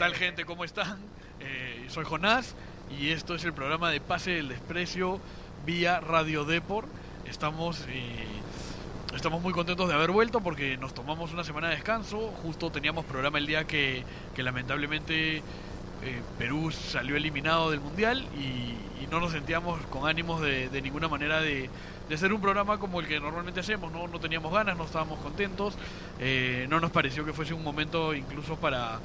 ¿Qué 0.00 0.06
tal 0.06 0.14
gente? 0.14 0.46
¿Cómo 0.46 0.64
están? 0.64 0.96
Eh, 1.40 1.84
soy 1.88 2.06
Jonás 2.06 2.54
y 2.98 3.10
esto 3.10 3.34
es 3.34 3.44
el 3.44 3.52
programa 3.52 3.90
de 3.90 4.00
Pase 4.00 4.30
del 4.30 4.48
Desprecio 4.48 5.20
vía 5.66 6.00
Radio 6.00 6.46
Depor. 6.46 6.86
Estamos, 7.26 7.84
eh, 7.86 8.24
estamos 9.14 9.42
muy 9.42 9.52
contentos 9.52 9.90
de 9.90 9.94
haber 9.94 10.10
vuelto 10.10 10.40
porque 10.40 10.78
nos 10.78 10.94
tomamos 10.94 11.34
una 11.34 11.44
semana 11.44 11.68
de 11.68 11.74
descanso. 11.74 12.32
Justo 12.42 12.72
teníamos 12.72 13.04
programa 13.04 13.36
el 13.36 13.46
día 13.46 13.66
que, 13.66 14.02
que 14.34 14.42
lamentablemente 14.42 15.36
eh, 15.36 15.42
Perú 16.38 16.70
salió 16.70 17.14
eliminado 17.14 17.70
del 17.70 17.80
Mundial 17.80 18.26
y, 18.38 18.76
no 19.10 19.18
nos 19.18 19.32
sentíamos 19.32 19.80
con 19.86 20.08
ánimos 20.08 20.40
de, 20.40 20.68
de 20.68 20.82
ninguna 20.82 21.08
manera 21.08 21.40
de, 21.40 21.68
de 22.10 22.16
hacer 22.16 22.32
un 22.32 22.40
programa 22.40 22.78
como 22.78 22.98
el 22.98 23.06
que 23.06 23.20
normalmente 23.20 23.60
hacemos, 23.60 23.92
no, 23.92 24.08
no 24.08 24.18
teníamos 24.18 24.52
ganas, 24.52 24.76
no 24.76 24.84
estábamos 24.84 25.20
contentos, 25.20 25.74
eh, 26.18 26.66
no 26.68 26.80
nos 26.80 26.90
pareció 26.90 27.24
que 27.24 27.32
fuese 27.32 27.54
un 27.54 27.62
momento 27.62 28.12
incluso 28.14 28.56
para, 28.56 28.98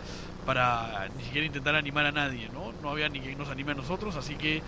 para 0.46 1.08
ni 1.18 1.24
siquiera 1.24 1.48
intentar 1.48 1.76
animar 1.76 2.06
a 2.06 2.12
nadie, 2.12 2.50
¿no? 2.54 2.72
No 2.82 2.90
había 2.90 3.10
ni 3.10 3.20
quien 3.20 3.38
nos 3.38 3.50
anime 3.50 3.72
a 3.72 3.76
nosotros, 3.76 4.16
así 4.16 4.36
que 4.36 4.62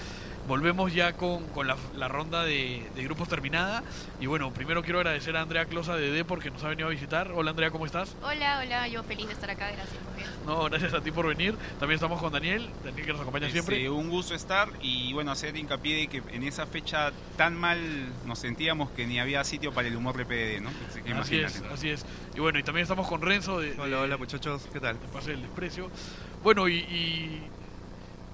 volvemos 0.47 0.93
ya 0.93 1.13
con, 1.13 1.45
con 1.49 1.67
la, 1.67 1.75
la 1.95 2.07
ronda 2.07 2.43
de, 2.43 2.83
de 2.95 3.03
grupos 3.03 3.27
terminada. 3.27 3.83
Y 4.19 4.25
bueno, 4.27 4.51
primero 4.53 4.81
quiero 4.83 4.99
agradecer 4.99 5.35
a 5.37 5.41
Andrea 5.41 5.65
Closa 5.65 5.95
de 5.95 6.09
D 6.11 6.23
porque 6.25 6.49
nos 6.51 6.63
ha 6.63 6.69
venido 6.69 6.87
a 6.87 6.91
visitar. 6.91 7.31
Hola 7.33 7.51
Andrea, 7.51 7.69
¿cómo 7.71 7.85
estás? 7.85 8.15
Hola, 8.23 8.59
hola, 8.63 8.87
yo 8.87 9.03
feliz 9.03 9.27
de 9.27 9.33
estar 9.33 9.49
acá, 9.49 9.69
gracias. 9.71 9.97
No, 10.45 10.63
gracias 10.65 10.93
a 10.93 11.01
ti 11.01 11.11
por 11.11 11.27
venir. 11.27 11.55
También 11.79 11.95
estamos 11.95 12.21
con 12.21 12.31
Daniel, 12.31 12.69
Daniel 12.83 13.05
que 13.05 13.11
nos 13.11 13.21
acompaña 13.21 13.49
siempre. 13.49 13.75
Este, 13.77 13.89
un 13.89 14.09
gusto 14.09 14.33
estar 14.33 14.69
y 14.81 15.11
bueno, 15.13 15.31
hacer 15.31 15.55
hincapié 15.57 15.97
de 15.97 16.07
que 16.07 16.23
en 16.33 16.43
esa 16.43 16.65
fecha 16.65 17.11
tan 17.35 17.55
mal 17.55 17.79
nos 18.25 18.39
sentíamos 18.39 18.89
que 18.91 19.05
ni 19.05 19.19
había 19.19 19.43
sitio 19.43 19.73
para 19.73 19.87
el 19.89 19.95
humor 19.97 20.15
de 20.15 20.25
PDD, 20.25 20.61
¿no? 20.63 20.69
Así, 20.89 21.01
que 21.01 21.11
Así 21.13 21.39
es, 21.39 21.61
así 21.73 21.89
es. 21.89 22.05
Y 22.35 22.39
bueno, 22.39 22.57
y 22.59 22.63
también 22.63 22.83
estamos 22.83 23.07
con 23.07 23.21
Renzo 23.21 23.59
de, 23.59 23.73
Hola, 23.73 23.97
de- 23.97 24.03
hola 24.03 24.17
muchachos, 24.17 24.67
¿qué 24.71 24.79
tal? 24.79 24.97
de 24.99 25.07
Pase 25.07 25.31
del 25.31 25.41
Desprecio. 25.41 25.91
Bueno, 26.43 26.67
y, 26.69 26.75
y- 26.77 27.41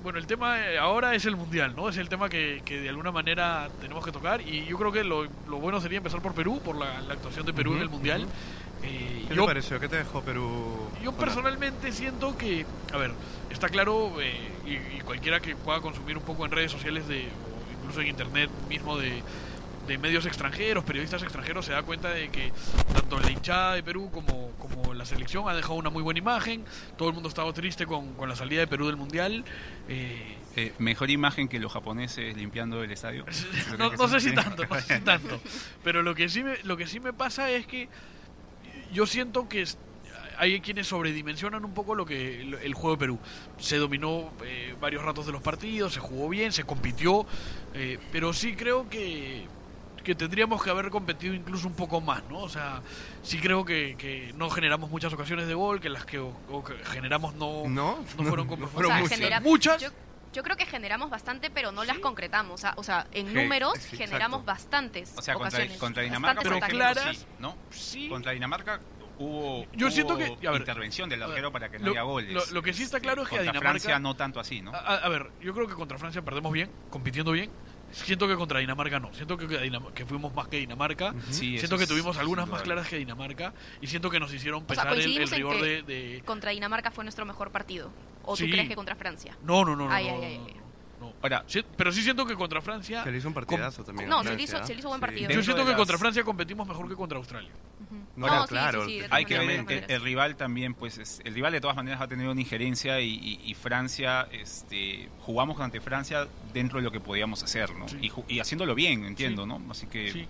bueno, 0.03 0.19
el 0.19 0.27
tema 0.27 0.59
eh, 0.59 0.77
ahora 0.77 1.15
es 1.15 1.25
el 1.25 1.35
mundial, 1.37 1.73
¿no? 1.75 1.87
Es 1.89 1.97
el 1.97 2.09
tema 2.09 2.27
que, 2.29 2.61
que 2.65 2.79
de 2.81 2.89
alguna 2.89 3.11
manera 3.11 3.69
tenemos 3.81 4.03
que 4.03 4.11
tocar 4.11 4.41
y 4.41 4.65
yo 4.65 4.77
creo 4.77 4.91
que 4.91 5.03
lo, 5.03 5.23
lo 5.23 5.57
bueno 5.59 5.79
sería 5.79 5.97
empezar 5.97 6.21
por 6.21 6.33
Perú, 6.33 6.61
por 6.63 6.77
la, 6.77 7.01
la 7.01 7.13
actuación 7.13 7.45
de 7.45 7.53
Perú 7.53 7.71
Ujú, 7.71 7.77
en 7.77 7.83
el 7.83 7.89
mundial. 7.89 8.27
Eh, 8.83 9.25
¿Qué 9.29 9.35
yo, 9.35 9.43
te 9.43 9.47
pareció? 9.47 9.79
¿Qué 9.79 9.87
te 9.87 9.95
dejó 9.95 10.21
Perú? 10.21 10.89
yo 11.01 11.13
personalmente 11.13 11.91
siento 11.93 12.37
que, 12.37 12.65
a 12.93 12.97
ver, 12.97 13.11
está 13.49 13.69
claro 13.69 14.11
eh, 14.21 14.35
y, 14.65 14.97
y 14.97 15.01
cualquiera 15.05 15.39
que 15.39 15.55
pueda 15.55 15.79
consumir 15.79 16.17
un 16.17 16.23
poco 16.23 16.45
en 16.45 16.51
redes 16.51 16.71
sociales 16.71 17.07
de, 17.07 17.21
o 17.21 17.79
incluso 17.79 18.01
en 18.01 18.07
internet 18.07 18.49
mismo 18.67 18.97
de, 18.97 19.23
de 19.87 19.97
medios 19.97 20.25
extranjeros, 20.25 20.83
periodistas 20.83 21.23
extranjeros, 21.23 21.65
se 21.65 21.73
da 21.73 21.83
cuenta 21.83 22.09
de 22.09 22.29
que 22.29 22.51
tanto 22.93 23.19
la 23.19 23.31
hinchada 23.31 23.75
de 23.75 23.83
Perú 23.83 24.09
como, 24.11 24.51
como 24.59 24.93
la 24.93 25.05
selección 25.05 25.49
ha 25.49 25.53
dejado 25.53 25.75
una 25.75 25.89
muy 25.89 26.01
buena 26.01 26.19
imagen. 26.19 26.63
Todo 26.97 27.09
el 27.09 27.13
mundo 27.13 27.27
ha 27.27 27.31
estado 27.31 27.51
triste 27.53 27.85
con, 27.85 28.13
con 28.13 28.29
la 28.29 28.35
salida 28.35 28.61
de 28.61 28.67
Perú 28.67 28.87
del 28.87 28.97
Mundial. 28.97 29.43
Eh, 29.89 30.37
Eh, 30.55 30.71
mejor 30.77 31.09
imagen 31.09 31.47
que 31.47 31.59
los 31.59 31.71
japoneses 31.71 32.37
limpiando 32.37 32.83
el 32.83 32.91
estadio. 32.91 33.25
no, 33.79 33.91
no 33.91 34.07
sé 34.07 34.19
si 34.19 34.33
tanto, 34.33 34.65
no 34.65 34.79
sé 34.81 34.97
si 34.99 35.01
tanto. 35.03 35.41
Pero 35.83 36.03
lo 36.03 36.13
que 36.13 36.29
sí 36.29 36.43
me, 36.43 36.57
lo 36.63 36.77
que 36.77 36.85
sí 36.85 36.99
me 36.99 37.11
pasa 37.11 37.49
es 37.49 37.65
que 37.65 37.89
yo 38.93 39.07
siento 39.07 39.49
que 39.49 39.65
hay 40.37 40.61
quienes 40.61 40.87
sobredimensionan 40.87 41.65
un 41.65 41.73
poco 41.73 41.95
lo 41.95 42.05
que 42.05 42.41
el, 42.41 42.73
juego 42.75 42.91
de 42.91 42.99
Perú. 42.99 43.19
Se 43.57 43.77
dominó 43.77 44.31
eh, 44.45 44.75
varios 44.79 45.03
ratos 45.03 45.25
de 45.25 45.31
los 45.31 45.41
partidos, 45.41 45.93
se 45.93 45.99
jugó 45.99 46.29
bien, 46.29 46.51
se 46.51 46.63
compitió, 46.63 47.25
pero 48.11 48.33
sí 48.33 48.55
creo 48.55 48.87
que 48.89 49.47
que 50.03 50.15
tendríamos 50.15 50.61
que 50.61 50.69
haber 50.69 50.89
competido 50.89 51.33
incluso 51.33 51.67
un 51.67 51.75
poco 51.75 52.01
más, 52.01 52.23
¿no? 52.29 52.39
O 52.39 52.49
sea, 52.49 52.81
sí 53.21 53.39
creo 53.39 53.63
que, 53.63 53.95
que 53.97 54.33
no 54.35 54.49
generamos 54.49 54.89
muchas 54.89 55.13
ocasiones 55.13 55.47
de 55.47 55.53
gol, 55.53 55.79
que 55.79 55.89
las 55.89 56.05
que, 56.05 56.19
o- 56.19 56.35
o 56.49 56.63
que 56.63 56.73
generamos 56.85 57.33
no, 57.35 57.63
¿No? 57.67 58.03
no 58.17 58.23
fueron 58.25 58.47
con 58.47 58.59
No 58.59 58.65
O 58.73 58.83
sea, 58.83 58.97
muchas. 58.97 59.17
genera- 59.17 59.39
Muchas. 59.39 59.81
Yo, 59.81 59.89
yo 60.33 60.43
creo 60.43 60.57
que 60.57 60.65
generamos 60.65 61.09
bastante, 61.09 61.49
pero 61.49 61.71
no 61.71 61.83
las 61.85 61.99
concretamos. 61.99 62.55
O 62.55 62.57
sea, 62.57 62.73
o 62.75 62.83
sea, 62.83 63.07
en 63.13 63.27
Sí, 63.27 63.33
números 63.33 63.73
sí, 63.79 63.95
generamos 63.97 64.41
exacto. 64.41 64.45
bastantes 64.63 65.13
O 65.15 65.21
sea, 65.21 65.35
contra, 65.35 65.49
ocasiones. 65.59 65.77
contra 65.77 66.03
Dinamarca, 66.03 66.41
Pero 66.43 66.55
ataques. 66.57 66.75
claras. 66.75 67.17
sí, 67.17 67.25
¿no? 67.39 67.55
Sí. 67.69 68.09
Contra 68.09 68.31
Dinamarca 68.33 68.79
hubo, 69.19 69.65
Yo 69.73 69.89
siento 69.91 70.15
hubo 70.15 70.37
que- 70.39 70.47
a 70.47 70.51
ver, 70.51 70.61
intervención 70.61 71.07
del 71.07 71.21
a 71.23 71.27
arquero 71.27 71.51
para 71.51 71.69
que 71.69 71.77
no 71.79 71.85
lo- 71.85 71.91
haya 71.91 72.01
goles. 72.01 72.33
lo- 72.33 72.45
lo 72.55 72.61
que 72.63 72.73
sí 72.73 72.83
está 72.83 72.99
claro 72.99 73.21
es 73.21 73.29
que 73.29 73.35
a 73.35 73.37
contra 73.37 73.53
Dinamarca- 73.53 73.69
Francia 73.79 73.99
no 73.99 74.15
tanto 74.15 74.39
así, 74.39 74.61
¿no? 74.61 74.73
A, 74.73 74.79
a- 74.79 74.97
a 74.97 75.07
ver, 75.09 75.29
yo 75.39 75.53
creo 75.53 75.67
que 75.67 75.75
contra 75.75 75.97
Francia 75.99 76.21
perdemos 76.23 76.51
bien, 76.51 76.69
compitiendo 76.89 77.31
bien. 77.31 77.49
Siento 77.93 78.27
que 78.27 78.35
contra 78.35 78.59
Dinamarca 78.59 78.99
no. 78.99 79.13
Siento 79.13 79.37
que, 79.37 79.47
que 79.47 79.61
Dinam- 79.61 79.93
que 79.93 80.05
fuimos 80.05 80.33
más 80.33 80.47
que 80.47 80.57
Dinamarca. 80.57 81.13
Sí, 81.29 81.57
siento 81.59 81.77
que 81.77 81.87
tuvimos 81.87 82.17
algunas 82.17 82.47
más 82.47 82.61
claras 82.63 82.87
que 82.87 82.97
Dinamarca. 82.97 83.53
Y 83.81 83.87
siento 83.87 84.09
que 84.09 84.19
nos 84.19 84.33
hicieron 84.33 84.61
sea, 84.61 84.67
pesar 84.67 84.87
el, 84.87 84.93
el 84.93 85.03
coincidimos 85.05 85.31
en 85.31 85.37
rigor 85.37 85.55
que- 85.57 85.63
de, 85.63 85.81
de- 85.83 86.21
Contra 86.25 86.51
Dinamarca 86.51 86.91
fue 86.91 87.03
nuestro 87.05 87.25
mejor 87.25 87.51
partido. 87.51 87.91
¿O 88.23 88.35
Sí. 88.35 88.45
tú 88.45 88.51
crees 88.51 88.67
que 88.69 88.75
contra 88.75 88.95
Francia? 88.95 89.37
No, 89.43 89.63
no, 89.63 89.75
no, 89.75 89.87
no. 89.87 89.93
Ay, 89.93 90.07
no, 90.07 90.13
ay, 90.13 90.17
no, 90.19 90.25
ay, 90.25 90.37
no, 90.39 90.45
ay. 90.47 90.53
No, 91.03 91.09
no. 91.09 91.13
Ahora, 91.21 91.43
Sí, 91.47 91.63
pero 91.77 91.91
sí 91.91 92.01
siento 92.01 92.25
que 92.25 92.35
contra 92.35 92.61
Francia. 92.61 93.03
Se 93.03 93.11
le 93.11 93.17
hizo 93.17 93.27
un 93.27 93.33
partidazo 93.33 93.83
también. 93.83 94.09
No, 94.09 94.23
se 94.23 94.35
le 94.35 94.43
hizo- 94.43 94.63
se 94.65 94.73
le 94.73 94.79
hizo 94.79 94.87
buen 94.89 94.99
sí. 94.99 95.01
partido. 95.01 95.21
Yo 95.23 95.27
Dentro 95.27 95.43
siento 95.43 95.63
que 95.63 95.69
las- 95.71 95.77
contra 95.77 95.97
Francia 95.97 96.23
competimos 96.23 96.67
mejor 96.67 96.87
que 96.89 96.95
contra 96.95 97.17
Australia. 97.17 97.51
No, 98.15 98.27
sí, 98.43 98.47
claro, 98.47 98.85
sí, 98.85 98.99
sí, 99.01 99.05
hay 99.09 99.25
que 99.25 99.39
ver 99.39 99.65
de 99.65 99.75
todas 99.77 99.89
el 99.89 100.01
rival 100.01 100.35
también, 100.35 100.73
pues 100.75 100.97
es- 100.99 101.19
el 101.25 101.33
rival 101.33 101.51
de 101.51 101.61
todas 101.61 101.75
maneras 101.75 101.99
va 101.99 102.05
a 102.05 102.07
tener 102.07 102.27
una 102.27 102.39
injerencia 102.39 102.99
y, 103.01 103.09
y- 103.15 103.39
y 103.43 103.53
Francia, 103.55 104.27
este, 104.31 105.09
jugamos 105.21 105.59
ante 105.59 105.81
Francia 105.81 106.27
dentro 106.53 106.77
de 106.77 106.83
lo 106.83 106.91
que 106.91 106.99
podíamos 106.99 107.41
hacer, 107.43 107.75
¿no? 107.75 107.87
Sí. 107.87 108.11
Y, 108.27 108.39
haciéndolo 108.39 108.75
bien, 108.75 109.03
entiendo, 109.05 109.43
Sí. 109.43 109.47
¿no? 109.49 109.61
Así 109.71 109.87
que 109.87 110.11
Sí. 110.11 110.27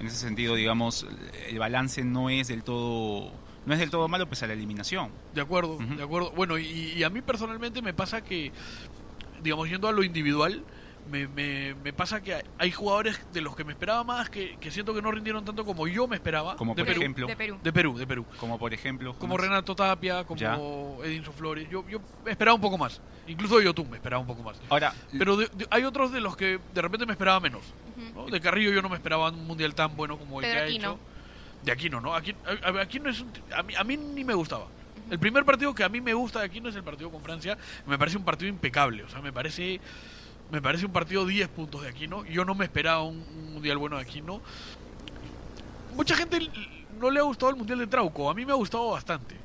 en 0.00 0.06
ese 0.06 0.16
sentido, 0.16 0.54
digamos, 0.54 1.06
el 1.48 1.58
balance 1.58 2.04
no 2.04 2.28
es 2.28 2.48
del 2.48 2.62
todo, 2.64 3.32
no 3.64 3.72
es 3.72 3.80
del 3.80 3.88
todo 3.90 4.08
malo 4.08 4.28
pese 4.28 4.44
a 4.44 4.48
la 4.48 4.54
eliminación. 4.54 5.10
De 5.34 5.40
acuerdo, 5.40 5.78
de 5.78 6.02
acuerdo. 6.02 6.32
Bueno, 6.32 6.58
y, 6.58 6.66
y 6.66 7.02
a 7.02 7.08
mí 7.10 7.22
personalmente 7.22 7.80
me 7.80 7.94
pasa 7.94 8.22
que, 8.22 8.52
digamos, 9.42 9.68
yendo 9.68 9.88
a 9.88 9.92
lo 9.92 10.02
individual, 10.02 10.62
me, 11.10 11.26
me, 11.26 11.74
me 11.82 11.92
pasa 11.92 12.22
que 12.22 12.34
hay, 12.34 12.42
hay 12.58 12.70
jugadores 12.70 13.18
de 13.32 13.40
los 13.40 13.56
que 13.56 13.64
me 13.64 13.72
esperaba 13.72 14.04
más 14.04 14.30
que, 14.30 14.56
que 14.60 14.70
siento 14.70 14.94
que 14.94 15.02
no 15.02 15.10
rindieron 15.10 15.44
tanto 15.44 15.64
como 15.64 15.88
yo 15.88 16.06
me 16.06 16.14
esperaba. 16.16 16.56
Como 16.56 16.74
de 16.74 16.82
por 16.82 16.86
Perú. 16.86 17.00
ejemplo, 17.00 17.26
De 17.26 17.36
Perú. 17.36 17.58
De 17.62 17.72
Perú, 17.72 17.98
de 17.98 18.06
Perú. 18.06 18.26
como 18.38 18.56
por 18.58 18.72
ejemplo, 18.72 19.12
Como. 19.18 19.36
Renato 19.36 19.74
Tapia, 19.74 20.22
como 20.24 20.38
Ya. 20.40 20.56
Edinson 21.04 21.34
Flores. 21.34 21.68
Yo, 21.68 21.84
yo 21.88 22.00
esperaba 22.26 22.54
un 22.54 22.60
poco 22.60 22.78
más. 22.78 23.00
Incluso 23.26 23.58
de 23.58 23.64
Yotun 23.64 23.90
me 23.90 23.96
esperaba 23.96 24.20
un 24.20 24.26
poco 24.28 24.42
más. 24.44 24.60
Ahora, 24.68 24.92
Pero 25.18 25.36
de- 25.36 25.48
de- 25.54 25.66
hay 25.70 25.82
otros 25.84 26.12
de 26.12 26.20
los 26.20 26.36
que 26.36 26.60
de 26.72 26.82
repente 26.82 27.04
me 27.06 27.12
esperaba 27.12 27.40
menos. 27.40 27.62
De 28.30 28.40
Carrillo 28.40 28.70
yo 28.72 28.80
no 28.82 28.88
me 28.88 28.96
esperaba 28.96 29.30
un 29.30 29.44
mundial 29.46 29.74
tan 29.74 29.96
bueno 29.96 30.16
como 30.18 30.40
el 30.40 30.46
Pedro 30.46 30.54
que 30.56 30.60
ha 30.62 30.64
Aquino. 30.66 30.90
hecho. 30.92 30.98
De 31.64 31.72
Aquino, 31.72 32.00
¿no? 32.00 32.14
Aquí, 32.14 32.34
a, 32.64 32.68
a- 32.68 32.80
Aquino 32.82 33.08
es 33.10 33.20
un 33.20 33.30
a, 33.54 33.62
mí, 33.64 33.74
a 33.76 33.82
mí 33.84 33.96
ni 33.96 34.24
me 34.24 34.34
gustaba. 34.34 34.66
El 35.12 35.18
primer 35.18 35.44
partido 35.44 35.74
que 35.74 35.84
a 35.84 35.90
mí 35.90 36.00
me 36.00 36.14
gusta 36.14 36.38
de 36.40 36.46
Aquino 36.46 36.70
es 36.70 36.74
el 36.74 36.82
partido 36.82 37.10
con 37.10 37.20
Francia. 37.22 37.58
Me 37.86 37.98
parece 37.98 38.16
un 38.16 38.24
partido 38.24 38.48
impecable. 38.48 39.04
O 39.04 39.08
sea, 39.10 39.20
me 39.20 39.30
parece 39.32 39.78
me 40.50 40.60
parece 40.62 40.86
un 40.86 40.92
partido 40.92 41.26
10 41.26 41.48
puntos 41.48 41.82
de 41.82 41.88
Aquino. 41.88 42.24
Yo 42.24 42.44
no 42.46 42.54
me 42.54 42.64
esperaba 42.64 43.02
un, 43.02 43.16
un 43.18 43.52
mundial 43.52 43.76
bueno 43.76 43.96
de 43.96 44.02
Aquino. 44.02 44.40
Mucha 45.94 46.16
gente 46.16 46.38
no 46.98 47.10
le 47.10 47.20
ha 47.20 47.24
gustado 47.24 47.50
el 47.50 47.56
mundial 47.56 47.78
de 47.78 47.86
Trauco. 47.86 48.30
A 48.30 48.34
mí 48.34 48.46
me 48.46 48.52
ha 48.52 48.56
gustado 48.56 48.90
bastante. 48.90 49.36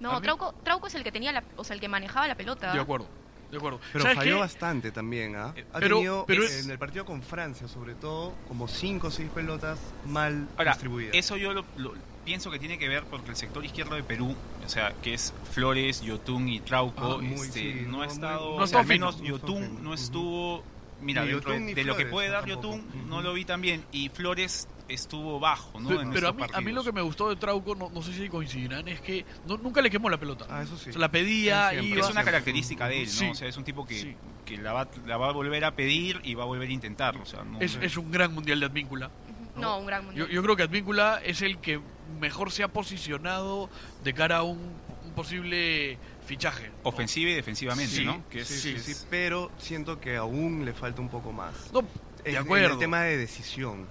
No, 0.00 0.14
mí- 0.16 0.22
Trauco, 0.22 0.54
Trauco 0.64 0.88
es 0.88 0.94
el 0.96 1.04
que 1.04 1.12
tenía 1.12 1.30
la, 1.30 1.44
o 1.56 1.62
sea, 1.64 1.74
el 1.74 1.80
que 1.80 1.88
manejaba 1.88 2.26
la 2.26 2.34
pelota. 2.34 2.72
De 2.72 2.80
acuerdo. 2.80 3.06
De 3.50 3.58
acuerdo. 3.58 3.78
Pero 3.92 4.02
¿Sabes 4.02 4.18
falló 4.18 4.34
qué? 4.36 4.40
bastante 4.40 4.90
también, 4.90 5.36
¿ah? 5.36 5.54
Ha 5.72 5.78
Pero- 5.78 5.96
tenido 5.96 6.24
pero 6.26 6.42
eh, 6.42 6.46
es- 6.46 6.64
en 6.64 6.70
el 6.72 6.78
partido 6.78 7.04
con 7.04 7.22
Francia, 7.22 7.68
sobre 7.68 7.94
todo, 7.94 8.32
como 8.48 8.66
5 8.66 9.06
o 9.06 9.10
6 9.10 9.30
pelotas 9.32 9.78
mal 10.06 10.48
Ahora, 10.56 10.72
distribuidas. 10.72 11.14
eso 11.14 11.36
yo 11.36 11.52
lo, 11.52 11.64
lo- 11.76 11.94
pienso 12.24 12.50
que 12.50 12.58
tiene 12.58 12.78
que 12.78 12.88
ver 12.88 13.04
porque 13.04 13.30
el 13.30 13.36
sector 13.36 13.64
izquierdo 13.64 13.94
de 13.96 14.02
Perú, 14.02 14.34
o 14.64 14.68
sea, 14.68 14.92
que 15.02 15.14
es 15.14 15.32
Flores, 15.50 16.02
Yotun 16.02 16.48
y 16.48 16.60
Trauco, 16.60 17.20
Ah, 17.20 17.24
este, 17.24 17.72
sí, 17.72 17.80
no, 17.86 17.98
no, 17.98 18.02
ha 18.02 18.06
estado, 18.06 18.56
No 18.58 18.62
o 18.64 18.66
sea, 18.66 18.80
al 18.80 18.86
menos 18.86 19.18
No 19.20 19.24
Yotun 19.26 19.82
no 19.82 19.94
estuvo, 19.94 20.62
mira, 21.00 21.24
dentro 21.24 21.52
de, 21.52 21.74
de 21.74 21.84
lo 21.84 21.96
que 21.96 22.06
puede 22.06 22.28
dar 22.28 22.44
tampoco. 22.44 22.76
Yotun, 22.76 23.08
no 23.08 23.22
lo 23.22 23.32
vi 23.34 23.44
tan 23.44 23.60
bien, 23.60 23.84
y 23.92 24.08
Flores 24.08 24.68
estuvo 24.88 25.40
bajo, 25.40 25.80
¿no? 25.80 25.88
Pe- 25.88 25.94
en 26.02 26.10
pero 26.10 26.28
a 26.28 26.32
mí, 26.32 26.42
a 26.52 26.60
mí 26.60 26.72
lo 26.72 26.84
que 26.84 26.92
me 26.92 27.00
gustó 27.00 27.28
de 27.30 27.36
Trauco, 27.36 27.74
no, 27.74 27.88
no 27.90 28.02
sé 28.02 28.12
si 28.12 28.28
coincidirán, 28.28 28.86
es 28.88 29.00
que 29.00 29.24
no- 29.46 29.56
nunca 29.56 29.80
le 29.80 29.88
quemó 29.90 30.10
la 30.10 30.18
pelota. 30.18 30.46
Ah, 30.50 30.62
eso 30.62 30.76
sí. 30.76 30.90
O 30.90 30.92
sea, 30.92 31.00
la 31.00 31.10
pedía, 31.10 31.70
Sí, 31.70 31.86
iba. 31.86 32.00
es 32.04 32.10
una 32.10 32.22
característica 32.24 32.88
de 32.88 32.98
él, 33.02 33.06
¿no? 33.06 33.12
Sí. 33.12 33.26
O 33.30 33.34
sea, 33.34 33.48
es 33.48 33.56
un 33.56 33.64
tipo 33.64 33.86
que, 33.86 33.94
Sí. 33.98 34.16
que 34.44 34.58
la, 34.58 34.72
va, 34.74 34.88
la 35.06 35.16
va 35.16 35.28
a 35.28 35.32
volver 35.32 35.64
a 35.64 35.74
pedir 35.74 36.20
y 36.24 36.34
va 36.34 36.42
a 36.42 36.46
volver 36.46 36.68
a 36.68 36.72
intentar, 36.72 37.16
o 37.16 37.24
sea, 37.24 37.42
no... 37.42 37.60
Es, 37.60 37.78
es 37.80 37.96
un 37.96 38.10
gran 38.10 38.34
mundial 38.34 38.60
de 38.60 38.66
Advíncula. 38.66 39.10
No, 39.56 39.78
un 39.78 39.86
gran 39.86 40.00
Yo, 40.02 40.06
mundial. 40.06 40.28
yo 40.28 40.42
creo 40.42 40.56
que 40.56 40.62
Advíncula 40.62 41.20
es 41.24 41.42
el 41.42 41.58
que 41.58 41.80
mejor 42.20 42.50
se 42.52 42.62
ha 42.62 42.68
posicionado 42.68 43.68
de 44.04 44.14
cara 44.14 44.38
a 44.38 44.42
un, 44.42 44.58
un 45.04 45.12
posible 45.14 45.98
fichaje. 46.26 46.68
¿no? 46.68 46.74
Ofensiva 46.88 47.30
y 47.30 47.34
defensivamente, 47.34 47.94
Sí, 47.96 48.04
¿no? 48.04 48.22
Que 48.30 48.40
es- 48.40 48.48
Sí, 48.48 48.58
sí, 48.58 48.78
sí, 48.80 48.90
es- 48.92 49.06
pero 49.10 49.50
siento 49.58 50.00
que 50.00 50.16
aún 50.16 50.64
le 50.64 50.72
falta 50.72 51.00
un 51.00 51.08
poco 51.08 51.32
más. 51.32 51.52
No, 51.72 51.80
En- 51.80 51.86
de 52.24 52.30
en 52.30 52.36
acuerdo. 52.38 52.72
el 52.74 52.78
tema 52.78 53.02
de 53.02 53.16
decisión. 53.16 53.86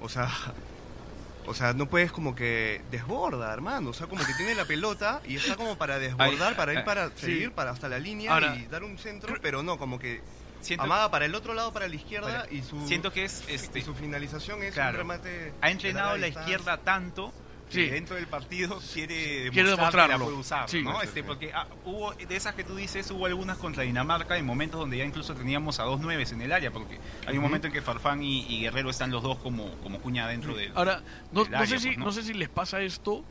O 0.00 0.08
sea, 0.08 0.28
o 1.46 1.54
sea, 1.54 1.72
no 1.72 1.86
puedes 1.86 2.12
como 2.12 2.34
que 2.34 2.80
desborda, 2.90 3.52
hermano. 3.52 3.90
O 3.90 3.92
sea, 3.92 4.06
como 4.06 4.24
que 4.24 4.32
tiene 4.34 4.54
la 4.54 4.64
pelota 4.64 5.20
y 5.26 5.36
está 5.36 5.56
como 5.56 5.76
para 5.76 5.98
desbordar, 5.98 6.50
Ay, 6.50 6.54
para 6.56 6.72
ir 6.72 6.78
ay, 6.78 6.84
para 6.84 7.08
sí. 7.10 7.26
seguir 7.26 7.52
para 7.52 7.72
hasta 7.72 7.88
la 7.88 7.98
línea 7.98 8.32
Ahora, 8.32 8.56
y 8.56 8.66
dar 8.66 8.84
un 8.84 8.96
centro, 8.98 9.34
pero 9.42 9.62
no, 9.62 9.76
como 9.78 9.98
que 9.98 10.20
siento, 10.62 10.84
amaga 10.84 11.10
para 11.10 11.26
el 11.26 11.34
otro 11.34 11.54
lado, 11.54 11.72
para 11.72 11.88
la 11.88 11.94
izquierda 11.94 12.46
y 12.50 12.62
su 12.62 12.86
siento 12.86 13.12
que 13.12 13.24
es 13.24 13.44
y 13.48 13.52
este 13.54 13.82
su 13.82 13.94
finalización 13.94 14.62
es 14.62 14.74
Claro. 14.74 14.90
un 14.92 14.96
remate 14.98 15.52
ha 15.60 15.66
de 15.66 15.72
entrenado 15.72 16.16
la 16.16 16.26
distancia. 16.26 16.54
izquierda 16.54 16.78
tanto 16.78 17.32
que 17.68 17.86
Sí. 17.86 17.90
dentro 17.90 18.16
del 18.16 18.26
partido 18.26 18.78
quiere, 18.92 19.48
Quiere 19.50 19.70
demostrar 19.70 19.70
que 19.70 19.96
la 19.96 20.02
demostrarlo. 20.18 20.24
puede 20.26 20.36
usar, 20.36 20.68
Sí. 20.68 20.82
¿no? 20.82 21.00
Sí, 21.00 21.06
Este, 21.06 21.24
porque 21.24 21.52
ah, 21.54 21.66
hubo, 21.86 22.12
de 22.12 22.36
esas 22.36 22.54
que 22.54 22.64
tú 22.64 22.76
dices, 22.76 23.10
hubo 23.10 23.24
algunas 23.24 23.56
contra 23.56 23.82
Dinamarca 23.82 24.36
en 24.36 24.44
momentos 24.44 24.78
donde 24.78 24.98
ya 24.98 25.04
incluso 25.06 25.34
teníamos 25.34 25.80
a 25.80 25.84
dos 25.84 25.98
nueves 25.98 26.32
en 26.32 26.42
el 26.42 26.52
área, 26.52 26.70
porque 26.70 26.98
hay 27.26 27.36
un 27.38 27.42
momento 27.42 27.68
en 27.68 27.72
que 27.72 27.80
Farfán 27.80 28.22
y, 28.22 28.44
y 28.46 28.60
Guerrero 28.60 28.90
están 28.90 29.10
los 29.10 29.22
dos 29.22 29.38
como, 29.38 29.70
como 29.78 30.00
cuña 30.00 30.28
dentro 30.28 30.54
del... 30.54 30.70
Ahora, 30.74 31.00
no, 31.32 31.44
del 31.44 31.52
no 31.52 31.66
sé 31.66 31.78
si, 31.78 31.86
pues, 31.88 31.98
¿no? 31.98 32.04
no 32.06 32.12
sé 32.12 32.22
si 32.24 32.34
les 32.34 32.50
pasa 32.50 32.82
esto, 32.82 33.24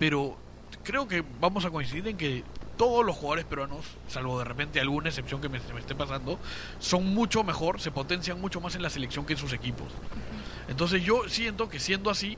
pero 0.00 0.36
creo 0.82 1.06
que 1.06 1.22
vamos 1.40 1.64
a 1.64 1.70
coincidir 1.70 2.08
en 2.08 2.16
que 2.16 2.42
todos 2.76 3.04
los 3.04 3.16
jugadores 3.16 3.44
peruanos, 3.44 3.84
salvo 4.08 4.38
de 4.38 4.44
repente 4.44 4.80
alguna 4.80 5.08
excepción 5.08 5.40
que 5.40 5.48
me, 5.48 5.60
se 5.60 5.72
me 5.72 5.80
esté 5.80 5.94
pasando, 5.94 6.38
son 6.78 7.06
mucho 7.14 7.42
mejor, 7.44 7.80
se 7.80 7.90
potencian 7.90 8.40
mucho 8.40 8.60
más 8.60 8.74
en 8.74 8.82
la 8.82 8.90
selección 8.90 9.24
que 9.26 9.32
en 9.34 9.38
sus 9.38 9.52
equipos. 9.52 9.88
Entonces 10.68 11.02
yo 11.04 11.28
siento 11.28 11.68
que 11.68 11.78
siendo 11.80 12.10
así, 12.10 12.36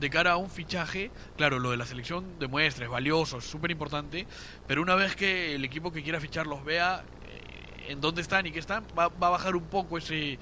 de 0.00 0.10
cara 0.10 0.32
a 0.32 0.36
un 0.36 0.48
fichaje, 0.50 1.10
claro, 1.36 1.58
lo 1.58 1.70
de 1.72 1.76
la 1.76 1.84
selección 1.86 2.38
demuestra, 2.38 2.84
es 2.84 2.90
valioso, 2.90 3.38
es 3.38 3.44
súper 3.44 3.70
importante, 3.72 4.26
pero 4.66 4.80
una 4.82 4.94
vez 4.94 5.16
que 5.16 5.54
el 5.56 5.64
equipo 5.64 5.92
que 5.92 6.02
quiera 6.02 6.20
fichar 6.20 6.46
los 6.46 6.64
vea 6.64 7.02
eh, 7.26 7.90
en 7.92 8.00
dónde 8.00 8.22
están 8.22 8.46
y 8.46 8.52
qué 8.52 8.60
están, 8.60 8.84
va, 8.96 9.08
va 9.08 9.26
a 9.26 9.30
bajar 9.30 9.56
un 9.56 9.64
poco 9.64 9.98
ese, 9.98 10.38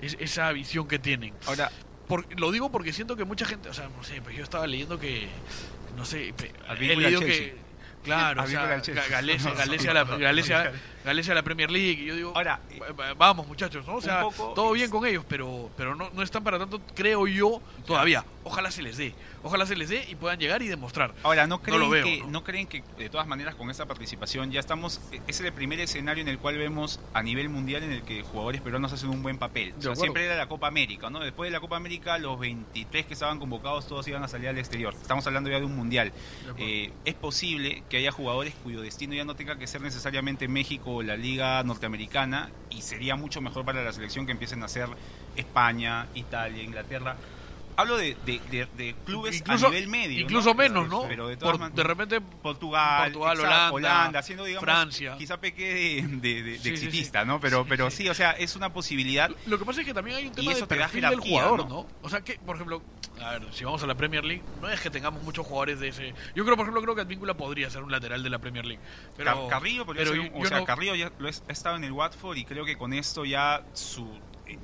es- 0.00 0.16
esa 0.20 0.52
visión 0.52 0.86
que 0.86 0.98
tienen. 0.98 1.34
Ahora, 1.46 1.70
Por- 2.06 2.26
lo 2.40 2.50
digo 2.52 2.70
porque 2.70 2.92
siento 2.92 3.14
que 3.16 3.24
mucha 3.24 3.46
gente, 3.46 3.68
o 3.68 3.74
sea, 3.74 3.88
no 3.96 4.02
sé, 4.04 4.20
pues 4.22 4.36
yo 4.36 4.42
estaba 4.44 4.66
leyendo 4.66 4.98
que, 4.98 5.28
no 5.96 6.04
sé, 6.04 6.34
he 6.92 6.96
leído 7.02 7.20
que, 7.20 7.56
claro, 8.02 8.42
o 8.42 8.46
sea, 8.46 8.66
Galecia, 9.08 9.50
No, 9.50 9.56
no, 9.94 10.04
no, 10.04 10.18
Galecia, 10.18 10.72
Galecia 11.04 11.34
la 11.34 11.42
Premier 11.42 11.70
League, 11.70 12.02
y 12.02 12.06
yo 12.06 12.14
digo, 12.16 12.32
ahora 12.34 12.60
va- 12.80 12.92
va- 12.92 13.14
vamos 13.14 13.46
muchachos, 13.46 13.86
¿no? 13.86 13.96
O 13.96 14.00
sea, 14.00 14.22
poco 14.22 14.52
todo 14.54 14.72
bien 14.72 14.90
con 14.90 15.06
ellos, 15.06 15.24
pero 15.28 15.70
pero 15.76 15.94
no, 15.94 16.10
no 16.12 16.22
están 16.22 16.44
para 16.44 16.58
tanto, 16.58 16.80
creo 16.94 17.26
yo, 17.26 17.60
todavía. 17.86 18.24
Ojalá 18.42 18.70
se 18.70 18.80
les 18.82 18.96
dé, 18.96 19.14
ojalá 19.42 19.66
se 19.66 19.76
les 19.76 19.90
dé 19.90 20.06
y 20.08 20.14
puedan 20.14 20.38
llegar 20.38 20.62
y 20.62 20.68
demostrar. 20.68 21.12
Ahora, 21.22 21.46
¿no 21.46 21.60
creen, 21.60 21.78
lo 21.80 21.90
veo, 21.90 22.04
que, 22.04 22.20
¿no? 22.20 22.28
¿no? 22.30 22.44
creen 22.44 22.66
que 22.66 22.82
de 22.96 23.10
todas 23.10 23.26
maneras 23.26 23.54
con 23.54 23.68
esta 23.70 23.84
participación 23.86 24.50
ya 24.50 24.60
estamos, 24.60 24.98
es 25.26 25.40
el 25.40 25.52
primer 25.52 25.78
escenario 25.80 26.22
en 26.22 26.28
el 26.28 26.38
cual 26.38 26.56
vemos 26.56 27.00
a 27.12 27.22
nivel 27.22 27.50
mundial 27.50 27.82
en 27.82 27.92
el 27.92 28.02
que 28.02 28.22
jugadores 28.22 28.62
peruanos 28.62 28.92
hacen 28.94 29.10
un 29.10 29.22
buen 29.22 29.36
papel? 29.36 29.74
O 29.78 29.82
sea, 29.82 29.94
siempre 29.94 30.24
era 30.24 30.36
la 30.36 30.48
Copa 30.48 30.68
América, 30.68 31.10
¿no? 31.10 31.20
Después 31.20 31.48
de 31.48 31.52
la 31.52 31.60
Copa 31.60 31.76
América, 31.76 32.16
los 32.16 32.38
23 32.40 33.04
que 33.06 33.12
estaban 33.12 33.38
convocados 33.38 33.86
todos 33.86 34.08
iban 34.08 34.22
a 34.24 34.28
salir 34.28 34.48
al 34.48 34.56
exterior. 34.58 34.94
Estamos 34.94 35.26
hablando 35.26 35.50
ya 35.50 35.58
de 35.58 35.66
un 35.66 35.76
mundial. 35.76 36.10
De. 36.56 36.84
Eh, 36.86 36.92
es 37.04 37.14
posible 37.14 37.82
que 37.90 37.98
haya 37.98 38.12
jugadores 38.12 38.54
cuyo 38.62 38.80
destino 38.80 39.12
ya 39.14 39.24
no 39.24 39.36
tenga 39.36 39.58
que 39.58 39.66
ser 39.66 39.82
necesariamente 39.82 40.48
México 40.48 40.89
la 41.02 41.16
Liga 41.16 41.62
Norteamericana 41.62 42.50
y 42.70 42.82
sería 42.82 43.16
mucho 43.16 43.40
mejor 43.40 43.64
para 43.64 43.82
la 43.84 43.92
selección 43.92 44.26
que 44.26 44.32
empiecen 44.32 44.62
a 44.62 44.68
ser 44.68 44.88
España, 45.36 46.08
Italia, 46.14 46.62
Inglaterra. 46.62 47.16
Hablo 47.80 47.96
de, 47.96 48.16
de- 48.26 48.40
de- 48.50 48.68
de 48.76 48.94
clubes 49.04 49.36
incluso 49.38 49.66
a 49.66 49.70
nivel 49.70 49.88
medio. 49.88 50.20
incluso 50.20 50.50
¿no? 50.50 50.54
menos, 50.54 50.88
¿no? 50.88 51.02
Pero 51.08 51.28
de 51.28 51.36
todas 51.36 51.58
Por- 51.58 51.72
de 51.72 51.82
repente 51.82 52.20
Portugal, 52.20 53.12
Portugal, 53.12 53.38
exacto, 53.40 53.74
Holanda, 53.74 54.18
haciendo, 54.18 54.44
digamos, 54.44 54.64
Francia. 54.64 55.16
Quizá 55.18 55.40
pequé 55.40 55.74
de, 55.74 56.02
de- 56.18 56.42
de 56.42 56.58
Sí, 56.58 56.62
sí, 56.62 56.70
exitista. 56.86 57.24
¿no? 57.24 57.40
Pero, 57.40 57.62
Sí, 57.62 57.66
pero 57.68 57.90
sí. 57.90 58.08
o 58.08 58.14
sea, 58.14 58.32
es 58.32 58.56
una 58.56 58.72
posibilidad. 58.72 59.30
Lo 59.46 59.58
que 59.58 59.64
pasa 59.64 59.80
es 59.80 59.86
que 59.86 59.94
también 59.94 60.16
hay 60.16 60.26
un 60.26 60.32
tema 60.32 60.52
eso 60.52 60.62
de 60.62 60.66
te 60.66 60.76
da 60.76 60.84
perfil 60.86 61.08
del 61.08 61.20
jugador, 61.20 61.60
¿no? 61.60 61.68
¿no? 61.68 61.86
O 62.02 62.08
sea, 62.08 62.20
que, 62.22 62.34
por 62.38 62.56
ejemplo, 62.56 62.82
a 63.22 63.32
ver, 63.32 63.42
si 63.52 63.64
vamos 63.64 63.82
a 63.82 63.86
la 63.86 63.94
Premier 63.94 64.24
League, 64.24 64.42
no 64.60 64.68
es 64.68 64.80
que 64.80 64.90
tengamos 64.90 65.22
muchos 65.22 65.46
jugadores 65.46 65.80
de 65.80 65.88
ese. 65.88 66.14
Yo 66.34 66.44
creo, 66.44 66.56
por 66.56 66.64
ejemplo, 66.64 66.82
creo 66.82 66.94
que 66.94 67.00
Advíncula 67.02 67.34
podría 67.34 67.70
ser 67.70 67.82
un 67.82 67.90
lateral 67.90 68.22
de 68.22 68.30
la 68.30 68.38
Premier 68.38 68.64
League. 68.66 68.82
Pero, 69.16 69.48
Car- 69.48 69.60
Carrillo 69.60 69.84
podría 69.86 70.04
pero 70.04 70.14
ser 70.22 70.32
yo- 70.32 70.38
o 70.38 70.46
sea, 70.46 70.58
no- 70.60 70.64
Carrillo 70.64 70.94
ya 70.94 71.12
lo 71.18 71.28
ha 71.28 71.30
estado 71.52 71.76
en 71.76 71.84
el 71.84 71.92
Watford 71.92 72.36
y 72.36 72.44
creo 72.44 72.64
que 72.64 72.76
con 72.76 72.92
esto 72.92 73.24
ya 73.24 73.62
su 73.74 74.08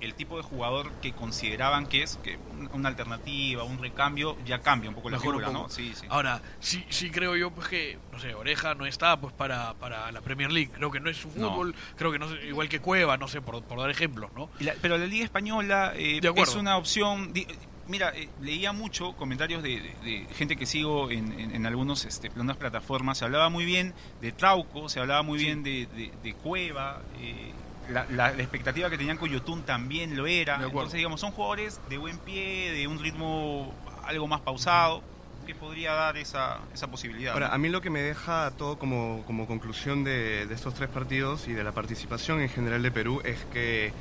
el 0.01 0.15
tipo 0.15 0.37
de 0.37 0.43
jugador 0.43 0.91
que 1.03 1.13
consideraban 1.13 1.87
que 1.87 2.03
es 2.03 2.17
que 2.23 2.39
un- 2.51 2.69
una 2.73 2.89
alternativa, 2.89 3.65
un 3.65 3.79
recambio, 3.79 4.37
ya 4.45 4.61
cambia 4.61 4.89
un 4.91 4.97
poco 4.97 5.11
la 5.11 5.19
figura. 5.21 5.51
¿no? 5.51 5.69
Sí, 5.69 5.93
sí. 5.95 6.07
Ahora, 6.09 6.41
sí, 6.61 6.85
sí 6.89 7.11
creo 7.11 7.37
yo 7.37 7.51
pues 7.51 7.69
que, 7.69 7.99
no 8.13 8.19
sé, 8.19 8.35
Oreja 8.35 8.75
no 8.75 8.87
está 8.87 9.19
pues 9.21 9.33
para, 9.35 9.75
para 9.75 10.11
la 10.13 10.21
Premier 10.21 10.51
League. 10.53 10.71
Creo 10.73 10.91
que 10.91 11.01
no 11.01 11.11
es 11.11 11.17
su 11.17 11.29
No. 11.37 11.51
fútbol. 11.51 11.75
Creo 11.97 12.13
que 12.13 12.19
no 12.19 12.29
sé, 12.29 12.47
igual 12.47 12.69
que 12.69 12.81
Cueva, 12.81 13.17
no 13.17 13.29
sé, 13.29 13.41
por, 13.43 13.63
por 13.63 13.79
dar 13.81 13.91
ejemplos, 13.91 14.31
¿no? 14.35 14.49
La- 14.61 14.75
pero 14.81 14.99
la 14.99 15.07
Liga 15.07 15.25
Española 15.25 15.93
eh, 15.97 16.21
es 16.37 16.55
una 16.55 16.77
opción. 16.77 17.33
di- 17.33 17.47
Mira, 17.89 18.11
eh, 18.17 18.29
leía 18.43 18.73
mucho 18.73 19.13
comentarios 19.13 19.63
de, 19.63 19.79
de- 19.81 19.95
de 20.03 20.27
gente 20.35 20.57
que 20.57 20.67
sigo 20.67 21.09
en, 21.13 21.39
en, 21.39 21.55
en 21.55 21.67
algunos 21.67 22.05
este, 22.05 22.27
algunas 22.27 22.57
plataformas. 22.57 23.19
Se 23.19 23.25
hablaba 23.25 23.49
muy 23.49 23.65
bien 23.65 23.95
de 24.21 24.33
Trauco, 24.33 24.89
se 24.89 24.99
hablaba 24.99 25.23
muy 25.23 25.39
Sí. 25.39 25.45
bien 25.45 25.63
de, 25.63 25.87
de- 25.95 26.11
de 26.21 26.35
Cueva. 26.35 27.01
eh, 27.21 27.53
la, 27.89 28.05
la- 28.11 28.33
la 28.33 28.43
expectativa 28.43 28.91
que 28.91 28.99
tenían 28.99 29.17
con 29.17 29.31
Yotun 29.31 29.63
también 29.63 30.17
lo 30.17 30.27
era. 30.27 30.59
Entonces, 30.63 30.95
digamos, 30.95 31.21
son 31.21 31.33
jugadores 31.33 31.81
de 31.89 31.99
buen 31.99 32.19
pie, 32.19 32.73
de 32.73 32.87
un 32.87 32.99
ritmo 32.99 33.75
algo 34.05 34.27
más 34.29 34.41
pausado, 34.41 35.03
que 35.47 35.55
podría 35.55 35.93
dar 35.93 36.17
esa, 36.17 36.59
esa 36.75 36.89
posibilidad. 36.89 37.33
Ahora, 37.35 37.49
¿no? 37.49 37.55
a 37.55 37.59
mí 37.59 37.69
lo 37.69 37.81
que 37.81 37.91
me 37.91 38.01
deja 38.03 38.51
todo 38.59 38.79
como, 38.79 39.23
como 39.27 39.47
conclusión 39.47 40.03
de, 40.03 40.47
de 40.47 40.55
estos 40.55 40.75
tres 40.75 40.89
partidos 40.89 41.47
y 41.47 41.53
de 41.53 41.63
la 41.63 41.71
participación 41.73 42.41
en 42.41 42.49
general 42.49 42.83
de 42.83 42.91
Perú 42.91 43.21
es 43.25 43.45
que, 43.53 43.93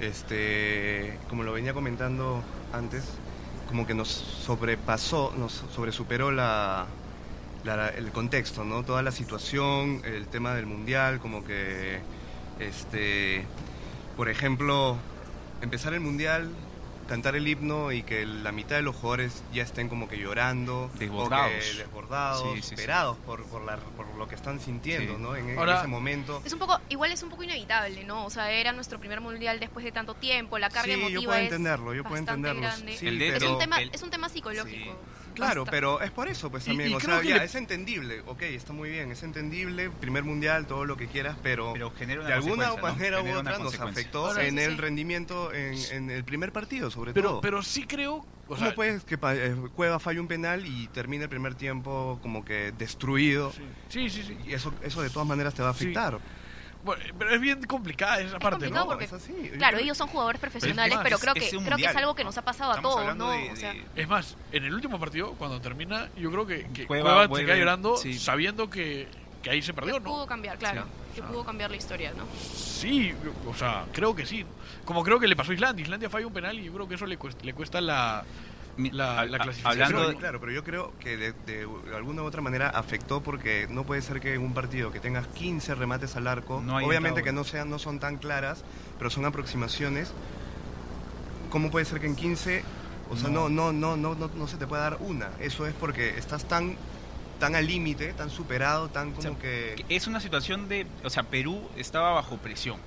este, 0.00 1.18
como 1.28 1.42
lo 1.42 1.52
venía 1.52 1.74
comentando 1.74 2.42
antes, 2.72 3.04
como 3.68 3.86
que 3.86 3.94
nos 3.94 4.08
sobrepasó, 4.08 5.34
nos 5.36 5.52
sobresuperó 5.74 6.30
la, 6.30 6.86
la- 7.64 7.88
el 7.88 8.12
contexto, 8.12 8.64
¿no? 8.64 8.84
Toda 8.84 9.02
la 9.02 9.10
situación, 9.10 10.02
el 10.04 10.26
tema 10.28 10.54
del 10.54 10.66
mundial, 10.66 11.18
como 11.18 11.42
que, 11.44 11.98
este, 12.60 13.44
por 14.16 14.28
ejemplo, 14.28 14.96
empezar 15.60 15.94
el 15.94 16.00
mundial, 16.00 16.50
cantar 17.08 17.36
el 17.36 17.46
himno 17.46 17.92
y 17.92 18.02
que 18.02 18.26
la 18.26 18.50
mitad 18.50 18.74
de 18.76 18.82
los 18.82 18.96
jugadores 18.96 19.42
ya 19.54 19.62
estén 19.62 19.88
como 19.88 20.08
que 20.08 20.18
llorando, 20.18 20.90
Desbordados. 20.98 21.52
o 21.52 21.58
que 21.72 21.74
desbordados, 21.78 22.42
Sí, 22.42 22.56
sí, 22.56 22.62
sí. 22.62 22.68
superados 22.70 23.16
por, 23.18 23.44
por, 23.44 23.64
la- 23.64 23.76
por 23.76 24.12
lo 24.16 24.26
que 24.26 24.34
están 24.34 24.58
sintiendo, 24.58 25.14
Sí. 25.14 25.22
¿no? 25.22 25.36
En, 25.36 25.50
ese 25.56 25.86
momento. 25.86 26.42
Es 26.44 26.52
un 26.52 26.58
poco, 26.58 26.80
igual 26.88 27.12
es 27.12 27.22
un 27.22 27.28
poco 27.30 27.44
inevitable, 27.44 28.02
¿no? 28.04 28.24
O 28.26 28.30
sea, 28.30 28.50
era 28.50 28.72
nuestro 28.72 28.98
primer 28.98 29.20
mundial 29.20 29.60
después 29.60 29.84
de 29.84 29.92
tanto 29.92 30.14
tiempo, 30.14 30.58
la 30.58 30.68
carga 30.68 30.92
Sí, 30.94 30.98
yo 31.00 31.06
emotiva 31.06 31.24
puedo 31.32 31.38
es 31.38 31.44
entenderlo, 31.44 31.94
yo 31.94 32.02
puedo 32.02 32.16
bastante 32.16 32.48
entenderlo. 32.48 32.60
grande. 32.62 32.96
Sí, 32.98 33.06
El 33.06 33.18
de- 33.20 33.36
es, 33.36 33.42
un 33.44 33.58
tema, 33.58 33.80
el- 33.82 33.90
es 33.94 34.02
un 34.02 34.10
tema 34.10 34.28
psicológico. 34.28 34.96
Claro, 35.36 35.62
Basta- 35.62 35.70
pero 35.70 36.00
es 36.00 36.10
por 36.10 36.28
eso, 36.28 36.50
pues 36.50 36.64
también. 36.64 36.90
y 36.90 36.94
o 36.94 36.98
creo 36.98 37.10
sea, 37.16 37.20
que 37.22 37.28
ya, 37.28 37.36
le- 37.38 37.44
es 37.44 37.54
entendible, 37.54 38.22
ok, 38.26 38.42
está 38.42 38.72
muy 38.72 38.90
bien, 38.90 39.12
es 39.12 39.22
entendible, 39.22 39.90
primer 39.90 40.24
mundial, 40.24 40.66
todo 40.66 40.84
lo 40.84 40.96
que 40.96 41.06
quieras, 41.06 41.36
pero, 41.42 41.72
Pero 41.74 41.90
genera 41.92 42.20
una 42.20 42.28
de 42.28 42.34
alguna 42.34 42.74
manera 42.76 43.22
u 43.22 43.30
otra 43.38 43.58
nos 43.58 43.78
afectó 43.78 44.26
Ahora, 44.26 44.44
en 44.46 44.56
sí, 44.58 44.64
el 44.64 44.72
sí. 44.72 44.76
rendimiento 44.78 45.52
en, 45.52 45.74
en 45.92 46.10
el 46.10 46.24
primer 46.24 46.52
partido, 46.52 46.90
sobre 46.90 47.12
Pero, 47.12 47.28
todo. 47.28 47.40
pero 47.42 47.62
sí 47.62 47.86
creo. 47.86 48.24
O 48.48 48.54
¿Cómo 48.54 48.60
sea, 48.60 48.74
puedes 48.76 49.04
que 49.04 49.18
pa- 49.18 49.34
eh, 49.34 49.54
Cueva 49.74 49.98
falle 49.98 50.20
un 50.20 50.28
penal 50.28 50.64
y 50.66 50.86
termine 50.88 51.24
el 51.24 51.28
primer 51.28 51.54
tiempo 51.56 52.18
como 52.22 52.44
que 52.44 52.72
destruido? 52.78 53.52
Sí, 53.52 53.62
sí, 53.88 54.08
sí. 54.08 54.22
sí. 54.22 54.36
Y 54.48 54.54
eso, 54.54 54.72
eso 54.82 55.02
de 55.02 55.10
todas 55.10 55.26
maneras 55.26 55.52
te 55.52 55.62
va 55.62 55.68
a 55.68 55.70
afectar. 55.72 56.18
Pero 57.18 57.30
es 57.34 57.40
bien 57.40 57.62
complicada 57.64 58.20
esa 58.20 58.38
parte, 58.38 58.70
¿no? 58.70 58.86
porque- 58.86 59.04
es 59.06 59.12
así. 59.12 59.32
Claro, 59.58 59.78
ellos 59.78 59.96
son 59.96 60.08
jugadores 60.08 60.40
profesionales, 60.40 60.94
más, 60.94 61.04
pero 61.04 61.18
creo 61.18 61.34
es 61.34 61.50
que 61.50 61.56
creo 61.58 61.76
que 61.76 61.84
es 61.84 61.96
algo 61.96 62.14
que 62.14 62.22
¿no? 62.24 62.28
nos 62.28 62.38
ha 62.38 62.42
pasado 62.42 62.72
a 62.72 62.80
todos, 62.80 63.16
¿no? 63.16 63.30
de- 63.30 63.50
O 63.50 63.56
sea, 63.56 63.72
de- 63.72 63.84
Es 63.96 64.08
más, 64.08 64.36
en 64.52 64.64
el 64.64 64.74
último 64.74 64.98
partido, 64.98 65.32
cuando 65.34 65.60
termina, 65.60 66.08
yo 66.16 66.30
creo 66.30 66.46
que, 66.46 66.66
que 66.72 66.86
Cueva 66.86 67.26
Cueva, 67.26 67.38
se 67.40 67.44
queda 67.44 67.56
llorando 67.56 67.96
sí. 67.96 68.14
sabiendo 68.18 68.68
que, 68.70 69.08
que 69.42 69.50
ahí 69.50 69.62
se 69.62 69.72
perdió, 69.74 69.94
que 69.94 70.00
¿no? 70.00 70.06
pudo 70.06 70.26
cambiar, 70.26 70.58
claro, 70.58 70.84
Sí. 71.14 71.20
que 71.20 71.22
pudo 71.22 71.44
cambiar 71.44 71.70
la 71.70 71.76
historia, 71.76 72.12
¿no? 72.16 72.24
Sí, 72.54 73.12
o 73.46 73.54
sea, 73.54 73.84
creo 73.92 74.14
que 74.14 74.26
sí. 74.26 74.44
Como 74.84 75.02
creo 75.02 75.18
que 75.18 75.26
le 75.26 75.34
pasó 75.34 75.50
a 75.50 75.54
Islandia. 75.54 75.82
Islandia 75.82 76.08
falla 76.10 76.26
un 76.26 76.32
penal 76.32 76.58
y 76.58 76.64
yo 76.64 76.72
creo 76.72 76.86
que 76.88 76.94
eso 76.94 77.06
le 77.06 77.16
cuesta, 77.16 77.44
le 77.44 77.54
cuesta 77.54 77.80
la, 77.80 78.22
la, 78.76 79.26
clasificación. 79.26 79.66
hablando 79.84 80.08
de- 80.10 80.16
claro, 80.16 80.40
pero 80.40 80.52
yo 80.52 80.62
creo 80.64 80.92
que 81.00 81.16
de, 81.16 81.32
de 81.46 81.66
alguna 81.94 82.22
u 82.22 82.26
otra 82.26 82.42
manera 82.42 82.68
afectó 82.68 83.22
porque 83.22 83.66
no 83.70 83.84
puede 83.84 84.02
ser 84.02 84.20
que 84.20 84.34
en 84.34 84.42
un 84.42 84.52
partido 84.54 84.90
que 84.92 85.00
tengas 85.00 85.26
15 85.28 85.74
remates 85.74 86.16
al 86.16 86.26
arco, 86.26 86.60
No 86.64 86.76
obviamente 86.76 87.22
que 87.22 87.32
no 87.32 87.44
sean 87.44 87.70
no 87.70 87.78
son 87.78 87.98
tan 88.00 88.18
claras, 88.18 88.64
pero 88.98 89.08
son 89.10 89.24
aproximaciones. 89.24 90.12
¿Cómo 91.50 91.70
puede 91.70 91.84
ser 91.84 92.00
que 92.00 92.06
en 92.06 92.16
15, 92.16 92.62
o 93.10 93.16
sea, 93.16 93.28
no 93.30 93.48
No. 93.48 93.72
no 93.72 93.96
no 93.96 94.14
no 94.14 94.28
no, 94.34 94.48
se 94.48 94.56
te 94.56 94.66
puede 94.66 94.82
dar 94.82 94.98
una? 95.00 95.30
Eso 95.40 95.66
es 95.66 95.74
porque 95.74 96.18
estás 96.18 96.44
tan 96.46 96.76
tan 97.38 97.54
al 97.54 97.66
límite, 97.66 98.12
tan 98.14 98.30
superado, 98.30 98.88
tan 98.88 99.10
como 99.10 99.22
sea, 99.22 99.30
que 99.38 99.84
Es 99.90 100.06
una 100.06 100.20
situación 100.20 100.68
de, 100.68 100.86
o 101.04 101.10
sea, 101.10 101.22
Perú 101.24 101.68
estaba 101.76 102.12
bajo 102.12 102.36
presión. 102.38 102.80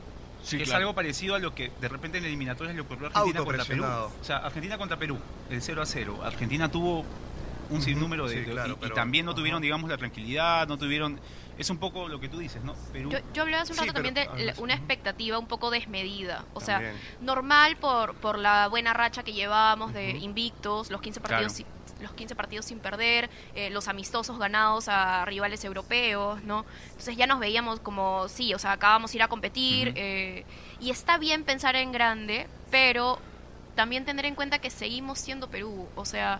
Sí, 0.44 0.58
es 0.58 0.64
claro. 0.64 0.80
algo 0.80 0.96
parecido 0.96 1.36
a 1.36 1.40
lo 1.40 1.54
que 1.54 1.72
de 1.82 1.88
repente 1.90 2.18
en 2.18 2.26
eliminatorias 2.26 2.76
le 2.76 2.82
ocurrió 2.82 3.08
a 3.08 3.10
Argentina 3.10 3.44
contra 3.44 3.66
Perú. 3.66 3.84
O 3.86 4.24
sea, 4.24 4.38
Argentina 4.38 4.78
contra 4.78 4.98
Perú, 4.98 5.18
el 5.50 5.62
0 5.62 5.82
a 5.82 5.86
0. 5.86 6.20
Argentina 6.24 6.72
tuvo 6.72 7.06
un 7.70 7.82
sinnúmero 7.84 8.28
de, 8.28 8.34
sí, 8.36 8.40
de- 8.42 8.52
claro, 8.52 8.70
y- 8.70 8.72
y, 8.74 8.76
pero- 8.80 8.96
también 8.96 9.26
no 9.26 9.32
ajá. 9.32 9.38
tuvieron, 9.38 9.62
digamos, 9.62 9.90
la 9.90 9.98
tranquilidad, 9.98 10.68
no 10.68 10.78
tuvieron 10.78 11.20
es 11.58 11.70
un 11.70 11.78
poco 11.78 12.08
lo 12.08 12.22
que 12.22 12.30
tú 12.30 12.40
dices, 12.40 12.64
¿no? 12.64 12.74
Perú 12.94 13.10
Yo, 13.12 13.18
yo 13.34 13.42
hablaba 13.44 13.64
hace 13.64 13.74
un 13.74 13.80
Sí, 13.80 13.86
rato 13.86 13.94
pero- 14.02 14.06
también 14.14 14.38
de 14.38 14.46
la- 14.46 14.54
una 14.60 14.74
expectativa 14.74 15.38
un 15.38 15.46
poco 15.46 15.70
desmedida. 15.72 16.46
O 16.54 16.62
sea, 16.62 16.82
normal 17.22 17.76
por, 17.76 18.16
por 18.16 18.40
la 18.40 18.68
buena 18.70 18.94
racha 18.94 19.24
que 19.24 19.34
llevábamos 19.34 19.94
de 19.94 20.12
invictos, 20.12 20.90
los 20.90 21.02
15 21.02 21.20
partidos, 21.20 21.54
Claro. 21.54 21.70
Los 22.02 22.12
15 22.14 22.36
partidos 22.36 22.66
sin 22.66 22.80
perder, 22.80 23.30
eh, 23.56 23.70
los 23.70 23.88
amistosos 23.88 24.40
ganados 24.40 24.88
a 24.88 25.26
rivales 25.26 25.64
europeos, 25.64 26.42
¿no? 26.44 26.66
Entonces 26.88 27.18
ya 27.18 27.28
nos 27.28 27.40
veíamos 27.40 27.80
como, 27.80 28.28
sí, 28.30 28.54
o 28.54 28.60
sea, 28.60 28.74
acabamos 28.74 29.12
de 29.12 29.18
ir 29.18 29.24
a 29.24 29.28
competir. 29.28 29.94
Eh, 29.96 30.46
y 30.80 30.92
está 30.92 31.18
bien 31.18 31.44
pensar 31.44 31.76
en 31.76 31.92
grande, 31.92 32.48
pero 32.72 33.20
también 33.76 34.06
tener 34.06 34.26
en 34.26 34.36
cuenta 34.36 34.60
que 34.60 34.70
seguimos 34.70 35.20
siendo 35.20 35.50
Perú. 35.50 35.88
O 35.96 36.06
sea, 36.06 36.40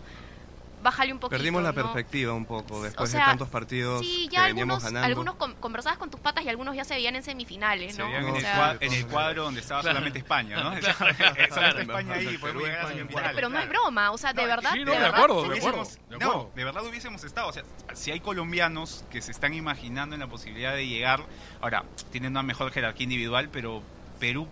bájale 0.82 1.12
un 1.12 1.18
poquito. 1.18 1.36
Perdimos 1.36 1.62
la 1.62 1.70
¿no? 1.70 1.74
perspectiva 1.74 2.32
un 2.32 2.44
poco 2.46 2.82
después 2.82 3.10
sea, 3.10 3.20
de 3.20 3.26
tantos 3.26 3.48
partidos 3.48 4.00
Sí, 4.00 4.28
que 4.28 4.36
ya 4.36 4.46
veníamos 4.46 4.76
algunos, 4.76 4.84
ganando. 4.84 5.06
algunos 5.06 5.34
con- 5.36 5.54
conversabas 5.56 5.98
con 5.98 6.10
tus 6.10 6.20
patas 6.20 6.44
y 6.44 6.48
algunos 6.48 6.74
ya 6.74 6.84
se 6.84 6.94
veían 6.94 7.16
en 7.16 7.22
semifinales, 7.22 7.94
Se 7.94 8.02
¿no? 8.02 8.06
veían 8.08 8.22
No, 8.22 8.28
en, 8.28 8.34
O 8.34 8.36
el 8.38 8.42
sea, 8.42 8.56
cua- 8.74 8.78
en 8.80 8.92
el 8.92 9.06
cuadro 9.06 9.44
donde 9.44 9.60
estaba 9.60 9.82
solamente 9.82 10.18
España, 10.18 10.56
¿no? 10.62 10.70
solamente 11.50 11.82
España 11.82 12.14
ahí, 12.14 12.38
podemos 12.38 12.62
llegar 12.62 12.84
a 12.84 12.88
semifinales. 12.88 13.32
pero 13.34 13.48
no 13.48 13.58
es 13.58 13.64
claro. 13.66 13.80
broma, 13.82 14.10
o 14.10 14.18
sea, 14.18 14.32
de 14.32 14.42
No, 14.42 14.48
verdad. 14.48 14.70
sí, 14.72 14.84
no, 14.84 14.92
de 14.92 14.98
de 15.00 15.06
acuerdo, 15.06 15.48
de 15.48 15.58
acuerdo. 15.58 15.82
No, 16.08 16.16
acuerdo. 16.16 16.50
de 16.54 16.64
verdad 16.64 16.84
hubiésemos 16.86 17.24
estado. 17.24 17.48
O 17.48 17.52
sea, 17.52 17.62
si 17.94 18.10
hay 18.10 18.20
colombianos 18.20 19.04
que 19.10 19.20
se 19.22 19.30
están 19.32 19.54
imaginando 19.54 20.14
en 20.14 20.20
la 20.20 20.26
posibilidad 20.28 20.72
de 20.74 20.86
llegar, 20.86 21.20
ahora, 21.60 21.84
tienen 22.10 22.30
una 22.32 22.42
mejor 22.42 22.70
jerarquía 22.72 23.04
individual, 23.04 23.48
pero 23.52 23.82
Perú 24.18 24.46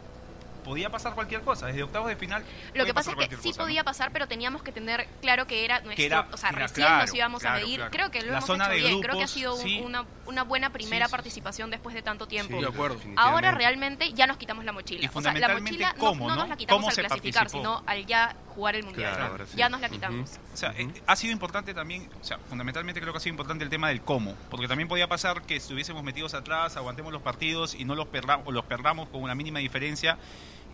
podía 0.68 0.90
pasar 0.90 1.14
cualquier 1.14 1.40
cosa. 1.42 1.66
Desde 1.66 1.82
octavos 1.82 2.08
de 2.08 2.16
final. 2.16 2.44
Lo 2.74 2.84
que 2.84 2.94
pasa 2.94 3.12
es 3.12 3.16
que 3.28 3.36
sí 3.36 3.48
cosa, 3.48 3.58
¿no? 3.60 3.64
podía 3.64 3.84
pasar, 3.84 4.12
pero 4.12 4.28
teníamos 4.28 4.62
que 4.62 4.70
tener 4.72 5.08
claro 5.20 5.46
que 5.46 5.64
era 5.64 5.80
nuestro, 5.80 6.04
era- 6.04 6.28
o 6.30 6.36
sea, 6.36 6.50
era 6.50 6.58
recién 6.58 6.86
claro, 6.86 7.06
nos 7.06 7.14
íbamos 7.14 7.40
claro, 7.42 7.56
a 7.56 7.60
medir. 7.60 7.76
claro. 7.76 7.90
Creo 7.90 8.10
que 8.10 8.20
lo 8.20 8.26
La 8.32 8.38
hemos 8.38 8.46
zona 8.46 8.64
hecho 8.66 8.72
de 8.74 8.78
bien, 8.78 9.00
creo 9.00 9.16
que 9.18 9.24
ha 9.24 9.26
grupos, 9.26 9.30
sido 9.30 9.54
un- 9.54 9.62
sí. 9.62 9.80
una, 9.84 10.04
una 10.26 10.44
buena 10.44 10.70
primera 10.70 11.06
sí. 11.06 11.10
participación 11.12 11.70
después 11.70 11.94
de 11.94 12.02
tanto 12.02 12.26
tiempo. 12.28 12.56
Sí, 12.56 12.62
De 12.62 12.68
acuerdo. 12.68 12.98
Ahora 13.16 13.50
realmente 13.52 14.12
ya 14.12 14.26
nos 14.26 14.36
quitamos 14.36 14.64
la 14.64 14.72
mochila. 14.72 15.00
Y 15.02 15.06
o 15.06 15.08
sea, 15.08 15.08
la 15.08 15.12
fundamentalmente 15.12 15.70
mochila 15.72 15.92
no- 15.92 15.98
cómo, 15.98 16.28
no, 16.28 16.34
¿no? 16.34 16.40
nos 16.42 16.48
la 16.50 16.56
quitamos 16.56 16.80
¿Cómo 16.80 16.88
al 16.90 16.94
clasificar, 16.94 17.42
participó? 17.44 17.58
sino 17.62 17.82
al 17.86 18.06
ya 18.06 18.36
jugar 18.54 18.74
el 18.76 18.84
mundial. 18.84 19.14
Claro, 19.16 19.32
ahora 19.32 19.46
sí. 19.46 19.56
Ya 19.56 19.68
nos 19.68 19.80
la 19.80 19.88
quitamos. 19.88 20.30
O 20.52 20.56
sea, 20.56 20.74
eh, 20.76 20.88
ha 21.06 21.16
sido 21.16 21.32
importante 21.32 21.72
también, 21.74 22.08
o 22.20 22.24
sea, 22.24 22.38
fundamentalmente 22.48 23.00
creo 23.00 23.12
que 23.12 23.16
ha 23.18 23.20
sido 23.20 23.32
importante 23.34 23.64
el 23.64 23.70
tema 23.70 23.88
del 23.88 24.02
cómo, 24.02 24.34
porque 24.50 24.66
también 24.68 24.88
podía 24.88 25.06
pasar 25.08 25.42
que 25.42 25.56
estuviésemos 25.56 26.02
metidos 26.02 26.34
atrás, 26.34 26.76
aguantemos 26.76 27.12
los 27.12 27.22
partidos 27.22 27.74
y 27.74 27.84
no 27.84 27.94
los, 27.94 28.06
perra- 28.08 28.42
o 28.44 28.52
los 28.52 28.64
perdamos 28.64 29.08
con 29.08 29.22
una 29.22 29.34
mínima 29.34 29.60
diferencia. 29.60 30.18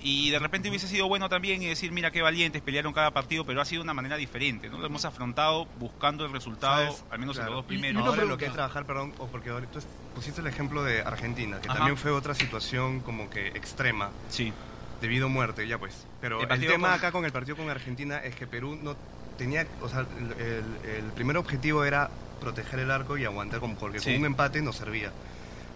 Y 0.00 0.30
de 0.30 0.38
repente 0.38 0.68
hubiese 0.68 0.86
sido 0.86 1.08
bueno 1.08 1.28
también 1.30 1.62
y 1.62 1.66
decir, 1.66 1.90
mira 1.90 2.10
qué 2.10 2.20
valientes, 2.20 2.60
pelearon 2.60 2.92
cada 2.92 3.12
partido, 3.12 3.46
pero 3.46 3.60
ha 3.62 3.64
sido 3.64 3.80
de 3.80 3.84
una 3.84 3.94
manera 3.94 4.16
diferente, 4.16 4.68
¿no? 4.68 4.78
Lo 4.78 4.86
hemos 4.86 5.04
afrontado 5.06 5.66
buscando 5.78 6.26
el 6.26 6.32
resultado, 6.32 6.92
¿Sabes? 6.92 7.04
al 7.10 7.18
menos 7.20 7.36
en 7.36 7.42
Claro. 7.44 7.56
los 7.56 7.64
dos 7.64 7.72
Y- 7.72 7.74
y 7.74 7.78
primeros. 7.78 8.02
una 8.02 8.10
Ahora 8.10 8.24
lo 8.24 8.36
que 8.36 8.46
es 8.46 8.52
trabajar, 8.52 8.84
perdón, 8.84 9.14
o 9.18 9.28
porque 9.28 9.48
ahorita 9.50 9.80
pusiste 10.14 10.42
el 10.42 10.46
ejemplo 10.46 10.82
de 10.82 11.00
Argentina, 11.00 11.58
que 11.60 11.68
Ajá. 11.68 11.78
también 11.78 11.96
fue 11.96 12.10
otra 12.10 12.34
situación 12.34 13.00
como 13.00 13.30
que 13.30 13.48
extrema, 13.48 14.10
Sí, 14.28 14.52
debido 15.00 15.26
a 15.26 15.28
muerte, 15.30 15.66
ya 15.66 15.78
pues. 15.78 16.06
Pero 16.20 16.40
El 16.42 16.50
el, 16.52 16.66
tema 16.66 16.88
con- 16.88 16.98
acá 16.98 17.10
con 17.12 17.24
el 17.24 17.32
partido 17.32 17.56
con 17.56 17.70
Argentina 17.70 18.18
es 18.18 18.34
que 18.36 18.46
Perú 18.46 18.78
no 18.82 18.96
tenía, 19.38 19.66
o 19.80 19.88
sea, 19.88 20.00
el, 20.00 20.32
el- 20.42 20.90
el 21.04 21.12
primer 21.12 21.38
objetivo 21.38 21.82
era 21.84 22.10
proteger 22.40 22.80
el 22.80 22.90
arco 22.90 23.16
y 23.16 23.24
aguantar, 23.24 23.58
como 23.60 23.74
porque 23.76 24.00
Sí. 24.00 24.10
con 24.12 24.20
un 24.20 24.26
empate 24.26 24.60
nos 24.60 24.76
servía. 24.76 25.12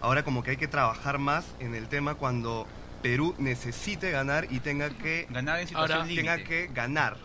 Ahora 0.03 0.23
como 0.23 0.43
que 0.43 0.51
hay 0.51 0.57
que 0.59 0.69
trabajar 0.69 1.19
más 1.19 1.47
en 1.61 1.75
el 1.75 1.89
tema 1.89 2.15
cuando 2.15 2.67
Perú 3.03 3.35
necesite 3.39 4.11
ganar 4.11 4.47
y 4.51 4.61
tenga 4.61 4.91
que, 4.91 5.27
ganar 5.31 5.61
en 5.61 5.69
situación 5.69 5.99
Ahora, 5.99 6.07
límite. 6.09 6.21
tenga 6.23 6.45
que 6.45 6.67
ganar. 6.73 7.17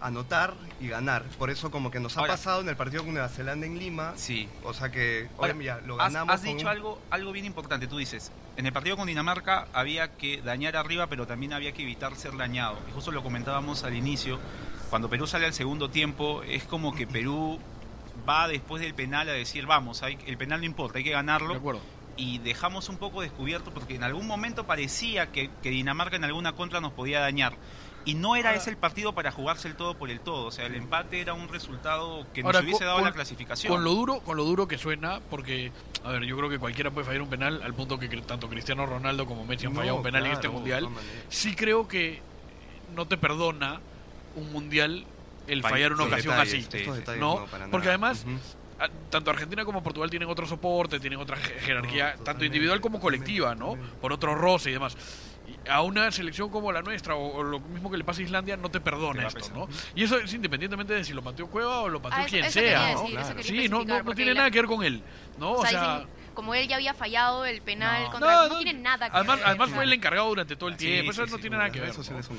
Anotar 0.00 0.52
y 0.80 0.88
ganar. 0.88 1.22
Por 1.38 1.48
eso 1.48 1.70
como 1.70 1.90
que 1.90 1.98
nos 1.98 2.16
ha 2.16 2.20
Ahora- 2.20 2.34
pasado 2.34 2.60
en 2.60 2.68
el 2.68 2.76
partido 2.76 3.04
con 3.04 3.14
Nueva 3.14 3.28
Zelanda 3.30 3.64
en 3.64 3.78
Lima. 3.78 4.12
Sí. 4.16 4.48
O 4.62 4.74
sea 4.74 4.90
que 4.90 5.28
Ahora, 5.38 5.54
oye, 5.54 5.64
ya, 5.64 5.78
lo 5.80 5.96
ganamos. 5.96 6.34
has 6.34 6.42
dicho 6.42 6.60
un- 6.62 6.66
algo, 6.68 7.00
algo 7.10 7.32
bien 7.32 7.46
importante. 7.46 7.86
Tú 7.86 7.96
dices, 7.96 8.30
en 8.58 8.66
el 8.66 8.72
partido 8.72 8.96
con 8.98 9.06
Dinamarca 9.06 9.66
había 9.72 10.12
que 10.16 10.42
dañar 10.42 10.76
arriba, 10.76 11.06
pero 11.06 11.26
también 11.26 11.54
había 11.54 11.72
que 11.72 11.82
evitar 11.84 12.14
ser 12.16 12.36
dañado. 12.36 12.78
Y 12.88 12.92
justo 12.92 13.12
lo 13.12 13.22
comentábamos 13.22 13.82
al 13.84 13.94
inicio. 13.94 14.38
Cuando 14.90 15.08
Perú 15.08 15.26
sale 15.26 15.46
al 15.46 15.54
segundo 15.54 15.88
tiempo, 15.88 16.42
es 16.42 16.64
como 16.64 16.94
que 16.94 17.06
Perú 17.06 17.58
va 18.28 18.46
después 18.46 18.82
del 18.82 18.94
penal 18.94 19.28
a 19.30 19.32
decir, 19.32 19.64
vamos, 19.64 20.02
hay, 20.02 20.18
el 20.26 20.36
penal 20.36 20.60
no 20.60 20.66
importa, 20.66 20.98
hay 20.98 21.04
que 21.04 21.10
De 21.10 21.16
ganarlo. 21.16 21.54
acuerdo. 21.54 21.80
Y 22.16 22.38
dejamos 22.38 22.88
un 22.88 22.96
poco 22.96 23.22
descubierto, 23.22 23.72
porque 23.72 23.96
en 23.96 24.04
algún 24.04 24.26
momento 24.26 24.64
parecía 24.66 25.32
que, 25.32 25.50
que 25.62 25.70
Dinamarca 25.70 26.16
en 26.16 26.24
alguna 26.24 26.52
contra 26.52 26.80
nos 26.80 26.92
podía 26.92 27.20
dañar. 27.20 27.54
Y 28.06 28.14
no 28.14 28.36
era 28.36 28.54
ese 28.54 28.68
el 28.68 28.76
partido 28.76 29.14
para 29.14 29.32
jugarse 29.32 29.66
el 29.66 29.76
todo 29.76 29.94
por 29.96 30.10
el 30.10 30.20
todo. 30.20 30.44
O 30.46 30.50
sea, 30.52 30.66
el 30.66 30.74
empate 30.74 31.20
era 31.20 31.32
un 31.32 31.48
resultado 31.48 32.26
que 32.34 32.42
nos 32.42 32.50
Ahora, 32.54 32.60
hubiese 32.60 32.78
con- 32.80 32.86
dado 32.86 32.98
con- 32.98 33.04
la 33.06 33.12
clasificación. 33.12 33.72
Con 33.72 33.82
lo 33.82 33.92
duro, 33.94 34.20
con 34.20 34.36
lo 34.36 34.44
duro 34.44 34.68
que 34.68 34.76
suena, 34.76 35.20
porque 35.30 35.72
a 36.04 36.10
ver, 36.12 36.24
yo 36.24 36.36
creo 36.36 36.50
que 36.50 36.58
cualquiera 36.58 36.90
puede 36.90 37.06
fallar 37.06 37.22
un 37.22 37.30
penal 37.30 37.62
al 37.62 37.72
punto 37.72 37.98
que 37.98 38.08
tanto 38.08 38.48
Cristiano 38.50 38.84
Ronaldo 38.84 39.24
como 39.24 39.46
Messi 39.46 39.66
han 39.66 39.72
No, 39.72 39.80
fallado 39.80 39.96
un 39.96 40.02
penal 40.02 40.26
en 40.26 40.32
este 40.32 40.48
mundial. 40.50 40.86
Sí 41.30 41.54
creo 41.56 41.88
que 41.88 42.20
no 42.94 43.06
te 43.06 43.16
perdona 43.16 43.80
un 44.36 44.52
mundial 44.52 45.06
el 45.46 45.62
Fall- 45.62 45.70
fallar 45.70 45.92
una 45.94 46.04
ocasión 46.04 46.34
detalles, 46.36 46.68
así. 46.68 46.84
sí, 46.84 46.90
sí. 47.06 47.12
No, 47.18 47.46
porque 47.70 47.88
además- 47.88 48.26
Tanto 49.10 49.30
Argentina 49.30 49.64
como 49.64 49.82
Portugal 49.82 50.10
tienen 50.10 50.28
otro 50.28 50.46
soporte, 50.46 50.98
tienen 50.98 51.18
otra 51.20 51.36
je- 51.36 51.58
jerarquía, 51.60 52.14
No, 52.18 52.24
tanto 52.24 52.44
individual 52.44 52.80
como 52.80 53.00
colectiva, 53.00 53.54
¿no? 53.54 53.76
Por 54.00 54.12
otro 54.12 54.34
roce 54.34 54.70
y 54.70 54.72
demás. 54.72 54.96
Y 55.46 55.68
a 55.68 55.82
una 55.82 56.10
selección 56.10 56.48
como 56.50 56.72
la 56.72 56.82
nuestra, 56.82 57.14
o, 57.14 57.36
o 57.36 57.42
lo 57.42 57.60
mismo 57.60 57.90
que 57.90 57.98
le 57.98 58.04
pasa 58.04 58.20
a 58.20 58.24
Islandia, 58.24 58.56
no 58.56 58.70
te 58.70 58.80
perdona 58.80 59.26
esto. 59.28 59.48
¿no? 59.54 59.68
Y 59.94 60.02
eso 60.04 60.18
es 60.18 60.32
independientemente 60.34 60.94
de 60.94 61.04
si 61.04 61.12
lo 61.12 61.22
pateó 61.22 61.46
Cueva 61.48 61.82
o 61.82 61.88
lo 61.88 62.00
pateó 62.02 62.22
Ah, 62.24 62.26
quien 62.28 62.44
eso 62.46 62.54
sea. 62.60 62.86
decir, 62.88 62.96
¿no? 62.96 63.06
Claro. 63.22 63.42
Sí, 63.42 63.68
no, 63.68 63.84
no, 63.84 64.14
tiene 64.14 64.32
la- 64.32 64.38
nada 64.38 64.50
que 64.50 64.58
ver 64.60 64.66
con 64.66 64.82
él, 64.82 65.02
¿no? 65.38 65.52
O 65.52 65.60
O 65.60 65.66
sea, 65.66 66.06
como 66.32 66.54
él 66.54 66.66
ya 66.66 66.76
había 66.76 66.94
fallado 66.94 67.44
el 67.44 67.60
penal 67.62 68.04
No. 68.04 68.10
contra... 68.10 68.34
No, 68.34 68.42
No, 68.42 68.48
no. 68.54 68.58
tiene 68.58 68.80
nada 68.80 69.08
que 69.10 69.16
además, 69.16 69.36
ver. 69.38 69.46
además 69.48 69.70
fue 69.70 69.84
el 69.84 69.92
encargado 69.92 70.28
durante 70.30 70.56
todo 70.56 70.68
el 70.70 70.78
Sí, 70.78 70.86
tiempo, 70.86 71.12
sí, 71.12 71.20
eso 71.22 71.30
no 71.30 71.36
sí, 71.36 71.40
tiene 71.42 71.56
nada 71.58 71.70
que 71.70 71.80
ver. 71.80 71.92